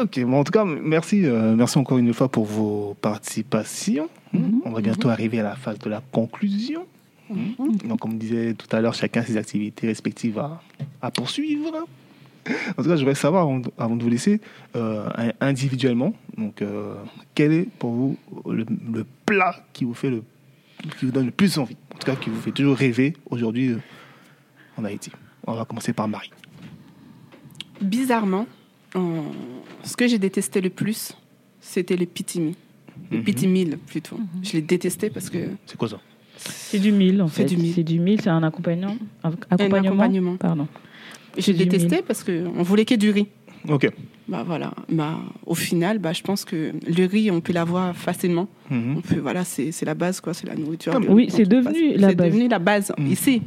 Ok, 0.00 0.20
bon, 0.20 0.40
en 0.40 0.44
tout 0.44 0.52
cas, 0.52 0.64
merci, 0.64 1.24
euh, 1.24 1.54
merci 1.56 1.78
encore 1.78 1.98
une 1.98 2.12
fois 2.12 2.28
pour 2.28 2.44
vos 2.44 2.96
participations. 3.00 4.08
On 4.64 4.70
va 4.70 4.80
bientôt 4.80 5.08
arriver 5.08 5.40
à 5.40 5.42
la 5.42 5.56
phase 5.56 5.78
de 5.78 5.88
la 5.88 6.02
conclusion. 6.12 6.84
Donc, 7.84 8.00
comme 8.00 8.18
disait 8.18 8.54
tout 8.54 8.74
à 8.74 8.80
l'heure, 8.80 8.94
chacun 8.94 9.22
ses 9.22 9.36
activités 9.36 9.86
respectives 9.86 10.38
à, 10.38 10.62
à 11.02 11.10
poursuivre. 11.10 11.86
En 12.76 12.82
tout 12.82 12.88
cas, 12.88 12.96
je 12.96 13.00
voudrais 13.00 13.14
savoir, 13.14 13.48
avant 13.76 13.96
de, 13.96 14.02
vous 14.02 14.08
laisser, 14.08 14.40
euh, 14.76 15.08
individuellement, 15.40 16.14
donc, 16.36 16.62
euh, 16.62 16.94
quel 17.34 17.52
est 17.52 17.68
pour 17.78 17.90
vous 17.90 18.16
le, 18.46 18.64
le 18.92 19.04
plat 19.26 19.56
qui 19.72 19.84
vous 19.84 19.94
fait 19.94 20.10
le 20.10 20.22
qui 20.98 21.06
vous 21.06 21.10
donne 21.10 21.26
le 21.26 21.32
plus 21.32 21.58
envie, 21.58 21.76
en 21.94 21.98
tout 21.98 22.06
cas 22.06 22.16
qui 22.16 22.30
vous 22.30 22.40
fait 22.40 22.52
toujours 22.52 22.76
rêver 22.76 23.14
aujourd'hui 23.30 23.74
en 24.76 24.84
Haïti. 24.84 25.10
On 25.46 25.54
va 25.54 25.64
commencer 25.64 25.92
par 25.92 26.08
Marie. 26.08 26.30
Bizarrement, 27.80 28.46
ce 29.84 29.96
que 29.96 30.06
j'ai 30.08 30.18
détesté 30.18 30.60
le 30.60 30.70
plus, 30.70 31.12
c'était 31.60 31.96
le 31.96 32.06
pitimi. 32.06 32.56
Le 33.10 33.18
Mhm. 33.18 33.24
pitimil, 33.24 33.78
plutôt. 33.86 34.18
Je 34.42 34.52
l'ai 34.54 34.62
détesté 34.62 35.08
parce 35.10 35.30
que 35.30 35.38
C'est 35.66 35.76
quoi 35.78 35.88
ça? 35.88 36.00
C'est 36.36 36.78
du 36.78 36.92
mil, 36.92 37.20
en 37.22 37.28
C'est 37.28 37.42
fait. 37.42 37.54
du 37.54 37.56
mil. 37.56 37.72
C'est 37.74 37.82
du 37.84 37.98
mil, 38.00 38.20
c'est 38.20 38.30
un 38.30 38.42
accompagnement. 38.42 38.96
un 39.22 39.30
accompagnement. 39.50 39.76
accompagnement. 39.88 40.36
Pardon. 40.36 40.66
détesté 41.36 41.96
mil. 41.96 42.04
parce 42.04 42.24
qu'on 42.24 42.62
voulait 42.62 42.84
que 42.84 42.94
du 42.96 43.10
riz. 43.10 43.26
Ok. 43.68 43.88
Bah 44.28 44.42
voilà. 44.46 44.72
Bah, 44.90 45.18
au 45.46 45.54
final, 45.54 45.98
bah, 45.98 46.12
je 46.12 46.22
pense 46.22 46.44
que 46.44 46.72
le 46.86 47.06
riz, 47.06 47.30
on 47.30 47.40
peut 47.40 47.52
l'avoir 47.52 47.96
facilement. 47.96 48.46
Mhm. 48.70 48.96
On 48.98 49.00
peut, 49.00 49.18
voilà, 49.20 49.44
c'est 49.44 49.72
c'est 49.72 49.86
la 49.86 49.94
base, 49.94 50.20
quoi. 50.20 50.34
C'est 50.34 50.46
la 50.46 50.54
nourriture. 50.54 50.92
Ah, 50.94 51.00
oui, 51.08 51.28
c'est 51.30 51.44
devenu 51.46 51.94
pas- 51.94 52.00
la 52.00 52.08
C'est 52.10 52.14
base. 52.16 52.26
devenu 52.32 52.48
la 52.48 52.58
base 52.58 52.92
ici. 53.06 53.42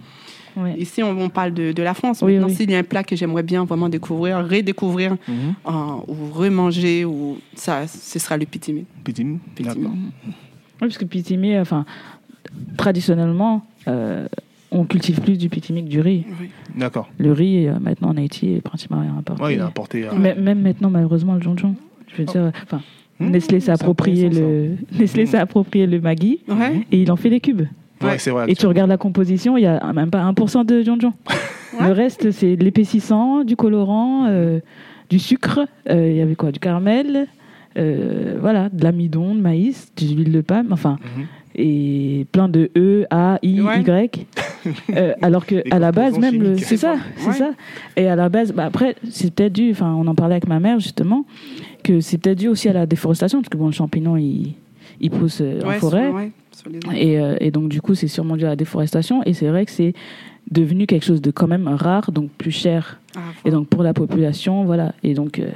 Ouais. 0.57 0.75
Ici, 0.77 1.01
on, 1.03 1.17
on 1.19 1.29
parle 1.29 1.53
de, 1.53 1.71
de 1.71 1.83
la 1.83 1.93
France. 1.93 2.21
Oui, 2.21 2.33
Maintenant, 2.33 2.47
oui. 2.49 2.55
s'il 2.55 2.69
y 2.71 2.75
a 2.75 2.79
un 2.79 2.83
plat 2.83 3.03
que 3.03 3.15
j'aimerais 3.15 3.43
bien 3.43 3.63
vraiment 3.65 3.89
découvrir, 3.89 4.37
redécouvrir, 4.47 5.11
Mhm. 5.27 5.53
euh, 5.67 5.71
ou 6.07 6.15
remanger, 6.33 7.05
ou 7.05 7.37
ça, 7.55 7.87
ce 7.87 8.19
sera 8.19 8.37
le. 8.37 8.45
Petit 8.45 8.85
D'accord. 9.59 9.81
mou. 9.81 9.89
Oui, 10.27 10.31
parce 10.87 10.97
que 10.97 11.05
pitimi, 11.05 11.57
enfin, 11.57 11.85
traditionnellement, 12.77 13.65
euh, 13.87 14.27
on 14.71 14.85
cultive 14.85 15.19
plus 15.21 15.37
du 15.37 15.49
pitimi 15.49 15.83
que 15.83 15.89
du 15.89 15.99
riz. 16.01 16.25
Oui. 16.39 16.49
D'accord. 16.75 17.09
Le 17.17 17.31
riz, 17.31 17.67
euh, 17.67 17.73
maintenant, 17.79 18.09
en 18.09 18.17
Haïti, 18.17 18.53
est 18.53 18.61
pratiquement 18.61 19.01
rien 19.01 19.15
importé. 19.17 19.43
Ouais, 19.43 19.55
il 19.55 19.61
a 19.61 19.67
apporté. 19.67 20.05
euh, 20.05 20.11
Mais- 20.17 20.35
Même 20.35 20.61
maintenant, 20.61 20.89
malheureusement, 20.89 21.35
le 21.35 21.41
jonjon. 21.41 21.75
Je 22.07 22.21
veux 22.21 22.25
Oh. 22.29 22.31
dire, 22.31 22.51
enfin, 22.63 22.81
Mhm, 23.19 23.29
Nestlé 23.31 23.59
s'est 23.59 23.71
approprié 23.71 24.29
le, 24.29 24.77
Nestlé 24.97 25.27
s'est 25.27 25.37
approprié 25.37 25.85
le 25.85 26.01
Maggi 26.01 26.39
Ouais. 26.47 26.87
et 26.91 27.01
il 27.03 27.11
en 27.11 27.15
fait 27.15 27.29
des 27.29 27.39
cubes. 27.39 27.67
Ouais, 28.01 28.09
Ouais. 28.11 28.17
c'est 28.17 28.31
vrai. 28.31 28.45
Et 28.47 28.55
tu 28.55 28.65
regardes 28.67 28.89
la 28.89 28.97
composition, 28.97 29.57
il 29.57 29.61
y 29.63 29.65
a 29.67 29.93
même 29.93 30.09
pas 30.11 30.23
1% 30.23 30.65
de 30.65 30.83
jonjon. 30.83 31.13
Ouais. 31.79 31.87
Le 31.87 31.93
reste, 31.93 32.31
c'est 32.31 32.57
l'épaississant, 32.57 33.45
du 33.45 33.55
colorant, 33.55 34.25
euh, 34.27 34.59
du 35.09 35.19
sucre. 35.19 35.61
euh, 35.89 36.09
Il 36.11 36.17
y 36.17 36.21
avait 36.21 36.35
quoi 36.35 36.51
Du 36.51 36.59
caramel. 36.59 37.27
euh, 37.77 38.35
voilà, 38.41 38.67
de 38.67 38.83
l'amidon, 38.83 39.33
de 39.33 39.39
maïs, 39.39 39.89
de 39.95 40.05
l'huile 40.13 40.33
de 40.33 40.41
palme, 40.41 40.67
enfin, 40.73 40.97
Mhm. 41.17 41.25
et 41.55 42.25
plein 42.33 42.49
de 42.49 42.69
E, 42.77 43.05
A, 43.09 43.39
I, 43.41 43.61
Ouais. 43.61 43.79
Y. 43.81 44.27
Alors 45.21 45.45
que 45.45 45.55
Les 45.55 45.71
à 45.71 45.79
la 45.79 45.93
base, 45.93 46.19
même, 46.19 46.57
c'est 46.57 46.75
ça, 46.75 46.95
c'est 47.15 47.31
ça. 47.31 47.51
Et 47.95 48.07
à 48.09 48.17
la 48.17 48.27
base, 48.27 48.51
bah 48.51 48.65
après, 48.65 48.95
c'est 49.09 49.33
peut-être 49.33 49.53
dû, 49.53 49.71
enfin, 49.71 49.95
on 49.97 50.05
en 50.07 50.15
parlait 50.15 50.35
avec 50.35 50.47
ma 50.49 50.59
mère 50.59 50.81
justement, 50.81 51.23
que 51.85 52.01
c'est 52.01 52.17
peut-être 52.17 52.39
dû 52.39 52.49
aussi 52.49 52.67
à 52.67 52.73
la 52.73 52.85
déforestation, 52.85 53.39
parce 53.39 53.47
que 53.49 53.57
bon, 53.57 53.67
le 53.67 53.71
champignon, 53.71 54.17
il, 54.17 54.55
il 54.99 55.09
pousse 55.09 55.41
en 55.65 55.71
forêt. 55.79 56.11
Sur- 56.61 56.71
ouais, 56.71 56.79
sur 56.79 56.91
les 56.91 56.97
arbres. 56.97 56.97
Et, 56.97 57.19
euh, 57.19 57.37
et 57.39 57.51
donc, 57.51 57.69
du 57.69 57.81
coup, 57.81 57.95
c'est 57.95 58.07
sûrement 58.07 58.37
dû 58.37 58.45
à 58.45 58.49
la 58.49 58.55
déforestation. 58.55 59.23
Et 59.25 59.33
c'est 59.33 59.47
vrai 59.47 59.65
que 59.65 59.71
c'est 59.71 59.93
devenu 60.49 60.85
quelque 60.87 61.05
chose 61.05 61.21
de 61.21 61.31
quand 61.31 61.47
même 61.47 61.67
rare, 61.67 62.11
donc 62.11 62.29
plus 62.31 62.51
cher. 62.51 62.99
Ah, 63.15 63.19
Et 63.45 63.51
donc, 63.51 63.67
pour 63.67 63.83
la 63.83 63.93
population, 63.93 64.63
voilà. 64.65 64.93
Et 65.03 65.13
donc, 65.13 65.39
euh, 65.39 65.49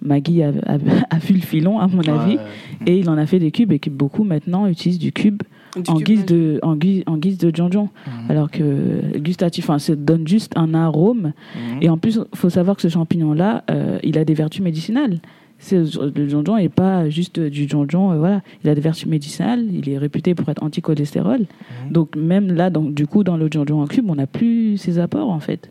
Maggie 0.00 0.42
a, 0.42 0.48
a- 0.66 0.78
a 1.14 1.18
vu 1.18 1.34
le 1.34 1.40
filon, 1.40 1.78
à 1.78 1.86
mon 1.86 2.00
avis, 2.00 2.36
Ouais. 2.36 2.42
et 2.86 2.98
il 2.98 3.08
en 3.08 3.16
a 3.18 3.26
fait 3.26 3.38
des 3.38 3.50
cubes, 3.50 3.72
et 3.72 3.78
que 3.78 3.90
beaucoup 3.90 4.24
maintenant 4.24 4.66
utilisent 4.66 4.98
du 4.98 5.12
cube 5.12 5.42
Du 5.76 5.88
en 5.90 5.94
cube 5.96 6.06
guise, 6.06 6.26
de, 6.26 6.58
en, 6.62 6.74
guise, 6.76 7.02
en 7.06 7.16
guise 7.18 7.38
de 7.38 7.54
jonjon. 7.54 7.88
Mhm. 8.06 8.30
Alors 8.30 8.50
que 8.50 9.16
gustatif, 9.18 9.64
enfin, 9.70 9.78
ça 9.78 9.94
donne 9.94 10.26
juste 10.26 10.52
un 10.56 10.74
arôme. 10.74 11.32
Mhm. 11.54 11.78
Et 11.82 11.88
en 11.88 11.98
plus, 11.98 12.18
il 12.32 12.36
faut 12.38 12.50
savoir 12.50 12.74
que 12.76 12.82
ce 12.82 12.88
champignon-là, 12.88 13.64
euh, 13.70 13.98
il 14.02 14.18
a 14.18 14.24
des 14.24 14.34
vertus 14.34 14.60
médicinales. 14.62 15.20
C'est- 15.64 15.84
Le 16.16 16.28
jonjon 16.28 16.56
n'est 16.56 16.68
pas 16.68 17.08
juste 17.08 17.38
du 17.38 17.68
jonjon, 17.68 18.10
euh, 18.10 18.16
voilà. 18.18 18.42
Il 18.64 18.68
a 18.68 18.74
des 18.74 18.80
vertus 18.80 19.06
médicinales, 19.06 19.64
il 19.72 19.88
est 19.88 19.96
réputé 19.96 20.34
pour 20.34 20.48
être 20.48 20.60
anti-cholestérol. 20.60 21.38
Mhm. 21.86 21.92
Donc 21.92 22.16
même 22.16 22.52
là, 22.52 22.68
donc, 22.68 22.94
du 22.94 23.06
coup, 23.06 23.22
dans 23.22 23.36
le 23.36 23.48
jonjon 23.50 23.80
en 23.80 23.86
cube, 23.86 24.10
on 24.10 24.16
n'a 24.16 24.26
plus 24.26 24.76
ces 24.76 24.98
apports 24.98 25.30
en 25.30 25.38
fait. 25.38 25.70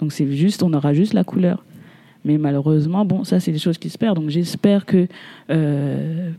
Donc 0.00 0.12
c'est 0.12 0.30
juste, 0.32 0.62
on 0.62 0.72
aura 0.72 0.94
juste 0.94 1.12
la 1.12 1.24
couleur. 1.24 1.62
Mais 2.24 2.38
malheureusement, 2.38 3.04
bon, 3.04 3.22
ça 3.24 3.38
c'est 3.38 3.52
des 3.52 3.58
choses 3.58 3.76
qui 3.76 3.90
se 3.90 3.98
perdent. 3.98 4.16
Donc 4.18 4.30
j'espère 4.30 4.86
que 4.86 5.06
euh, 5.50 6.30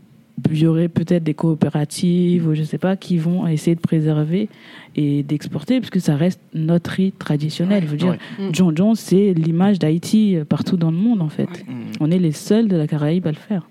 il 0.50 0.58
y 0.58 0.66
aurait 0.66 0.88
peut-être 0.88 1.22
des 1.24 1.34
coopératives 1.34 2.46
ou 2.46 2.54
je 2.54 2.62
sais 2.62 2.78
pas 2.78 2.96
qui 2.96 3.18
vont 3.18 3.46
essayer 3.46 3.74
de 3.74 3.80
préserver 3.80 4.48
et 4.96 5.22
d'exporter 5.22 5.80
parce 5.80 5.90
que 5.90 6.00
ça 6.00 6.16
reste 6.16 6.40
notre 6.54 6.90
riz 6.90 7.12
traditionnel. 7.12 7.82
Ouais, 7.82 7.86
je 7.86 7.90
veux 7.92 7.96
dire, 7.96 8.16
ouais. 8.38 8.48
Mm. 8.48 8.54
jonjon 8.54 8.94
c'est 8.94 9.32
l'image 9.34 9.78
d'Haïti 9.78 10.36
partout 10.48 10.76
dans 10.76 10.90
le 10.90 10.96
monde 10.96 11.22
en 11.22 11.28
fait. 11.28 11.44
Ouais. 11.44 11.64
Mhm. 11.74 11.84
On 12.00 12.10
est 12.10 12.18
les 12.18 12.32
seuls 12.32 12.68
de 12.68 12.76
la 12.76 12.86
Caraïbe 12.86 13.26
à 13.26 13.30
le 13.30 13.36
faire. 13.36 13.66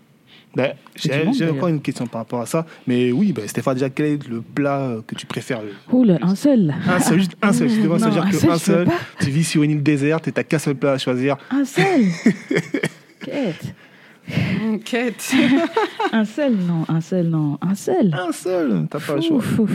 Ben, 0.55 0.73
J'ai 0.95 1.47
encore 1.47 1.67
une 1.67 1.81
question 1.81 2.07
par 2.07 2.21
rapport 2.21 2.41
à 2.41 2.45
ça. 2.45 2.65
Mais 2.87 3.11
oui, 3.11 3.33
ben, 3.33 3.47
Stéphane, 3.47 3.75
déjà, 3.75 3.89
quel 3.89 4.05
est 4.07 4.27
le 4.27 4.41
plat 4.41 4.79
euh, 4.81 5.01
que 5.05 5.13
tu 5.13 5.27
préfères 5.27 5.61
Oula, 5.91 6.17
un 6.21 6.33
seul. 6.33 6.73
Un 6.87 6.99
seul, 6.99 7.19
juste 7.19 7.37
un 7.41 7.53
seul. 7.53 7.67
Excusez-moi, 7.67 7.99
ça 7.99 8.09
veut 8.09 8.15
Non, 8.15 8.21
dire 8.21 8.25
un 8.25 8.31
que 8.31 8.35
seul, 8.35 8.51
un 8.51 8.57
seul. 8.57 8.87
Tu 9.21 9.29
vis 9.29 9.43
sur 9.43 9.61
une 9.61 9.71
île 9.71 9.83
déserte 9.83 10.27
et 10.27 10.31
t'as 10.31 10.43
qu'un 10.43 10.57
seul 10.57 10.75
plat 10.75 10.93
à 10.93 10.97
choisir. 10.97 11.37
Un 11.51 11.65
seul. 11.65 12.01
Quête. 13.23 13.75
Enquête. 14.73 15.33
Un 16.11 16.25
seul, 16.25 16.55
non. 16.55 16.85
Un 16.87 17.01
seul, 17.01 17.27
non. 17.27 17.57
Un 17.61 17.75
seul. 17.75 18.13
Un 18.13 18.31
seul, 18.31 18.87
t'as 18.89 18.99
pas 18.99 19.15
le 19.15 19.21
choix. 19.21 19.37
Ouf, 19.37 19.59
ouf. 19.59 19.71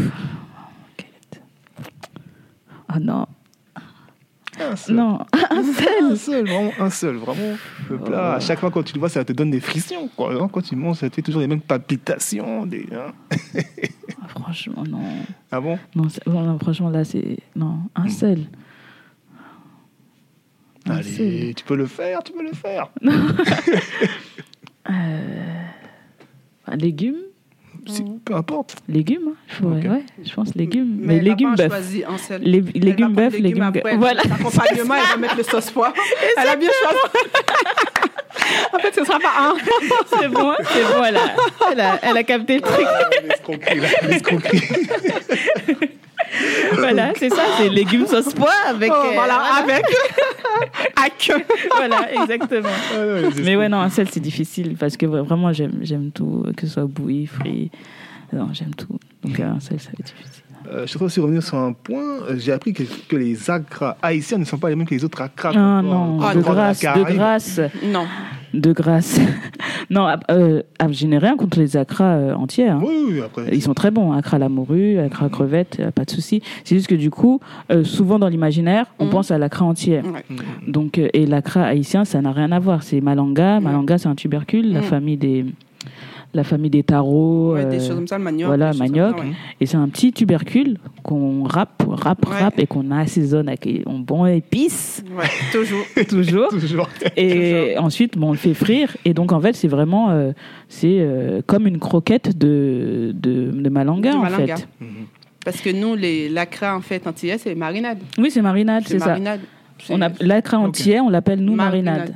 Quête. 0.97 1.43
Ah 2.89 3.01
non. 3.01 3.27
Un 4.61 4.77
seul. 4.77 4.95
Non. 4.97 5.19
Un 5.51 5.63
seul. 5.65 6.05
Un 6.13 6.17
seul, 6.17 6.47
vraiment 6.47 6.71
un 6.79 6.91
seul, 6.91 7.17
vraiment. 7.17 7.57
Le 7.91 7.99
plat, 7.99 8.35
à 8.35 8.41
chaque 8.41 8.61
fois 8.61 8.71
quand 8.71 8.85
tu 8.85 8.95
le 8.95 9.01
vois, 9.01 9.09
ça 9.09 9.25
te 9.25 9.33
donne 9.33 9.51
des 9.51 9.61
frictions. 9.61 10.09
Quoi. 10.17 10.41
hein. 10.41 10.49
Quand 10.53 10.63
tu 10.63 10.77
manges, 10.77 10.99
ça 10.99 11.11
te 11.11 11.15
fait 11.17 11.23
toujours 11.23 11.41
les 11.41 11.49
mêmes 11.49 11.61
palpitations. 11.61 12.65
Des, 12.65 12.87
hein. 12.93 13.13
Ah, 14.23 14.29
franchement, 14.29 14.85
non. 14.89 15.01
Ah 15.51 15.61
bon? 15.61 15.77
Non, 15.97 16.07
non, 16.27 16.59
franchement, 16.61 16.91
là, 16.91 17.05
c'est. 17.05 17.39
Non, 17.57 17.79
un 17.97 18.09
seul. 18.09 18.39
Un 20.87 20.97
Allez, 20.97 21.55
tu 21.57 21.65
peux 21.65 21.77
le 21.77 21.87
faire, 21.87 22.23
tu 22.23 22.33
peux 22.33 22.43
le 22.43 22.53
faire. 22.53 22.89
Ah, 24.87 26.77
légumes 26.77 27.17
Si- 27.87 28.05
peu 28.25 28.35
importe. 28.35 28.77
Légumes, 28.89 29.29
hein, 29.33 29.37
je, 29.49 29.57
pourrais- 29.63 29.87
ouais, 29.89 30.05
je 30.25 30.33
pense 30.35 30.55
légumes. 30.55 30.97
Mais 31.01 31.17
Mais, 31.17 31.21
légumes 31.21 31.55
bœuf. 31.55 31.69
choisi 31.69 32.03
un 32.05 32.17
seul. 32.17 32.41
Les, 32.43 32.61
légumes 32.63 33.13
bœuf, 33.13 33.33
légumes 33.35 33.45
légumes 33.45 33.63
après, 33.63 33.97
Voilà. 33.97 34.23
L'accompagnement, 34.29 34.95
elle 34.95 35.09
va 35.11 35.17
mettre 35.19 35.37
le 35.37 35.43
sauce 35.43 35.71
pois. 35.71 35.93
Elle 36.39 36.49
a 36.49 36.57
bien 36.57 36.71
choisi. 36.83 36.99
en 38.75 38.79
fait, 38.79 38.95
ce 38.95 39.05
sera 39.05 39.19
pas 39.19 39.33
un. 39.39 39.55
C'est 40.19 40.29
bon, 40.29 40.53
c'est 40.73 40.83
bon, 40.85 41.05
elle 41.07 41.17
a, 41.17 41.35
elle 41.73 41.81
a, 41.81 41.99
elle 42.03 42.17
a 42.17 42.23
capté 42.25 42.55
le 42.57 42.61
truc. 42.63 42.87
Ah, 42.87 43.11
l'escroquerie, 43.23 43.81
là, 43.81 43.89
l'escroquerie. 44.09 44.63
Voilà, 46.77 47.13
c'est 47.17 47.31
ça, 47.31 47.43
c'est 47.57 47.69
légumes 47.69 48.07
sauce 48.07 48.35
pois 48.35 48.51
avec. 48.69 48.91
Oh, 48.95 49.07
euh, 49.07 49.11
voilà, 49.15 49.37
avec. 49.63 49.85
à 50.97 51.09
queue. 51.11 51.45
Voilà, 51.77 52.13
exactement. 52.23 52.69
Ah, 52.95 53.21
non, 53.23 53.31
Mais 53.45 53.57
ouais, 53.57 53.69
non, 53.69 53.79
un 53.81 53.91
sel, 53.91 54.09
c'est 54.11 54.21
difficile 54.21 54.77
parce 54.79 54.97
que 54.97 55.07
vraiment, 55.07 55.53
j'aime, 55.53 55.79
j'aime 55.83 56.11
tout, 56.11 56.45
que 56.57 56.67
ce 56.67 56.75
soit 56.75 56.85
bouilli, 56.87 57.27
frit. 57.27 57.71
Non, 58.33 58.49
j'aime 58.53 58.75
tout. 58.75 58.99
Donc, 59.23 59.39
un 59.41 59.61
sel, 59.61 59.79
ça 59.81 59.89
va 59.91 59.95
être 60.01 60.07
difficile. 60.07 60.43
Euh, 60.73 60.87
je 60.87 60.93
souhaite 60.93 61.03
aussi 61.03 61.21
revenir 61.21 61.43
sur 61.43 61.59
un 61.59 61.73
point. 61.75 62.23
Euh, 62.29 62.37
J'ai 62.39 62.53
appris 62.53 62.73
que, 62.73 62.83
que 63.09 63.17
les 63.17 63.51
acras 63.51 63.97
haïtiens 64.03 64.39
ne 64.39 64.45
sont 64.45 64.57
pas 64.57 64.71
les 64.71 64.77
mêmes 64.77 64.87
que 64.87 64.95
les 64.95 65.05
autres 65.05 65.21
acras. 65.21 65.53
Ah 65.55 65.83
non, 65.83 66.19
Ah, 66.23 66.35
de 66.35 66.41
grâce, 66.41 66.81
de 66.81 67.13
grâce, 67.15 67.61
Non. 67.85 68.07
de 68.55 68.73
grâce. 68.73 69.21
Non, 69.91 70.09
euh, 70.31 70.63
je 70.91 71.07
n'ai 71.07 71.19
rien 71.19 71.37
contre 71.37 71.59
les 71.59 71.77
acras 71.77 72.15
euh, 72.17 72.35
entiers. 72.35 72.69
hein. 72.69 72.81
Oui, 72.83 72.95
oui, 73.09 73.21
après. 73.25 73.49
Ils 73.53 73.63
sont 73.63 73.75
très 73.75 73.91
bons, 73.91 74.13
acra 74.13 74.37
à 74.37 74.39
la 74.41 74.49
morue, 74.49 74.99
acra 74.99 75.27
à 75.27 75.29
crevette, 75.29 75.79
euh, 75.81 75.91
pas 75.91 76.05
de 76.05 76.11
souci. 76.11 76.43
C'est 76.65 76.75
juste 76.77 76.89
que 76.89 76.95
du 76.95 77.11
coup, 77.11 77.41
euh, 77.71 77.85
souvent 77.85 78.19
dans 78.19 78.29
l'imaginaire, 78.29 78.87
on 78.99 79.05
Mhm. 79.07 79.11
pense 79.11 79.31
à 79.31 79.39
l'acra 79.39 79.65
entière. 79.65 80.05
Ouais. 80.05 80.25
Mm. 80.31 80.71
Donc, 80.73 80.99
euh, 80.99 81.09
et 81.13 81.27
l'acra 81.27 81.65
haïtien, 81.65 82.05
ça 82.05 82.21
n'a 82.21 82.33
rien 82.33 82.53
à 82.53 82.59
voir. 82.59 82.83
C'est 82.83 83.01
malanga. 83.01 83.61
Malanga, 83.61 83.99
c'est 83.99 84.09
un 84.09 84.15
tubercule, 84.15 84.73
la 84.73 84.83
famille 84.83 85.17
des, 85.17 85.45
la 86.35 86.45
famille 86.45 86.71
des 86.71 86.83
tarots. 86.83 87.55
Ouais, 87.55 87.65
des 87.67 87.77
euh, 87.77 87.87
choses 87.87 87.95
comme 87.97 88.09
ça, 88.09 88.19
le 88.19 88.25
manioc. 88.25 88.47
voilà, 88.49 88.73
manioc. 88.73 89.17
ça, 89.19 89.25
ouais. 89.25 89.33
Et 89.61 89.67
c'est 89.67 89.77
un 89.77 89.89
petit 89.89 90.13
tubercule 90.13 90.79
qu'on 91.03 91.45
râpe, 91.45 91.83
râpe, 91.89 92.27
Ouais. 92.29 92.41
râpe 92.43 92.59
et 92.59 92.67
qu'on 92.67 92.91
assaisonne 92.91 93.49
avec 93.49 93.67
un 93.67 93.99
bon 93.99 94.27
épice, 94.27 95.05
Ouais, 95.17 95.25
toujours. 95.53 95.85
toujours. 96.09 96.49
Toujours. 96.49 96.89
Et 97.17 97.77
ensuite, 97.79 98.19
bon, 98.19 98.29
on 98.29 98.33
le 98.33 98.37
fait 98.39 98.55
frire. 98.55 98.97
Et 99.05 99.15
donc, 99.15 99.33
en 99.33 99.41
fait, 99.41 99.55
c'est 99.55 99.69
vraiment 99.69 100.11
euh, 100.11 100.33
c'est 100.69 100.99
euh, 101.01 101.41
comme 101.47 101.67
une 101.67 101.79
croquette 101.79 102.37
de, 102.37 103.13
de, 103.15 103.51
de 103.53 103.69
malanga, 103.69 104.11
De 104.13 104.17
en 104.17 104.21
malanga. 104.23 104.57
fait. 104.57 104.69
Mhm. 104.81 104.89
Parce 105.45 105.61
que 105.61 105.71
nous, 105.71 105.95
les 105.95 106.29
lacras, 106.31 106.75
en 106.75 106.81
fait, 106.81 107.07
antillais, 107.07 107.37
c'est 107.39 107.55
marinade. 107.55 107.99
Oui, 108.19 108.31
c'est 108.31 108.41
marinade, 108.43 108.85
c'est 108.87 108.99
ça. 108.99 109.09
marinade. 109.11 109.41
On 109.91 110.01
a 110.01 110.09
l'acra 110.21 110.59
entier, 110.59 111.01
on 111.01 111.11
l'appelle 111.11 111.41
nous 111.41 111.55
marinade. 111.55 112.15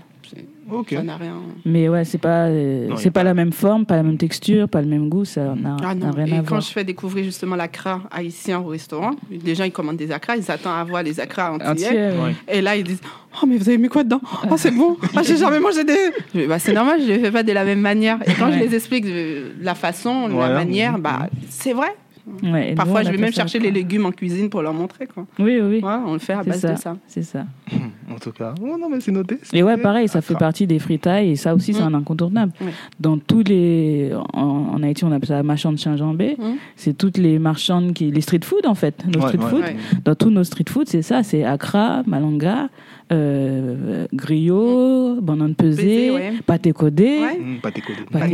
Ça 0.90 1.02
n'a 1.02 1.16
rien. 1.16 1.34
Mais 1.64 1.88
ouais, 1.88 2.04
c'est 2.04 2.18
pas, 2.18 2.46
euh, 2.46 2.88
c'est 2.96 3.10
pas 3.10 3.20
pas- 3.20 3.24
la 3.24 3.34
même 3.34 3.52
forme, 3.52 3.86
pas 3.86 3.96
la 3.96 4.02
même 4.02 4.16
texture, 4.18 4.68
pas 4.68 4.80
le 4.82 4.88
même 4.88 5.08
goût, 5.08 5.24
ça 5.24 5.54
n'a 5.54 5.76
Ah 5.82 5.94
n'a 5.94 6.10
rien 6.10 6.26
Et 6.26 6.32
à 6.34 6.38
quand 6.38 6.44
voir. 6.48 6.60
je 6.60 6.70
fais 6.70 6.84
découvrir 6.84 7.24
justement 7.24 7.56
l'acra 7.56 8.02
haïtien 8.10 8.60
au 8.60 8.66
restaurant, 8.68 9.12
les 9.30 9.54
gens 9.54 9.64
ils 9.64 9.72
commandent 9.72 9.96
des 9.96 10.10
acras, 10.12 10.36
ils 10.36 10.50
attendent 10.50 10.78
à 10.78 10.84
voir 10.84 11.02
les 11.02 11.18
acras 11.20 11.52
antillais. 11.52 11.70
Entier, 11.70 11.98
ouais. 11.98 12.12
Ouais. 12.22 12.34
Et 12.52 12.60
là, 12.60 12.76
ils 12.76 12.84
disent 12.84 13.00
Oh, 13.42 13.46
mais 13.46 13.56
vous 13.56 13.68
avez 13.68 13.78
mis 13.78 13.88
quoi 13.88 14.04
dedans? 14.04 14.20
Oh, 14.50 14.54
c'est 14.56 14.70
bon 14.70 14.96
Ah, 15.16 15.22
j'ai 15.22 15.36
jamais 15.36 15.60
mangé 15.60 15.84
des. 15.84 16.46
Bah, 16.46 16.58
c'est 16.58 16.72
normal, 16.72 17.00
je 17.00 17.06
ne 17.12 17.16
les 17.16 17.20
fais 17.20 17.30
pas 17.30 17.42
de 17.42 17.52
la 17.52 17.64
même 17.64 17.80
manière. 17.80 18.18
Et 18.26 18.32
quand 18.34 18.46
Ouais. 18.46 18.58
je 18.58 18.64
les 18.64 18.74
explique 18.74 19.04
de 19.04 19.52
la 19.60 19.74
façon, 19.74 20.28
de 20.28 20.32
Voilà. 20.32 20.54
la 20.54 20.58
manière, 20.58 20.92
Mhm. 20.94 21.00
bah, 21.02 21.28
c'est 21.48 21.72
vrai. 21.72 21.94
Ouais, 22.42 22.68
et 22.68 22.70
nous, 22.70 22.76
Parfois, 22.76 23.00
on 23.00 23.04
je 23.04 23.10
vais 23.10 23.16
même 23.18 23.32
chercher 23.32 23.58
les 23.58 23.70
légumes 23.70 24.06
en 24.06 24.12
cuisine 24.12 24.48
pour 24.50 24.62
leur 24.62 24.72
montrer. 24.74 25.06
Quoi. 25.06 25.26
Oui, 25.38 25.58
oui. 25.60 25.80
Ouais, 25.82 25.96
on 26.06 26.12
le 26.14 26.18
fait 26.18 26.32
à 26.34 26.42
base 26.42 26.60
ça. 26.60 26.72
de 26.74 26.78
ça. 26.78 26.96
C'est 27.06 27.22
ça. 27.22 27.44
En 28.10 28.18
tout 28.18 28.32
cas. 28.32 28.54
Oh, 28.62 28.76
non, 28.80 28.88
mais 28.90 29.00
c'est 29.00 29.12
noté. 29.12 29.38
Et 29.52 29.62
ouais, 29.62 29.76
pareil, 29.76 30.08
ça 30.08 30.22
fait 30.22 30.32
Accra. 30.32 30.46
partie 30.46 30.66
des 30.66 30.78
fritailles 30.78 31.30
et 31.32 31.36
ça 31.36 31.54
aussi, 31.54 31.74
c'est 31.74 31.82
Mm. 31.82 31.94
un 31.94 31.98
incontournable. 31.98 32.52
Ouais. 32.62 32.72
Dans 32.98 33.18
tous 33.18 33.42
les. 33.44 34.10
En, 34.32 34.40
en 34.74 34.82
Haïti, 34.82 35.04
on 35.04 35.12
appelle 35.12 35.28
ça 35.28 35.42
marchand 35.42 35.72
de 35.72 35.76
Saint-Jambé. 35.78 36.36
Mm. 36.38 36.42
C'est 36.74 36.96
toutes 36.96 37.18
les 37.18 37.38
marchandes 37.38 37.92
qui. 37.92 38.10
Les 38.10 38.22
street 38.22 38.40
food, 38.44 38.64
en 38.66 38.74
fait. 38.74 39.04
Nos 39.06 39.20
Ouais, 39.20 39.28
street 39.28 39.38
ouais. 39.44 39.50
food. 39.50 39.60
Ouais. 39.60 39.76
Dans 40.06 40.14
tous 40.14 40.30
nos 40.30 40.42
street 40.42 40.64
food, 40.70 40.88
c'est 40.88 41.02
ça 41.02 41.22
c'est 41.22 41.44
Accra, 41.44 42.02
Malanga, 42.06 42.70
euh, 43.12 44.06
griot, 44.14 45.20
banane 45.20 45.54
pesée, 45.54 46.10
ouais. 46.10 46.32
pâté 46.46 46.72
codé. 46.72 47.20
Mmh, 47.20 47.60
pâté 47.60 47.82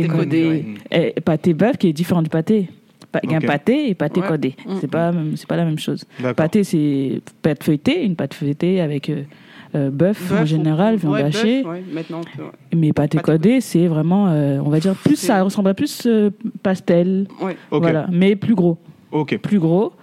codé. 0.07 0.65
Pâté 1.25 1.53
bœuf 1.53 1.77
qui 1.77 1.87
est 1.89 1.93
différent 1.93 2.21
du 2.21 2.29
pâté. 2.29 2.69
Un 3.23 3.39
pâté 3.41 3.89
et 3.89 3.95
pâté 3.95 4.21
Ouais. 4.21 4.27
codé. 4.27 4.55
Mm. 4.65 4.71
C'est 4.81 4.89
pas, 4.89 5.11
même- 5.11 5.35
c'est 5.37 5.47
pas 5.47 5.57
la 5.57 5.65
même 5.65 5.79
chose. 5.79 6.03
Pâté, 6.35 6.63
c'est 6.63 7.21
pâte 7.41 7.63
feuilletée, 7.63 8.03
une 8.05 8.15
pâte 8.15 8.33
feuilletée 8.33 8.81
avec 8.81 9.09
euh, 9.09 9.23
euh, 9.75 9.89
bœuf 9.91 10.31
en 10.31 10.45
général, 10.45 10.95
ou- 10.95 10.99
viande 10.99 11.13
ouais, 11.13 11.23
hachée. 11.23 11.63
ouais, 11.65 11.83
Maintenant. 11.93 12.21
Mais 12.73 12.93
pâté 12.93 13.17
Pâté 13.17 13.31
codé, 13.31 13.61
c'est 13.61 13.87
vraiment, 13.87 14.27
euh, 14.29 14.59
on 14.63 14.69
va 14.69 14.79
dire, 14.79 14.93
plus 14.95 15.15
ça 15.17 15.43
ressemblerait 15.43 15.73
plus 15.73 16.03
euh, 16.05 16.29
pastel. 16.63 17.27
Voilà. 17.71 18.07
Mais 18.11 18.35
plus 18.35 18.55
gros. 18.55 18.77
Ok. 19.11 19.37
Plus 19.37 19.59
gros. 19.59 19.93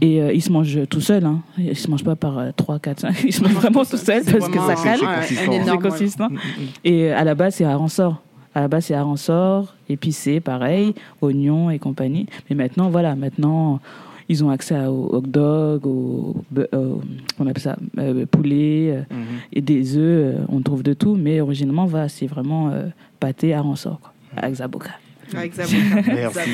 Et 0.00 0.22
euh, 0.22 0.32
il 0.32 0.40
se 0.40 0.50
mange 0.50 0.78
tout 0.88 1.00
seul. 1.00 1.24
Hein. 1.26 1.40
Il 1.58 1.76
se 1.76 1.90
mange 1.90 2.02
pas 2.02 2.16
par 2.16 2.38
euh, 2.38 2.50
3, 2.56 2.78
4, 2.78 3.00
5. 3.00 3.14
Il 3.24 3.32
se 3.32 3.42
mange 3.42 3.52
vraiment 3.52 3.84
tout 3.84 3.96
seul 3.98 4.22
parce 4.24 4.48
que 4.48 4.58
ça 4.58 4.74
cale. 4.74 5.00
c'est 5.22 5.78
consistant. 5.78 6.30
Mmh, 6.30 6.34
mmh, 6.34 6.38
Et 6.84 7.10
à 7.12 7.24
la 7.24 7.34
base, 7.34 7.56
c'est 7.56 7.64
à 7.64 7.76
ressort. 7.76 8.22
À 8.54 8.60
la 8.60 8.68
base, 8.68 8.86
c'est 8.86 8.94
à 8.94 9.02
ressort, 9.02 9.74
épicé, 9.88 10.40
pareil, 10.40 10.94
oignons 11.20 11.70
et 11.70 11.78
compagnie. 11.78 12.26
Mais 12.48 12.56
maintenant, 12.56 12.88
voilà, 12.88 13.16
maintenant, 13.16 13.80
ils 14.28 14.44
ont 14.44 14.50
accès 14.50 14.86
au 14.86 15.08
hot 15.12 15.20
dog, 15.22 15.86
au, 15.86 16.36
au- 16.72 17.00
on 17.38 17.46
appelle 17.46 17.62
ça, 17.62 17.76
euh, 17.98 18.24
poulet, 18.26 18.90
euh, 18.92 19.00
mmh. 19.14 19.16
et 19.54 19.60
des 19.60 19.96
œufs, 19.96 20.36
euh, 20.36 20.44
on 20.48 20.60
trouve 20.60 20.82
de 20.82 20.94
tout. 20.94 21.16
Mais 21.16 21.40
originalement, 21.40 21.86
voilà, 21.86 22.08
c'est 22.08 22.26
vraiment 22.26 22.70
euh, 22.70 22.84
pâté 23.20 23.54
à 23.54 23.60
ressort, 23.60 23.98
quoi, 24.00 24.12
avec 24.36 24.54
Zaboka. 24.54 24.90
Avec 25.36 25.52
Zaboka. 25.56 26.12
Merci. 26.14 26.50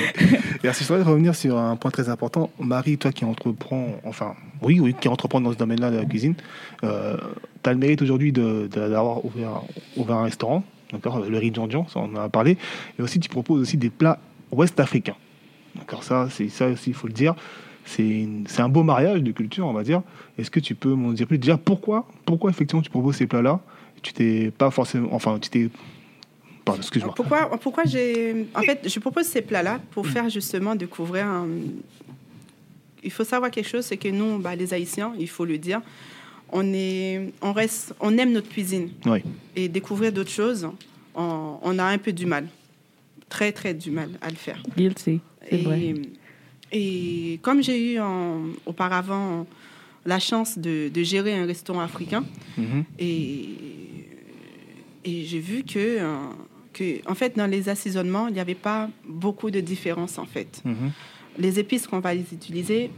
Merci. 0.64 0.84
Je 0.84 0.88
voudrais 0.92 1.08
revenir 1.10 1.34
sur 1.34 1.58
un 1.58 1.76
point 1.76 1.90
très 1.90 2.08
important. 2.08 2.50
Marie, 2.58 2.96
toi 2.96 3.12
qui 3.12 3.24
entreprends, 3.26 3.88
enfin, 4.06 4.34
oui, 4.62 4.80
oui, 4.80 4.94
qui 4.98 5.08
entreprend 5.08 5.40
dans 5.40 5.52
ce 5.52 5.58
domaine-là 5.58 5.90
de 5.90 5.96
la 5.98 6.04
cuisine, 6.06 6.34
euh, 6.82 7.16
tu 7.62 7.68
as 7.68 7.72
le 7.74 7.78
mérite 7.78 8.00
aujourd'hui 8.00 8.32
de- 8.32 8.68
de- 8.72 8.88
d'avoir 8.88 9.24
ouvert, 9.24 9.62
ouvert 9.96 10.16
un 10.16 10.24
restaurant, 10.24 10.64
d'accord, 10.92 11.20
le 11.20 11.38
riz 11.38 11.52
Djanjan, 11.54 11.86
ça 11.88 12.00
on 12.00 12.14
en 12.14 12.20
a 12.20 12.28
parlé, 12.28 12.56
et 12.98 13.02
aussi 13.02 13.20
tu 13.20 13.28
proposes 13.28 13.60
aussi 13.62 13.76
des 13.76 13.90
plats 13.90 14.18
ouest-africains. 14.52 15.16
D'accord, 15.76 16.02
ça, 16.02 16.28
c'est 16.30 16.48
ça 16.48 16.66
aussi, 16.68 16.90
il 16.90 16.94
faut 16.94 17.06
le 17.06 17.12
dire. 17.12 17.34
C'est 17.84 18.26
un 18.58 18.68
beau 18.68 18.82
mariage 18.82 19.22
de 19.22 19.32
culture, 19.32 19.66
on 19.66 19.72
va 19.72 19.82
dire. 19.82 20.02
Est-ce 20.38 20.50
que 20.50 20.60
tu 20.60 20.74
peux 20.74 20.94
m'en 20.94 21.12
dire 21.12 21.26
plus? 21.26 21.38
Déjà, 21.38 21.56
pourquoi, 21.56 22.06
pourquoi 22.24 22.50
effectivement 22.50 22.82
tu 22.82 22.90
proposes 22.90 23.16
ces 23.16 23.26
plats-là? 23.26 23.58
Tu 24.02 24.12
t'es 24.12 24.50
pas 24.56 24.70
forcément, 24.70 25.08
enfin, 25.12 25.38
tu 25.40 25.48
t'es, 25.50 25.68
pardon, 26.64 26.80
excuse-moi. 26.80 27.14
Pourquoi, 27.14 27.50
pourquoi 27.58 27.84
j'ai. 27.84 28.46
En 28.54 28.62
fait, 28.62 28.88
je 28.88 28.98
propose 29.00 29.26
ces 29.26 29.42
plats-là 29.42 29.80
pour 29.90 30.04
Mm. 30.06 30.08
faire 30.08 30.28
justement 30.28 30.74
découvrir 30.74 31.26
un. 31.26 31.46
Il 33.02 33.10
faut 33.10 33.24
savoir 33.24 33.50
quelque 33.50 33.68
chose, 33.68 33.84
c'est 33.84 33.96
que 33.96 34.08
nous, 34.08 34.38
bah, 34.38 34.54
les 34.54 34.72
Haïtiens, 34.74 35.12
il 35.18 35.28
faut 35.28 35.44
le 35.44 35.58
dire, 35.58 35.80
on, 36.52 36.72
est, 36.74 37.32
on, 37.42 37.52
reste, 37.52 37.94
on 38.00 38.16
aime 38.18 38.32
notre 38.32 38.48
cuisine. 38.48 38.90
Oui. 39.06 39.20
Et 39.56 39.68
découvrir 39.68 40.12
d'autres 40.12 40.30
choses, 40.30 40.68
on, 41.14 41.58
on 41.62 41.78
a 41.78 41.84
un 41.84 41.98
peu 41.98 42.12
du 42.12 42.26
mal. 42.26 42.46
Très, 43.28 43.52
très 43.52 43.74
du 43.74 43.90
mal 43.90 44.10
à 44.20 44.28
le 44.30 44.36
faire. 44.36 44.60
Guilty, 44.76 45.20
c'est 45.48 45.56
vrai. 45.58 45.94
Et, 46.72 47.32
et 47.34 47.38
comme 47.42 47.62
j'ai 47.62 47.94
eu 47.94 48.00
en- 48.00 48.46
auparavant 48.66 49.46
la 50.06 50.18
chance 50.18 50.58
de, 50.58 50.88
de 50.88 51.02
gérer 51.02 51.34
un 51.34 51.46
restaurant 51.46 51.80
africain, 51.80 52.24
Mhm. 52.58 52.84
et, 52.98 53.48
et 55.04 55.24
j'ai 55.24 55.38
vu 55.40 55.62
que, 55.62 55.78
euh, 55.78 56.16
que, 56.72 57.08
en 57.10 57.14
fait, 57.14 57.36
dans 57.36 57.46
les 57.46 57.68
assaisonnements, 57.68 58.28
il 58.28 58.34
n'y 58.34 58.40
avait 58.40 58.54
pas 58.54 58.88
beaucoup 59.06 59.50
de 59.50 59.60
différence, 59.60 60.18
en 60.18 60.26
fait. 60.26 60.60
Mhm. 60.64 60.90
Les 61.38 61.58
épices 61.58 61.86
qu'on 61.86 62.00
va 62.00 62.14
les 62.14 62.24
utiliser, 62.32 62.90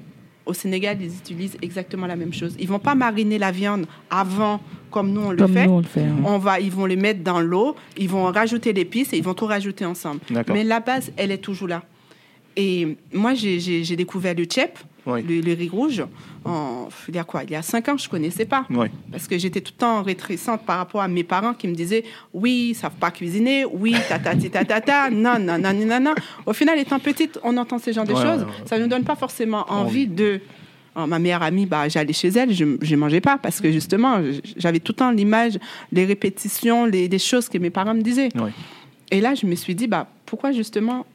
au 0.47 0.53
Sénégal, 0.55 0.99
ils 1.01 1.15
utilisent 1.15 1.57
exactement 1.63 2.07
la 2.07 2.17
même 2.17 2.33
chose. 2.33 2.57
Ils 2.59 2.69
vont 2.69 2.79
pas 2.79 2.95
mariner 2.95 3.39
la 3.39 3.51
viande 3.53 3.87
avant, 4.11 4.61
comme 4.91 5.13
nous, 5.13 5.21
on 5.23 5.31
le 5.31 5.37
Comme 5.37 5.53
fait. 5.55 5.67
nous, 5.67 5.73
on 5.73 5.79
le 5.79 5.85
fait. 5.85 6.01
hein. 6.03 6.17
On 6.25 6.39
va, 6.39 6.59
ils 6.61 6.71
vont 6.73 6.87
les 6.87 6.97
mettre 6.97 7.23
dans 7.23 7.41
l'eau, 7.41 7.77
ils 7.97 8.09
vont 8.09 8.25
rajouter 8.25 8.73
l'épice 8.73 9.13
et 9.13 9.19
ils 9.19 9.23
vont 9.25 9.35
tout 9.35 9.47
rajouter 9.47 9.85
ensemble. 9.85 10.21
D'accord. 10.31 10.55
Mais 10.55 10.65
la 10.65 10.81
base, 10.81 11.13
elle 11.17 11.31
est 11.31 11.39
toujours 11.39 11.69
là. 11.69 11.83
Et 12.57 12.97
moi, 13.13 13.35
j'ai 13.35 13.97
découvert 13.97 14.35
le 14.35 14.45
tchèp, 14.45 14.79
Oui. 15.05 15.23
le, 15.23 15.41
le 15.41 15.53
riz 15.55 15.69
rouge, 15.69 16.05
en, 16.45 16.89
il 17.09 17.17
y 17.17 17.19
a 17.19 17.25
quoi 17.25 17.43
Il 17.43 17.51
y 17.51 17.57
a 17.57 17.63
cinq 17.63 17.89
ans, 17.89 17.97
je 17.97 18.07
ne 18.07 18.11
connaissais 18.11 18.45
pas. 18.45 18.65
Oui. 18.71 18.87
Parce 19.11 19.27
que 19.27 19.37
j'étais 19.37 19.61
tout 19.61 19.73
le 19.75 19.79
temps 19.81 20.03
rétrécente 20.03 20.63
par 20.65 20.79
rapport 20.79 21.01
à 21.01 21.09
mes 21.09 21.25
parents 21.25 21.55
qui 21.55 21.67
me 21.67 21.75
disaient 21.75 22.05
oui, 22.33 22.69
ils 22.71 22.75
savent 22.75 22.95
pas 23.01 23.11
cuisiner, 23.11 23.65
oui, 23.65 23.97
ta 24.09 24.19
ta 24.19 24.35
ta 24.37 24.49
ta 24.49 24.65
ta, 24.65 24.81
ta 24.81 25.11
non, 25.11 25.39
non, 25.41 25.59
non, 25.59 25.73
non, 25.75 26.01
non. 26.01 26.15
Au 26.47 26.53
final, 26.53 26.79
étant 26.79 26.99
petite, 27.01 27.39
on 27.43 27.57
entend 27.57 27.79
ce 27.79 27.93
genre 27.93 28.05
de 28.05 28.13
Ouais, 28.13 28.23
choses. 28.23 28.41
ouais, 28.43 28.47
ouais. 28.47 28.67
Ça 28.67 28.79
ne 28.79 28.85
nous 28.85 28.89
donne 28.89 29.05
pas 29.05 29.17
forcément 29.17 29.65
Envie. 29.69 30.07
de. 30.07 30.41
Alors, 30.95 31.09
ma 31.09 31.19
meilleure 31.19 31.43
amie, 31.43 31.65
bah, 31.67 31.89
j'allais 31.89 32.13
chez 32.13 32.29
elle, 32.29 32.53
je 32.53 32.65
ne 32.65 32.97
mangeais 32.97 33.23
pas 33.23 33.39
parce 33.39 33.61
que 33.63 33.73
justement, 33.73 34.21
j'avais 34.59 34.79
tout 34.79 34.93
le 34.93 34.97
temps 34.97 35.11
l'image, 35.11 35.59
les 35.91 36.05
répétitions, 36.05 36.85
les, 36.85 37.09
des 37.09 37.19
choses 37.19 37.49
que 37.49 37.57
mes 37.59 37.71
parents 37.71 37.95
me 37.95 38.03
disaient. 38.03 38.29
Et 39.11 39.21
là, 39.23 39.35
je 39.35 39.47
me 39.47 39.55
suis 39.55 39.75
dit, 39.75 39.87
bah, 39.87 40.07
pourquoi 40.27 40.53
justement 40.53 41.07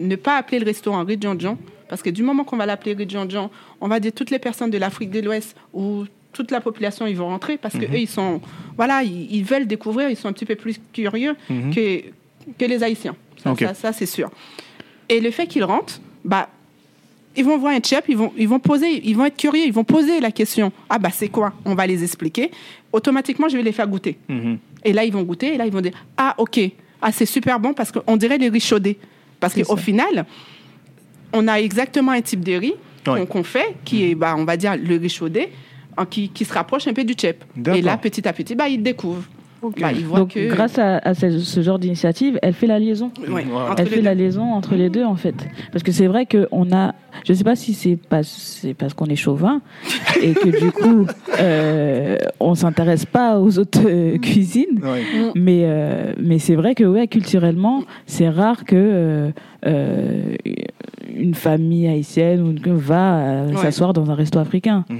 ne 0.00 0.14
pas 0.16 0.36
appeler 0.36 0.60
le 0.60 0.64
restaurant 0.64 1.04
Ridjanjan 1.04 1.58
Parce 1.88 2.02
que 2.02 2.10
du 2.10 2.22
moment 2.22 2.44
qu'on 2.44 2.56
va 2.56 2.66
l'appeler 2.66 2.94
Ridjanjan, 2.94 3.50
on 3.80 3.88
va 3.88 4.00
dire 4.00 4.12
toutes 4.12 4.30
les 4.30 4.38
personnes 4.38 4.70
de 4.70 4.78
l'Afrique 4.78 5.10
de 5.10 5.20
l'Ouest 5.20 5.56
ou 5.72 6.04
toute 6.32 6.50
la 6.50 6.60
population, 6.60 7.06
ils 7.06 7.16
vont 7.16 7.26
rentrer 7.28 7.56
parce 7.58 7.74
que 7.74 7.86
Mhm. 7.86 7.94
eux, 7.94 7.98
ils 7.98 8.08
sont, 8.08 8.40
voilà, 8.76 9.02
ils, 9.02 9.32
ils 9.34 9.44
veulent 9.44 9.66
découvrir, 9.66 10.08
ils 10.10 10.16
sont 10.16 10.28
un 10.28 10.32
petit 10.32 10.46
peu 10.46 10.56
plus 10.56 10.80
curieux 10.92 11.36
Mhm. 11.48 11.74
que, 11.74 12.00
que 12.58 12.64
les 12.64 12.82
Haïtiens. 12.82 13.14
Ça, 13.42 13.54
ça, 13.54 13.74
ça, 13.74 13.92
c'est 13.92 14.06
sûr. 14.06 14.30
Et 15.08 15.20
le 15.20 15.30
fait 15.30 15.46
qu'ils 15.46 15.64
rentrent, 15.64 16.00
bah, 16.24 16.48
ils 17.36 17.44
vont 17.44 17.58
voir 17.58 17.72
un 17.74 17.82
chef, 17.82 18.04
ils 18.08 18.16
vont, 18.16 18.32
ils 18.36 18.48
vont 18.48 18.58
poser, 18.58 19.06
ils 19.06 19.14
vont 19.16 19.26
être 19.26 19.36
curieux, 19.36 19.64
ils 19.66 19.72
vont 19.72 19.84
poser 19.84 20.20
la 20.20 20.30
question. 20.32 20.72
Ah 20.88 20.98
bah 20.98 21.10
c'est 21.12 21.28
quoi? 21.28 21.52
On 21.64 21.74
va 21.74 21.86
les 21.86 22.02
expliquer. 22.02 22.50
Automatiquement, 22.92 23.48
je 23.48 23.56
vais 23.56 23.62
les 23.62 23.72
faire 23.72 23.86
goûter. 23.88 24.16
Mhm. 24.28 24.58
Et 24.84 24.92
là, 24.92 25.04
ils 25.04 25.12
vont 25.12 25.22
goûter, 25.22 25.54
et 25.54 25.56
là, 25.56 25.66
ils 25.66 25.72
vont 25.72 25.80
dire 25.80 25.92
Ah, 26.16 26.34
ok, 26.38 26.58
ah, 27.02 27.12
c'est 27.12 27.26
super 27.26 27.60
bon 27.60 27.74
parce 27.74 27.92
qu'on 27.92 28.16
dirait 28.16 28.38
les 28.38 28.48
riz 28.48 28.60
chaudés. 28.60 28.98
Parce 29.40 29.54
qu'au 29.54 29.76
final, 29.76 30.24
on 31.34 31.46
a 31.48 31.56
exactement 31.60 32.12
un 32.12 32.22
type 32.22 32.42
de 32.44 32.54
riz 32.54 32.74
qu'on 33.04 33.42
fait, 33.44 33.74
qui 33.84 34.10
est, 34.10 34.14
bah, 34.14 34.34
on 34.38 34.44
va 34.44 34.56
dire, 34.56 34.76
le 34.76 34.96
riz 34.96 35.10
chaudé, 35.10 35.50
qui, 36.10 36.30
qui 36.30 36.44
se 36.44 36.52
rapproche 36.54 36.86
un 36.88 36.94
peu 36.94 37.04
du 37.04 37.12
chep. 37.14 37.44
Et 37.74 37.82
là, 37.82 37.96
petit 37.98 38.26
à 38.26 38.32
petit, 38.32 38.54
bah, 38.54 38.68
ils 38.68 38.82
découvrent. 38.82 39.24
Bah, 39.80 39.92
ils 39.92 40.04
voient 40.04 40.18
Donc, 40.18 40.34
que. 40.34 40.46
grâce 40.48 40.78
à, 40.78 40.98
à 40.98 41.14
ce, 41.14 41.38
ce 41.38 41.62
genre 41.62 41.78
d'initiative, 41.78 42.38
elle 42.42 42.52
fait 42.52 42.66
la 42.66 42.78
liaison. 42.78 43.10
Ouais, 43.30 43.46
Elle 43.78 43.86
fait 43.86 43.96
deux. 43.96 44.02
la 44.02 44.14
liaison 44.14 44.52
entre 44.52 44.74
les 44.74 44.90
deux, 44.90 45.04
en 45.04 45.16
fait. 45.16 45.34
Parce 45.72 45.82
que 45.82 45.90
c'est 45.90 46.06
vrai 46.06 46.26
qu'on 46.26 46.70
a. 46.70 46.94
Je 47.24 47.32
ne 47.32 47.38
sais 47.38 47.44
pas 47.44 47.56
si 47.56 47.72
c'est 47.72 47.96
parce, 47.96 48.28
c'est 48.28 48.74
parce 48.74 48.92
qu'on 48.92 49.06
est 49.06 49.16
chauvin 49.16 49.62
et 50.20 50.34
que 50.34 50.48
du 50.64 50.70
coup, 50.70 51.06
euh, 51.40 52.18
on 52.40 52.50
ne 52.50 52.56
s'intéresse 52.56 53.06
pas 53.06 53.38
aux 53.38 53.58
autres 53.58 53.80
euh, 53.86 54.18
cuisines. 54.18 54.80
Ouais. 54.82 55.02
Mais, 55.34 55.62
euh, 55.64 56.12
mais 56.20 56.38
c'est 56.38 56.56
vrai 56.56 56.74
que 56.74 56.84
ouais, 56.84 57.06
culturellement, 57.08 57.84
c'est 58.06 58.28
rare 58.28 58.64
que 58.66 58.76
euh, 58.76 59.30
euh, 59.64 60.34
une 61.14 61.34
famille 61.34 61.86
haïtienne 61.88 62.40
ou 62.42 62.50
une- 62.50 62.76
va 62.76 63.16
euh, 63.18 63.50
Ouais. 63.50 63.56
s'asseoir 63.56 63.92
dans 63.92 64.10
un 64.10 64.14
resto 64.14 64.38
africain, 64.38 64.84
Mhm. 64.88 64.96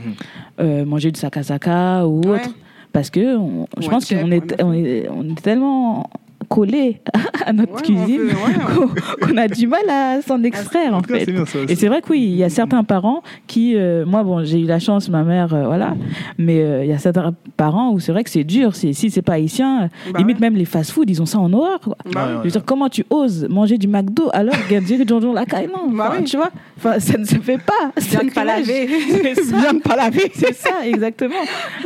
euh, 0.61 0.85
manger 0.85 1.11
du 1.13 1.19
sakasaka 1.21 2.07
ou 2.07 2.21
Ouais. 2.23 2.29
autre. 2.41 2.51
Parce 2.93 3.11
que 3.11 3.37
on- 3.37 3.67
je 3.81 3.89
pense 3.89 4.09
qu'on 4.09 4.31
est, 4.31 4.53
ouais. 4.53 4.63
on 4.65 4.73
est, 4.73 5.09
on 5.09 5.23
est 5.31 5.43
tellement 5.43 6.09
collés 6.55 7.01
à 7.45 7.53
notre 7.53 7.75
Ouais, 7.75 7.83
cuisine 7.83 8.21
ouais, 8.23 8.87
qu'on 9.29 9.37
a 9.37 9.49
du 9.49 9.67
mal 9.67 9.89
à 9.91 10.23
s'en 10.23 10.43
extraire, 10.45 10.95
en 10.95 10.99
En 10.99 11.03
tout 11.03 11.13
cas, 11.13 11.19
fait. 11.19 11.25
c'est 11.27 11.33
bien 11.33 11.45
ça 11.47 11.59
Et 11.69 11.75
c'est 11.75 11.89
vrai 11.89 12.01
que 12.01 12.11
oui, 12.11 12.21
il 12.23 12.37
y 12.37 12.45
a 12.45 12.49
certains 12.49 12.85
parents 12.85 13.23
qui, 13.47 13.75
euh, 13.77 14.05
moi 14.07 14.23
bon, 14.23 14.45
j'ai 14.45 14.61
eu 14.61 14.65
la 14.67 14.79
chance, 14.79 15.09
ma 15.09 15.25
mère, 15.25 15.53
euh, 15.53 15.67
voilà, 15.67 15.95
mais 16.39 16.61
euh, 16.63 16.85
il 16.85 16.91
y 16.91 16.93
a 16.93 16.99
certains 16.99 17.35
parents 17.57 17.93
où 17.93 17.99
c'est 18.01 18.13
vrai 18.13 18.23
que 18.25 18.31
c'est 18.31 18.45
dur. 18.45 18.75
Si 18.77 18.95
c'est 18.95 19.23
pas 19.23 19.35
haïtien, 19.35 19.89
Bah 20.13 20.19
limite 20.19 20.37
ouais. 20.37 20.41
même 20.43 20.55
les 20.57 20.65
fast-food, 20.65 21.11
ils 21.11 21.21
ont 21.21 21.27
ça 21.27 21.39
en 21.39 21.53
horreur. 21.53 21.81
Quoi. 21.81 21.97
Bah. 22.13 22.29
Je 22.39 22.45
veux 22.45 22.51
dire, 22.51 22.65
comment 22.65 22.89
tu 22.89 23.05
oses 23.11 23.47
manger 23.51 23.77
du 23.79 23.89
McDo 23.89 24.29
alors 24.33 24.55
qu'il 24.67 24.73
y 24.73 24.77
a 24.77 24.81
du 24.81 25.05
John 25.07 25.35
la 25.35 25.45
caille 25.47 25.67
Non, 25.69 25.91
Bah 25.91 26.07
Enfin, 26.11 26.19
oui. 26.21 26.25
tu 26.25 26.37
vois, 26.37 26.51
enfin, 26.77 27.01
ça 27.01 27.19
ne 27.19 27.25
se 27.25 27.37
fait 27.37 27.59
pas. 27.59 27.91
Bien 28.11 28.29
de 28.29 28.33
pas 28.33 28.45
laver. 28.45 28.87
Bien 29.61 29.75
de 29.75 29.81
pas 29.81 29.97
laver. 29.97 30.31
C'est 30.35 30.55
ça, 30.55 30.87
exactement. 30.87 31.35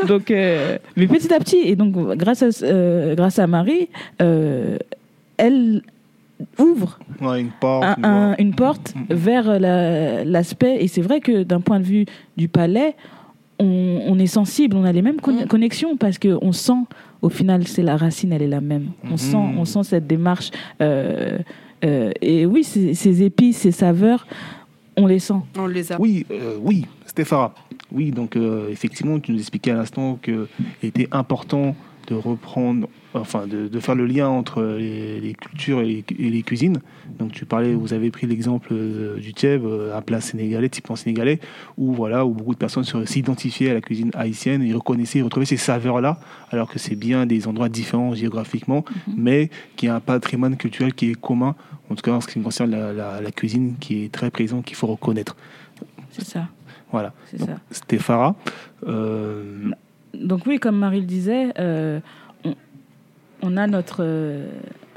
Donc, 0.07 0.31
euh, 0.31 0.77
mais 0.97 1.07
petit 1.07 1.33
à 1.33 1.39
petit, 1.39 1.59
et 1.65 1.77
donc 1.77 1.93
grâce 2.17 2.43
à, 2.43 2.49
euh, 2.65 3.15
grâce 3.15 3.39
à 3.39 3.47
Marie, 3.47 3.89
euh, 4.21 4.58
elle 5.37 5.83
ouvre 6.59 6.99
Ouais, 7.21 7.41
une 7.41 7.51
porte. 7.51 7.85
un- 7.85 7.95
une 7.99 8.05
un- 8.05 8.27
voie. 8.29 8.37
une 8.41 8.55
porte 8.55 8.95
Mhm. 8.95 9.17
vers 9.17 9.61
la- 9.61 10.25
l'aspect. 10.25 10.77
Et 10.83 10.89
c'est 10.89 11.03
vrai 11.03 11.21
que 11.21 11.43
d'un 11.43 11.61
point 11.61 11.81
de 11.81 11.85
vue 11.85 12.07
du 12.37 12.49
palais, 12.49 12.95
on, 13.59 14.03
on 14.07 14.19
est 14.19 14.27
sensible, 14.29 14.77
on 14.77 14.85
a 14.85 14.93
les 14.93 15.03
mêmes 15.03 15.21
con- 15.21 15.33
Mhm. 15.41 15.47
connexions 15.47 15.97
parce 15.97 16.19
qu'on 16.19 16.53
sent, 16.53 16.85
au 17.23 17.29
final, 17.29 17.67
c'est 17.67 17.83
la 17.83 17.97
racine, 17.97 18.33
elle 18.33 18.43
est 18.43 18.47
la 18.49 18.61
même. 18.61 18.91
On, 19.05 19.11
Mhm. 19.13 19.17
sent, 19.17 19.37
on 19.59 19.65
sent 19.65 19.83
cette 19.85 20.07
démarche. 20.07 20.51
euh, 20.81 21.39
euh, 21.85 22.13
et 22.23 22.47
oui, 22.47 22.63
ces, 22.65 22.95
ces 22.95 23.23
épices, 23.25 23.59
ces 23.59 23.73
saveurs, 23.73 24.27
on 24.97 25.07
les 25.07 25.19
sent. 25.19 25.35
On 25.57 25.67
les 25.67 25.91
a. 25.93 26.01
Oui, 26.01 26.25
euh, 26.31 26.57
oui, 26.61 26.87
Stéphara. 27.07 27.53
Oui, 27.91 28.11
donc 28.13 28.37
euh, 28.37 28.69
effectivement, 28.71 29.19
tu 29.19 29.33
nous 29.33 29.39
expliquais 29.39 29.71
à 29.73 29.77
l'instant 29.77 30.19
qu'il 30.23 30.47
était 30.83 31.09
important 31.11 31.75
de 32.09 32.15
reprendre, 32.15 32.89
enfin 33.15 33.47
de, 33.47 33.69
de 33.69 33.81
faire 33.81 33.95
le 33.95 34.07
lien 34.07 34.29
entre 34.29 34.63
les, 34.63 35.21
les 35.21 35.35
cultures 35.35 35.81
et 35.81 35.87
les, 35.87 36.05
et 36.19 36.31
les 36.31 36.43
cuisines. 36.43 36.79
Donc 37.19 37.33
tu 37.33 37.47
parlais, 37.47 37.73
vous 37.75 37.93
avez 37.95 38.11
pris 38.11 38.27
l'exemple 38.27 38.69
euh, 38.73 39.17
du 39.19 39.31
tchèb, 39.33 39.65
euh, 39.65 39.97
un 39.97 40.03
plat 40.03 40.21
sénégalais, 40.21 40.69
typiquement 40.69 40.97
sénégalais, 40.97 41.41
où 41.77 41.93
voilà, 41.93 42.25
où 42.27 42.33
beaucoup 42.35 42.53
de 42.55 42.59
personnes 42.59 42.85
s'identifiaient 43.07 43.71
à 43.71 43.75
la 43.75 43.81
cuisine 43.81 44.11
haïtienne 44.15 44.63
et 44.63 44.73
reconnaissaient, 44.75 45.23
retrouvaient 45.23 45.47
ces 45.47 45.57
saveurs-là, 45.57 46.21
alors 46.51 46.69
que 46.71 46.79
c'est 46.79 46.97
bien 46.97 47.25
des 47.27 47.49
endroits 47.49 47.69
différents 47.71 48.15
géographiquement, 48.15 48.85
mais 49.17 49.51
qui 49.77 49.89
a 49.89 49.95
un 49.95 50.01
patrimoine 50.01 50.57
culturel 50.57 50.93
qui 50.95 51.11
est 51.11 51.15
commun, 51.21 51.55
en 51.91 51.95
tout 51.95 52.03
cas 52.03 52.13
en 52.13 52.21
ce 52.21 52.29
qui 52.29 52.41
concerne 52.41 52.71
la, 52.71 52.93
la- 52.93 53.21
la 53.21 53.31
cuisine, 53.31 53.77
qui 53.81 54.05
est 54.05 54.13
très 54.13 54.31
présent, 54.31 54.61
qu'il 54.63 54.77
faut 54.77 54.87
reconnaître. 54.87 55.35
C'est 56.11 56.25
ça. 56.27 56.49
Voilà. 56.93 57.13
Ça. 57.37 57.59
Stéphara. 57.71 58.35
euh, 58.87 59.71
Donc 60.15 60.47
oui, 60.47 60.59
comme 60.59 60.77
Marie 60.79 61.01
le 61.01 61.07
disait, 61.07 61.53
euh, 61.59 62.01
on, 63.43 63.57
a 63.57 63.67
notre, 63.67 63.99
euh, 64.01 64.49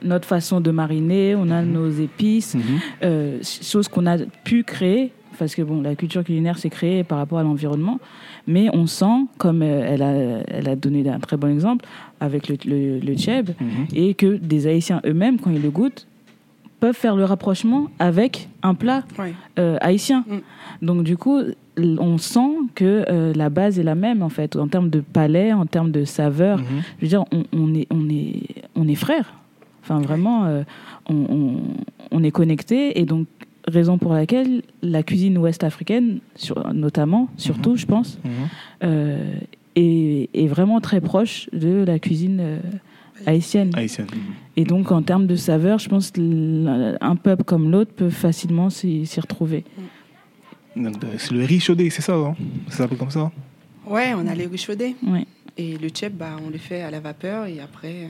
notre 0.03 0.27
façon 0.27 0.61
de 0.61 0.71
mariner, 0.71 1.35
on 1.35 1.49
a 1.49 1.61
nos 1.61 1.89
épices, 1.89 2.55
mhm. 2.55 2.61
euh, 3.03 3.39
chose 3.43 3.87
qu'on 3.87 4.05
a 4.07 4.17
pu 4.43 4.63
créer, 4.63 5.11
parce 5.39 5.55
que 5.55 5.61
bon, 5.61 5.81
la 5.81 5.95
culture 5.95 6.23
culinaire 6.23 6.57
s'est 6.57 6.69
créée 6.69 7.03
par 7.03 7.17
rapport 7.17 7.39
à 7.39 7.43
l'environnement, 7.43 7.99
mais 8.47 8.69
on 8.73 8.85
sent, 8.87 9.25
comme 9.37 9.61
euh, 9.61 9.83
elle, 9.87 10.01
a, 10.01 10.13
elle 10.47 10.69
a 10.69 10.75
donné 10.75 11.07
un 11.09 11.19
très 11.19 11.37
bon 11.37 11.47
exemple 11.51 11.85
avec 12.19 12.47
le, 12.49 12.57
le, 12.65 12.99
le 12.99 13.15
tchèb, 13.15 13.51
Mhm. 13.59 13.87
et 13.93 14.13
que 14.13 14.35
des 14.37 14.67
Haïtiens 14.67 15.01
eux-mêmes, 15.05 15.39
quand 15.39 15.51
ils 15.51 15.61
le 15.61 15.69
goûtent, 15.71 16.07
peuvent 16.81 16.95
faire 16.97 17.15
le 17.15 17.23
rapprochement 17.23 17.87
avec 17.99 18.49
un 18.63 18.73
plat 18.73 19.03
Ouais. 19.17 19.33
euh, 19.59 19.77
haïtien. 19.79 20.25
Mm. 20.27 20.85
Donc 20.85 21.03
du 21.03 21.15
coup, 21.15 21.39
on 21.77 22.17
sent 22.17 22.51
que 22.75 23.05
euh, 23.07 23.31
la 23.33 23.49
base 23.49 23.79
est 23.79 23.83
la 23.83 23.95
même 23.95 24.21
en 24.21 24.29
fait, 24.29 24.55
en 24.57 24.67
termes 24.67 24.89
de 24.89 24.99
palais, 24.99 25.53
en 25.53 25.65
termes 25.65 25.91
de 25.91 26.03
saveur. 26.03 26.57
Mhm. 26.57 26.65
Je 26.97 27.01
veux 27.05 27.07
dire, 27.07 27.23
on, 27.31 27.43
on 27.53 27.73
est, 27.73 27.87
on 27.91 28.09
est, 28.09 28.43
on 28.75 28.87
est 28.87 28.95
frères. 28.95 29.33
Enfin 29.83 29.99
vraiment, 29.99 30.45
euh, 30.45 30.63
on, 31.07 31.15
on, 31.29 31.57
on 32.11 32.23
est 32.23 32.31
connectés 32.31 32.99
et 32.99 33.05
donc 33.05 33.27
raison 33.67 33.97
pour 33.99 34.13
laquelle 34.13 34.63
la 34.81 35.03
cuisine 35.03 35.37
ouest 35.37 35.63
africaine, 35.63 36.19
sur, 36.35 36.73
notamment, 36.73 37.29
surtout, 37.37 37.75
je 37.77 37.85
pense, 37.85 38.17
Mhm. 38.25 38.31
euh, 38.83 39.33
est, 39.75 40.29
est 40.33 40.47
vraiment 40.47 40.81
très 40.81 40.99
proche 40.99 41.47
de 41.53 41.83
la 41.85 41.99
cuisine 41.99 42.39
euh, 42.41 42.57
haïtienne. 43.25 43.71
Haïtienne. 43.75 44.07
Mhm. 44.11 44.33
Et 44.57 44.63
donc, 44.65 44.91
en 44.91 45.01
termes 45.01 45.27
de 45.27 45.35
saveur, 45.35 45.79
je 45.79 45.89
pense 45.89 46.11
qu'un 46.11 47.15
peuple 47.15 47.43
comme 47.43 47.71
l'autre 47.71 47.93
peut 47.93 48.09
facilement 48.09 48.69
s'y 48.69 49.07
retrouver. 49.19 49.63
Donc, 50.75 51.03
euh, 51.03 51.07
C'est 51.17 51.33
le 51.33 51.43
riz 51.43 51.59
chaudé, 51.59 51.89
c'est 51.89 52.01
ça, 52.01 52.15
hein? 52.15 52.35
Ça 52.69 52.77
s'appelle 52.77 52.97
comme 52.97 53.11
ça? 53.11 53.31
Ouais, 53.85 54.13
on 54.15 54.25
a 54.27 54.35
les 54.35 54.45
riz 54.45 54.57
chaudés. 54.57 54.95
Ouais. 55.05 55.25
Et 55.57 55.77
le 55.77 55.89
tchèp, 55.89 56.13
bah, 56.13 56.37
on 56.45 56.49
le 56.49 56.57
fait 56.57 56.81
à 56.81 56.91
la 56.91 56.99
vapeur 56.99 57.45
et 57.45 57.59
après, 57.59 58.09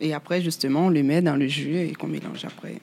et 0.00 0.14
après 0.14 0.40
justement, 0.40 0.86
on 0.86 0.90
le 0.90 1.02
met 1.02 1.22
dans 1.22 1.36
le 1.36 1.48
jus 1.48 1.76
et 1.76 1.92
qu'on 1.92 2.06
mélange 2.06 2.44
après. 2.44 2.76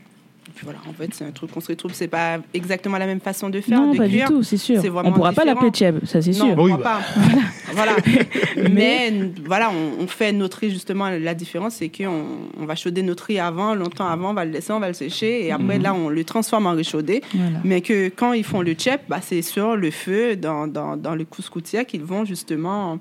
Puis 0.59 0.65
voilà, 0.65 0.79
en 0.89 0.91
fait, 0.91 1.13
c'est 1.13 1.23
un 1.23 1.31
truc 1.31 1.51
qu'on 1.51 1.61
se 1.61 1.69
retrouve. 1.69 1.93
C'est 1.93 2.09
pas 2.09 2.39
exactement 2.53 2.97
la 2.97 3.05
même 3.05 3.21
façon 3.21 3.49
de 3.49 3.61
faire, 3.61 3.79
non, 3.79 3.93
de 3.93 3.97
pas 3.97 4.09
cuire. 4.09 4.27
du 4.27 4.33
tout, 4.35 4.43
c'est 4.43 4.57
sûr. 4.57 4.81
On 5.05 5.13
pourra 5.13 5.31
pas 5.31 5.45
l'appeler 5.45 5.69
tchèb, 5.71 6.03
ça 6.05 6.21
c'est 6.21 6.31
Non, 6.31 6.47
sûr. 6.47 6.55
on 6.57 6.63
Oui, 6.65 6.71
bah. 6.73 6.77
pas. 6.83 6.99
voilà. 7.73 7.95
Mais 8.69 9.13
voilà, 9.45 9.71
on, 9.71 10.03
on 10.03 10.07
fait 10.07 10.33
notre 10.33 10.57
riz 10.57 10.71
justement. 10.71 11.07
La 11.09 11.33
différence, 11.33 11.75
c'est 11.75 11.87
qu'on 11.87 12.25
on 12.59 12.65
va 12.65 12.75
chauder 12.75 13.03
notre 13.03 13.23
riz 13.23 13.39
avant, 13.39 13.73
longtemps 13.73 14.07
avant, 14.09 14.31
on 14.31 14.33
va 14.33 14.43
le 14.43 14.51
laisser, 14.51 14.73
on 14.73 14.81
va 14.81 14.89
le 14.89 14.93
sécher 14.93 15.45
et 15.45 15.51
après 15.53 15.77
Mhm. 15.77 15.83
là, 15.83 15.93
on 15.93 16.09
le 16.09 16.23
transforme 16.25 16.67
en 16.67 16.73
riz 16.73 16.83
chaudé. 16.83 17.21
Voilà. 17.33 17.59
Mais 17.63 17.79
que 17.79 18.09
quand 18.09 18.33
ils 18.33 18.43
font 18.43 18.61
le 18.61 18.73
tchèp, 18.73 19.03
bah, 19.07 19.19
c'est 19.21 19.41
sur 19.41 19.77
le 19.77 19.91
feu, 19.91 20.35
dans, 20.35 20.67
dans, 20.67 20.97
dans 20.97 21.15
le 21.15 21.23
couscoutier, 21.23 21.85
qu'ils 21.85 22.03
vont 22.03 22.25
justement 22.25 22.99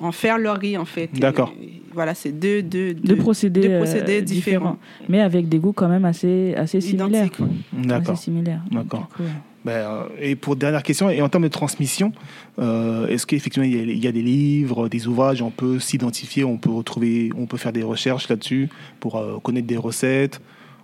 en, 0.00 0.06
en 0.06 0.12
faire 0.12 0.38
leur 0.38 0.58
riz, 0.58 0.76
en 0.78 0.84
fait. 0.84 1.10
Et- 1.16 1.18
D'accord. 1.18 1.52
et 1.60 1.80
voilà, 1.92 2.14
c'est 2.14 2.32
deux, 2.32 2.62
deux, 2.62 2.94
Deux 2.94 3.16
procédés, 3.16 3.60
deux 3.68 3.68
euh, 3.74 4.20
différents. 4.22 4.76
mais 5.08 5.20
avec 5.20 5.48
des 5.48 5.58
goûts 5.58 5.72
quand 5.72 5.88
même 5.88 6.04
assez, 6.04 6.54
assez 6.56 6.80
similaires. 6.80 7.28
D'accord. 7.72 8.12
Assez 8.14 8.24
similaires. 8.24 8.62
D'accord. 8.70 9.08
Ouais. 9.18 9.26
Ben, 9.62 9.72
euh, 9.72 10.02
et 10.20 10.36
pour 10.36 10.56
dernière 10.56 10.82
question, 10.82 11.10
et 11.10 11.20
en 11.20 11.28
termes 11.28 11.44
de 11.44 11.48
transmission, 11.48 12.12
euh, 12.58 13.06
est-ce 13.08 13.26
qu'effectivement 13.26 13.66
il 13.68 13.76
y, 13.76 13.78
a, 13.78 13.82
il 13.82 14.02
y 14.02 14.06
a 14.06 14.12
des 14.12 14.22
livres, 14.22 14.88
des 14.88 15.06
ouvrages, 15.06 15.42
on 15.42 15.50
peut 15.50 15.78
s'identifier, 15.78 16.44
on 16.44 16.56
peut 16.56 16.70
retrouver, 16.70 17.30
on 17.36 17.44
peut 17.46 17.58
faire 17.58 17.72
des 17.72 17.82
recherches 17.82 18.28
là-dessus 18.30 18.68
pour 19.00 19.16
euh, 19.18 19.38
connaître 19.42 19.66
des 19.66 19.76
recettes 19.76 20.40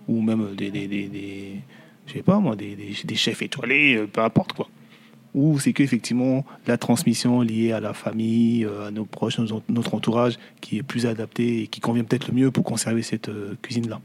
ou 0.07 0.21
même 0.21 0.49
des, 0.55 0.69
des, 0.69 0.87
des, 0.87 1.07
des- 1.07 1.55
je 2.05 2.13
sais 2.13 2.21
pas 2.21 2.37
moi, 2.39 2.55
des, 2.55 2.75
des, 2.75 2.93
des 3.03 3.15
chefs 3.15 3.41
étoilés, 3.41 3.95
euh, 3.95 4.05
peu 4.07 4.21
importe 4.21 4.53
quoi. 4.53 4.67
Ou 5.35 5.59
c'est 5.59 5.73
qu'effectivement 5.73 6.45
la 6.65 6.77
transmission 6.77 7.41
liée 7.41 7.71
à 7.71 7.79
la 7.79 7.93
famille, 7.93 8.65
euh, 8.65 8.87
à 8.87 8.91
nos 8.91 9.05
proches, 9.05 9.37
notre 9.69 9.93
entourage, 9.93 10.37
qui 10.61 10.77
est 10.77 10.83
plus 10.83 11.05
adapté 11.05 11.63
et 11.63 11.67
qui 11.67 11.79
convient 11.79 12.03
peut-être 12.03 12.27
le 12.29 12.33
mieux 12.33 12.51
pour 12.51 12.63
conserver 12.63 13.01
cette 13.03 13.29
euh, 13.29 13.53
cuisine-là? 13.61 13.99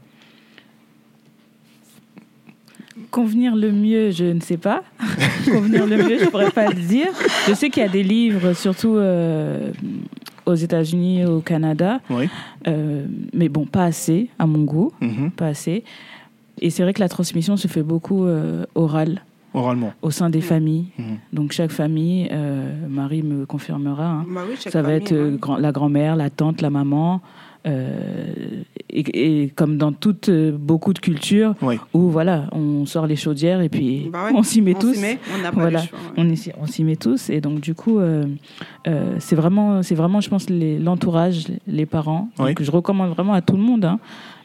Convenir 3.09 3.55
le 3.55 3.71
mieux, 3.71 4.11
je 4.11 4.25
ne 4.25 4.39
sais 4.39 4.57
pas. 4.57 4.83
Convenir 5.51 5.87
le 5.87 5.97
mieux, 5.97 6.19
je 6.19 6.25
pourrais 6.25 6.51
pas 6.51 6.67
le 6.69 6.75
dire. 6.79 7.07
Je 7.47 7.53
sais 7.53 7.69
qu'il 7.69 7.81
y 7.81 7.85
a 7.85 7.89
des 7.89 8.03
livres, 8.03 8.53
surtout 8.53 8.95
euh, 8.95 9.71
aux 10.45 10.53
États-Unis, 10.55 11.25
au 11.25 11.39
Canada, 11.41 12.01
Oui. 12.11 12.29
euh, 12.67 13.05
mais 13.33 13.49
bon, 13.49 13.65
pas 13.65 13.85
assez 13.85 14.29
à 14.37 14.45
mon 14.45 14.63
goût, 14.63 14.91
Mhm. 15.01 15.31
pas 15.31 15.47
assez. 15.47 15.83
Et 16.61 16.69
c'est 16.69 16.83
vrai 16.83 16.93
que 16.93 16.99
la 16.99 17.09
transmission 17.09 17.57
se 17.57 17.67
fait 17.67 17.81
beaucoup 17.83 18.25
euh, 18.25 18.65
orale 18.75 19.23
Oralement. 19.53 19.93
au 20.01 20.11
sein 20.11 20.29
des 20.29 20.41
familles. 20.41 20.87
Mhm. 20.97 21.05
Donc 21.33 21.51
chaque 21.51 21.71
famille, 21.71 22.27
euh, 22.31 22.71
Marie 22.89 23.23
me 23.23 23.45
confirmera. 23.45 24.05
hein, 24.07 24.25
Bah 24.29 24.41
oui, 24.49 24.55
ça 24.57 24.81
va 24.81 24.93
être 24.93 25.11
euh, 25.11 25.37
grand- 25.37 25.57
la 25.57 25.71
grand-mère, 25.71 26.15
la 26.15 26.29
tante, 26.29 26.61
la 26.61 26.69
maman. 26.69 27.21
euh, 27.65 28.63
et, 28.89 29.43
et 29.43 29.49
comme 29.49 29.77
dans 29.77 29.93
toutes 29.93 30.27
euh, 30.27 30.51
beaucoup 30.51 30.91
de 30.93 30.99
cultures 30.99 31.55
Oui. 31.61 31.77
où 31.93 32.09
voilà 32.09 32.47
on 32.51 32.85
sort 32.85 33.07
les 33.07 33.15
chaudières 33.15 33.61
et 33.61 33.69
puis 33.69 34.09
Bah 34.11 34.25
ouais, 34.25 34.31
on 34.35 34.43
s'y 34.43 34.61
met 34.61 34.75
on 34.75 34.79
tous 34.79 34.93
s'y 34.95 35.01
met, 35.01 35.17
on 35.33 35.41
pas 35.41 35.51
Voilà. 35.51 35.79
choix. 35.81 35.97
ouais. 36.17 36.53
on 36.61 36.65
s'y 36.67 36.83
met 36.83 36.97
tous 36.97 37.29
et 37.29 37.39
donc 37.39 37.61
du 37.61 37.73
coup 37.73 37.99
euh, 37.99 38.25
euh, 38.87 39.15
c'est 39.19 39.37
vraiment 39.37 39.81
c'est 39.81 39.95
vraiment 39.95 40.19
je 40.19 40.29
pense 40.29 40.47
l'entourage 40.49 41.45
les 41.65 41.85
parents 41.85 42.27
Oui. 42.37 42.47
donc 42.49 42.61
je 42.61 42.69
recommande 42.69 43.11
vraiment 43.11 43.33
à 43.33 43.41
tout 43.41 43.55
le 43.55 43.63
monde 43.63 43.85
hein, 43.85 43.99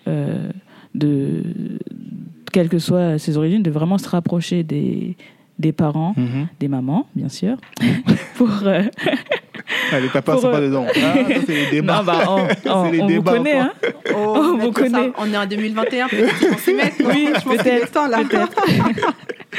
euh, 0.06 0.50
de 0.94 1.42
quelles 2.52 2.68
que 2.68 2.78
soient 2.78 3.18
ses 3.18 3.36
origines 3.36 3.62
de 3.62 3.70
vraiment 3.70 3.98
se 3.98 4.08
rapprocher 4.08 4.62
des 4.62 5.16
des 5.58 5.72
parents 5.72 6.14
Mhm. 6.16 6.46
des 6.60 6.68
mamans 6.68 7.06
bien 7.16 7.28
sûr 7.28 7.56
pour 8.36 8.50
euh, 8.64 8.82
Ah, 9.92 10.00
les 10.00 10.08
papas 10.08 10.32
Pour, 10.32 10.40
sont 10.42 10.48
euh, 10.48 10.52
pas 10.52 10.60
dedans. 10.60 10.86
Ah, 10.88 11.14
ça, 11.14 11.34
c'est 11.46 11.54
les 11.54 11.66
débats. 11.70 11.98
non, 11.98 12.04
bah, 12.04 12.22
on, 12.28 12.70
on- 12.70 12.90
les 12.90 13.00
on 13.00 13.06
vous 13.06 13.08
débats, 13.08 13.32
connaît 13.32 13.52
quoi. 13.52 13.60
hein 13.62 13.72
Oh, 14.14 14.34
on 14.36 14.56
vous 14.58 14.68
tout 14.70 14.80
ça, 14.84 14.90
connaît. 14.90 15.12
on 15.18 15.32
est 15.32 15.36
en 15.36 15.46
2021, 15.46 16.08
peut-être 16.08 16.38
qu'on 16.50 16.56
s'y 16.58 16.72
met. 16.74 16.92
Oui, 17.04 17.28
Je 17.34 17.40
pense 17.42 17.56
peut-être, 17.56 17.90
temps, 17.92 18.06
là. 18.06 18.18
peut-être. 18.28 18.64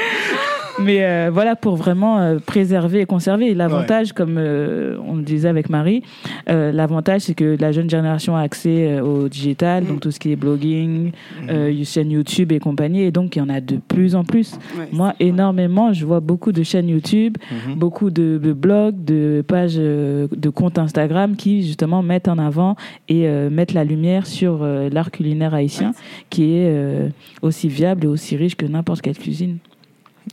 Mais 0.82 1.04
euh, 1.04 1.30
voilà, 1.30 1.56
pour 1.56 1.76
vraiment 1.76 2.18
euh, 2.20 2.38
préserver 2.38 3.00
et 3.00 3.04
conserver. 3.06 3.54
L'avantage, 3.54 4.12
comme 4.14 4.36
euh, 4.38 4.96
on 5.06 5.16
le 5.16 5.22
disait 5.22 5.48
avec 5.48 5.68
Marie, 5.68 6.02
l'avantage, 6.46 7.22
c'est 7.22 7.34
que 7.34 7.56
la 7.60 7.70
jeune 7.72 7.90
génération 7.90 8.34
a 8.36 8.40
accès 8.40 8.98
au 9.00 9.28
digital, 9.28 9.84
donc 9.84 10.00
tout 10.00 10.10
ce 10.10 10.18
qui 10.18 10.32
est 10.32 10.36
blogging, 10.36 11.12
euh, 11.50 11.84
chaîne 11.84 12.10
YouTube 12.10 12.50
et 12.52 12.60
compagnie. 12.60 13.02
Et 13.02 13.10
donc, 13.10 13.36
il 13.36 13.40
y 13.40 13.42
en 13.42 13.48
a 13.50 13.60
de 13.60 13.76
plus 13.76 14.14
en 14.14 14.24
plus. 14.24 14.54
Ouais, 14.78 14.88
Moi, 14.92 15.14
énormément, 15.20 15.92
je 15.92 16.06
vois 16.06 16.20
beaucoup 16.20 16.52
de 16.52 16.62
chaînes 16.62 16.88
YouTube, 16.88 17.36
Mhm. 17.50 17.74
beaucoup 17.74 18.10
de, 18.10 18.40
de 18.42 18.52
blogs, 18.52 19.04
de 19.04 19.44
pages, 19.46 19.76
de 19.76 20.48
comptes 20.48 20.78
Instagram 20.78 21.36
qui 21.36 21.62
justement 21.66 22.02
mettent 22.02 22.28
en 22.28 22.38
avant 22.38 22.76
et 23.08 23.28
mettent 23.50 23.74
la 23.74 23.84
lumière 23.84 24.26
sur 24.26 24.64
l'art 24.64 25.10
culinaire 25.10 25.52
haïtien, 25.52 25.92
qui 26.30 26.54
est 26.54 27.10
aussi 27.42 27.68
viable 27.68 28.04
et 28.04 28.08
aussi 28.08 28.36
riche 28.36 28.56
que 28.56 28.66
n'importe 28.66 29.02
quelle 29.02 29.18
cuisine. 29.18 29.58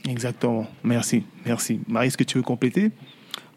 Exactement. 0.08 0.66
Merci, 0.84 1.24
merci. 1.46 1.80
Marie, 1.88 2.08
est-ce 2.08 2.16
que 2.18 2.24
tu 2.24 2.36
veux 2.38 2.42
compléter? 2.42 2.90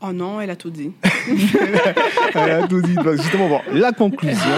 Oh 0.04 0.12
non, 0.14 0.42
elle 0.42 0.50
a 0.50 0.56
tout 0.56 0.72
dit. 0.72 0.92
Elle 2.34 2.50
a 2.52 2.68
tout 2.68 2.82
dit. 2.82 2.96
Donc, 2.96 3.18
Justement, 3.18 3.48
bon, 3.50 3.62
la 3.72 3.92
conclusion, 3.92 4.50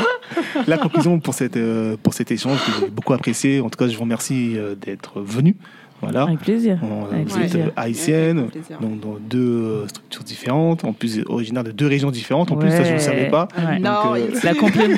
la 0.68 0.78
conclusion 0.78 1.20
pour, 1.20 1.34
cette, 1.34 1.58
euh, 1.58 1.98
pour 2.02 2.14
cet 2.14 2.32
échange 2.32 2.64
que 2.66 2.72
j'ai 2.80 2.88
beaucoup 2.90 3.12
apprécié. 3.14 3.60
En 3.60 3.70
tout 3.70 3.78
cas, 3.78 3.90
je 3.90 3.96
vous 3.96 4.04
remercie 4.04 4.54
euh, 4.56 4.76
d'être 4.76 5.20
venu. 5.22 5.58
Voilà. 6.02 6.24
Avec 6.24 6.40
plaisir. 6.40 6.80
Euh, 6.84 7.14
Avec 7.14 7.28
vous 7.28 7.36
êtes 7.36 7.40
plaisir. 7.52 7.66
euh, 7.68 7.72
haïtienne, 7.76 8.48
donc 8.82 9.00
dans 9.02 9.18
deux 9.20 9.86
structures 9.88 10.24
différentes, 10.24 10.84
en 10.86 10.94
plus 10.94 11.22
originaire 11.28 11.64
de 11.66 11.72
deux 11.72 11.88
régions 11.88 12.12
différentes. 12.12 12.52
En 12.52 12.56
plus, 12.58 12.70
ça, 12.70 12.84
je 12.86 12.94
ne 12.94 12.98
savais 13.00 13.30
pas. 13.30 13.48
Ouais. 13.58 13.80
Non, 13.80 14.16
euh, 14.16 14.28
La, 14.44 14.54
complé- 14.54 14.98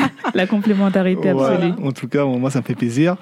la 0.34 0.46
complémentarité 0.46 1.32
Voilà. 1.32 1.54
absolue. 1.54 1.86
En 1.86 1.92
tout 1.92 2.08
cas, 2.08 2.24
moi, 2.24 2.50
ça 2.50 2.60
me 2.60 2.64
fait 2.64 2.74
plaisir. 2.74 3.16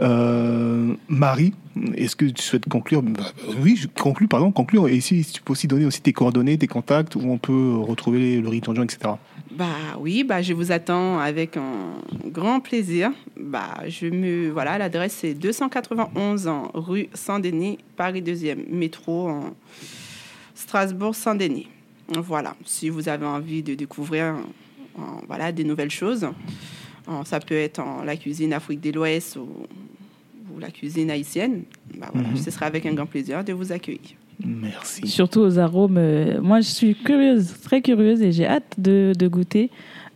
Euh, 0.00 0.94
Marie, 1.08 1.52
est-ce 1.96 2.16
que 2.16 2.26
tu 2.26 2.42
souhaites 2.42 2.68
conclure? 2.68 3.02
Bah, 3.02 3.22
Oui, 3.60 3.76
je 3.76 3.88
conclue, 3.88 4.28
pardon, 4.28 4.52
conclure. 4.52 4.88
Et 4.88 4.96
ici, 4.96 5.26
tu 5.32 5.42
peux 5.42 5.52
aussi 5.52 5.66
donner 5.66 5.86
aussi 5.86 6.00
tes 6.00 6.12
coordonnées, 6.12 6.58
tes 6.58 6.66
contacts, 6.66 7.16
où 7.16 7.22
on 7.24 7.38
peut 7.38 7.76
retrouver 7.76 8.40
le 8.40 8.50
Jean, 8.74 8.82
etc. 8.82 9.14
Bah 9.56 9.66
oui, 10.00 10.24
bah 10.24 10.42
je 10.42 10.52
vous 10.52 10.72
attends 10.72 11.20
avec 11.20 11.56
un 11.56 12.00
grand 12.26 12.58
plaisir. 12.58 13.12
Bah 13.38 13.82
je 13.86 14.06
me 14.06 14.50
voilà, 14.50 14.78
l'adresse 14.78 15.18
c'est 15.20 15.34
291 15.34 16.48
en 16.48 16.70
rue 16.74 17.08
Saint-Denis, 17.14 17.78
Paris 17.96 18.20
2e, 18.20 18.68
métro 18.68 19.28
en 19.28 19.54
Strasbourg 20.56 21.14
Saint-Denis. 21.14 21.68
Voilà, 22.08 22.56
si 22.64 22.88
vous 22.88 23.08
avez 23.08 23.26
envie 23.26 23.62
de 23.62 23.74
découvrir 23.74 24.34
voilà 25.26 25.52
des 25.52 25.64
nouvelles 25.64 25.90
choses, 25.90 26.26
ça 27.24 27.40
peut 27.40 27.54
être 27.54 27.80
en 27.80 28.02
la 28.02 28.16
cuisine 28.16 28.52
Afrique 28.52 28.80
de 28.80 28.90
l'Ouest 28.92 29.36
ou, 29.36 29.46
ou 30.54 30.58
la 30.60 30.70
cuisine 30.70 31.10
haïtienne. 31.10 31.62
Bah 31.98 32.08
voilà, 32.12 32.28
Mhm. 32.28 32.36
ce 32.36 32.50
sera 32.50 32.66
avec 32.66 32.86
un 32.86 32.94
grand 32.94 33.06
plaisir 33.06 33.44
de 33.44 33.52
vous 33.52 33.72
accueillir. 33.72 34.16
Merci. 34.44 35.06
Surtout 35.06 35.40
aux 35.40 35.58
arômes. 35.58 35.96
euh, 35.96 36.40
moi, 36.40 36.60
je 36.60 36.68
suis 36.68 36.94
curieuse, 36.96 37.54
très 37.62 37.80
curieuse, 37.82 38.20
et 38.20 38.32
j'ai 38.32 38.46
hâte 38.46 38.74
de, 38.78 39.12
de 39.16 39.28
goûter 39.28 39.70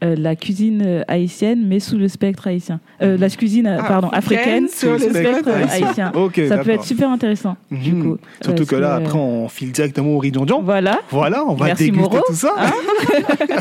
euh, 0.05 0.14
la 0.16 0.36
cuisine 0.36 0.82
euh, 0.86 1.03
haïtienne, 1.09 1.64
mais 1.66 1.80
sous 1.80 1.96
le 1.99 2.09
spectre 2.09 2.46
haïtien. 2.46 2.80
Euh, 3.03 3.16
la 3.18 3.28
cuisine, 3.30 3.66
euh, 3.66 3.78
pardon, 3.78 4.09
Africaine 4.11 4.68
sous 4.68 4.90
le 4.92 4.99
spectre 4.99 5.49
haïtien. 5.51 6.12
Ça 6.49 6.59
peut 6.59 6.70
être 6.70 6.84
super 6.84 7.11
intéressant, 7.11 7.57
du 7.70 7.92
Mhm. 7.92 8.03
coup. 8.03 8.18
Surtout 8.42 8.66
que 8.66 8.76
là, 8.76 8.94
après, 8.96 9.18
on 9.18 9.49
file 9.49 9.72
directement 9.72 10.11
au 10.11 10.18
riz. 10.18 10.32
Voilà. 10.62 11.01
Voilà, 11.11 11.44
on 11.46 11.55
va 11.55 11.66
Merci, 11.66 11.84
déguster 11.90 12.01
Moreau. 12.03 12.20
tout 12.26 12.34
ça. 12.34 12.53
Hein 12.59 12.70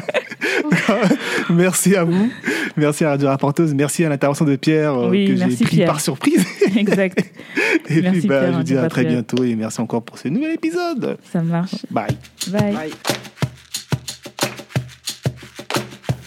merci 1.50 1.96
à 1.96 2.04
vous. 2.04 2.30
Merci 2.76 3.06
à 3.06 3.10
Radio 3.10 3.28
Rapporteuse. 3.30 3.74
Merci 3.74 4.06
à 4.06 4.10
l'intervention 4.10 4.46
de 4.46 4.56
Pierre 4.56 4.94
euh, 4.94 5.10
Oui, 5.10 5.26
que 5.28 5.36
j'ai 5.36 5.46
merci, 5.46 5.64
pris 5.64 5.76
Pierre. 5.78 5.88
par 5.88 6.02
surprise. 6.02 6.46
exact. 6.76 7.20
Et 7.90 8.02
Merci, 8.02 8.20
puis, 8.20 8.28
bah, 8.28 8.40
Pierre, 8.40 8.52
je 8.54 8.58
vous 8.58 8.64
dis 8.64 8.78
à 8.78 8.88
très 8.90 9.06
bientôt 9.06 9.44
et 9.44 9.56
merci 9.56 9.80
encore 9.82 10.04
pour 10.04 10.18
ce 10.18 10.28
nouvel 10.28 10.52
épisode. 10.54 11.18
Ça 11.32 11.42
marche. 11.42 11.76
Bye. 11.90 12.08
Bye. 12.52 12.74
Bye. 12.74 12.92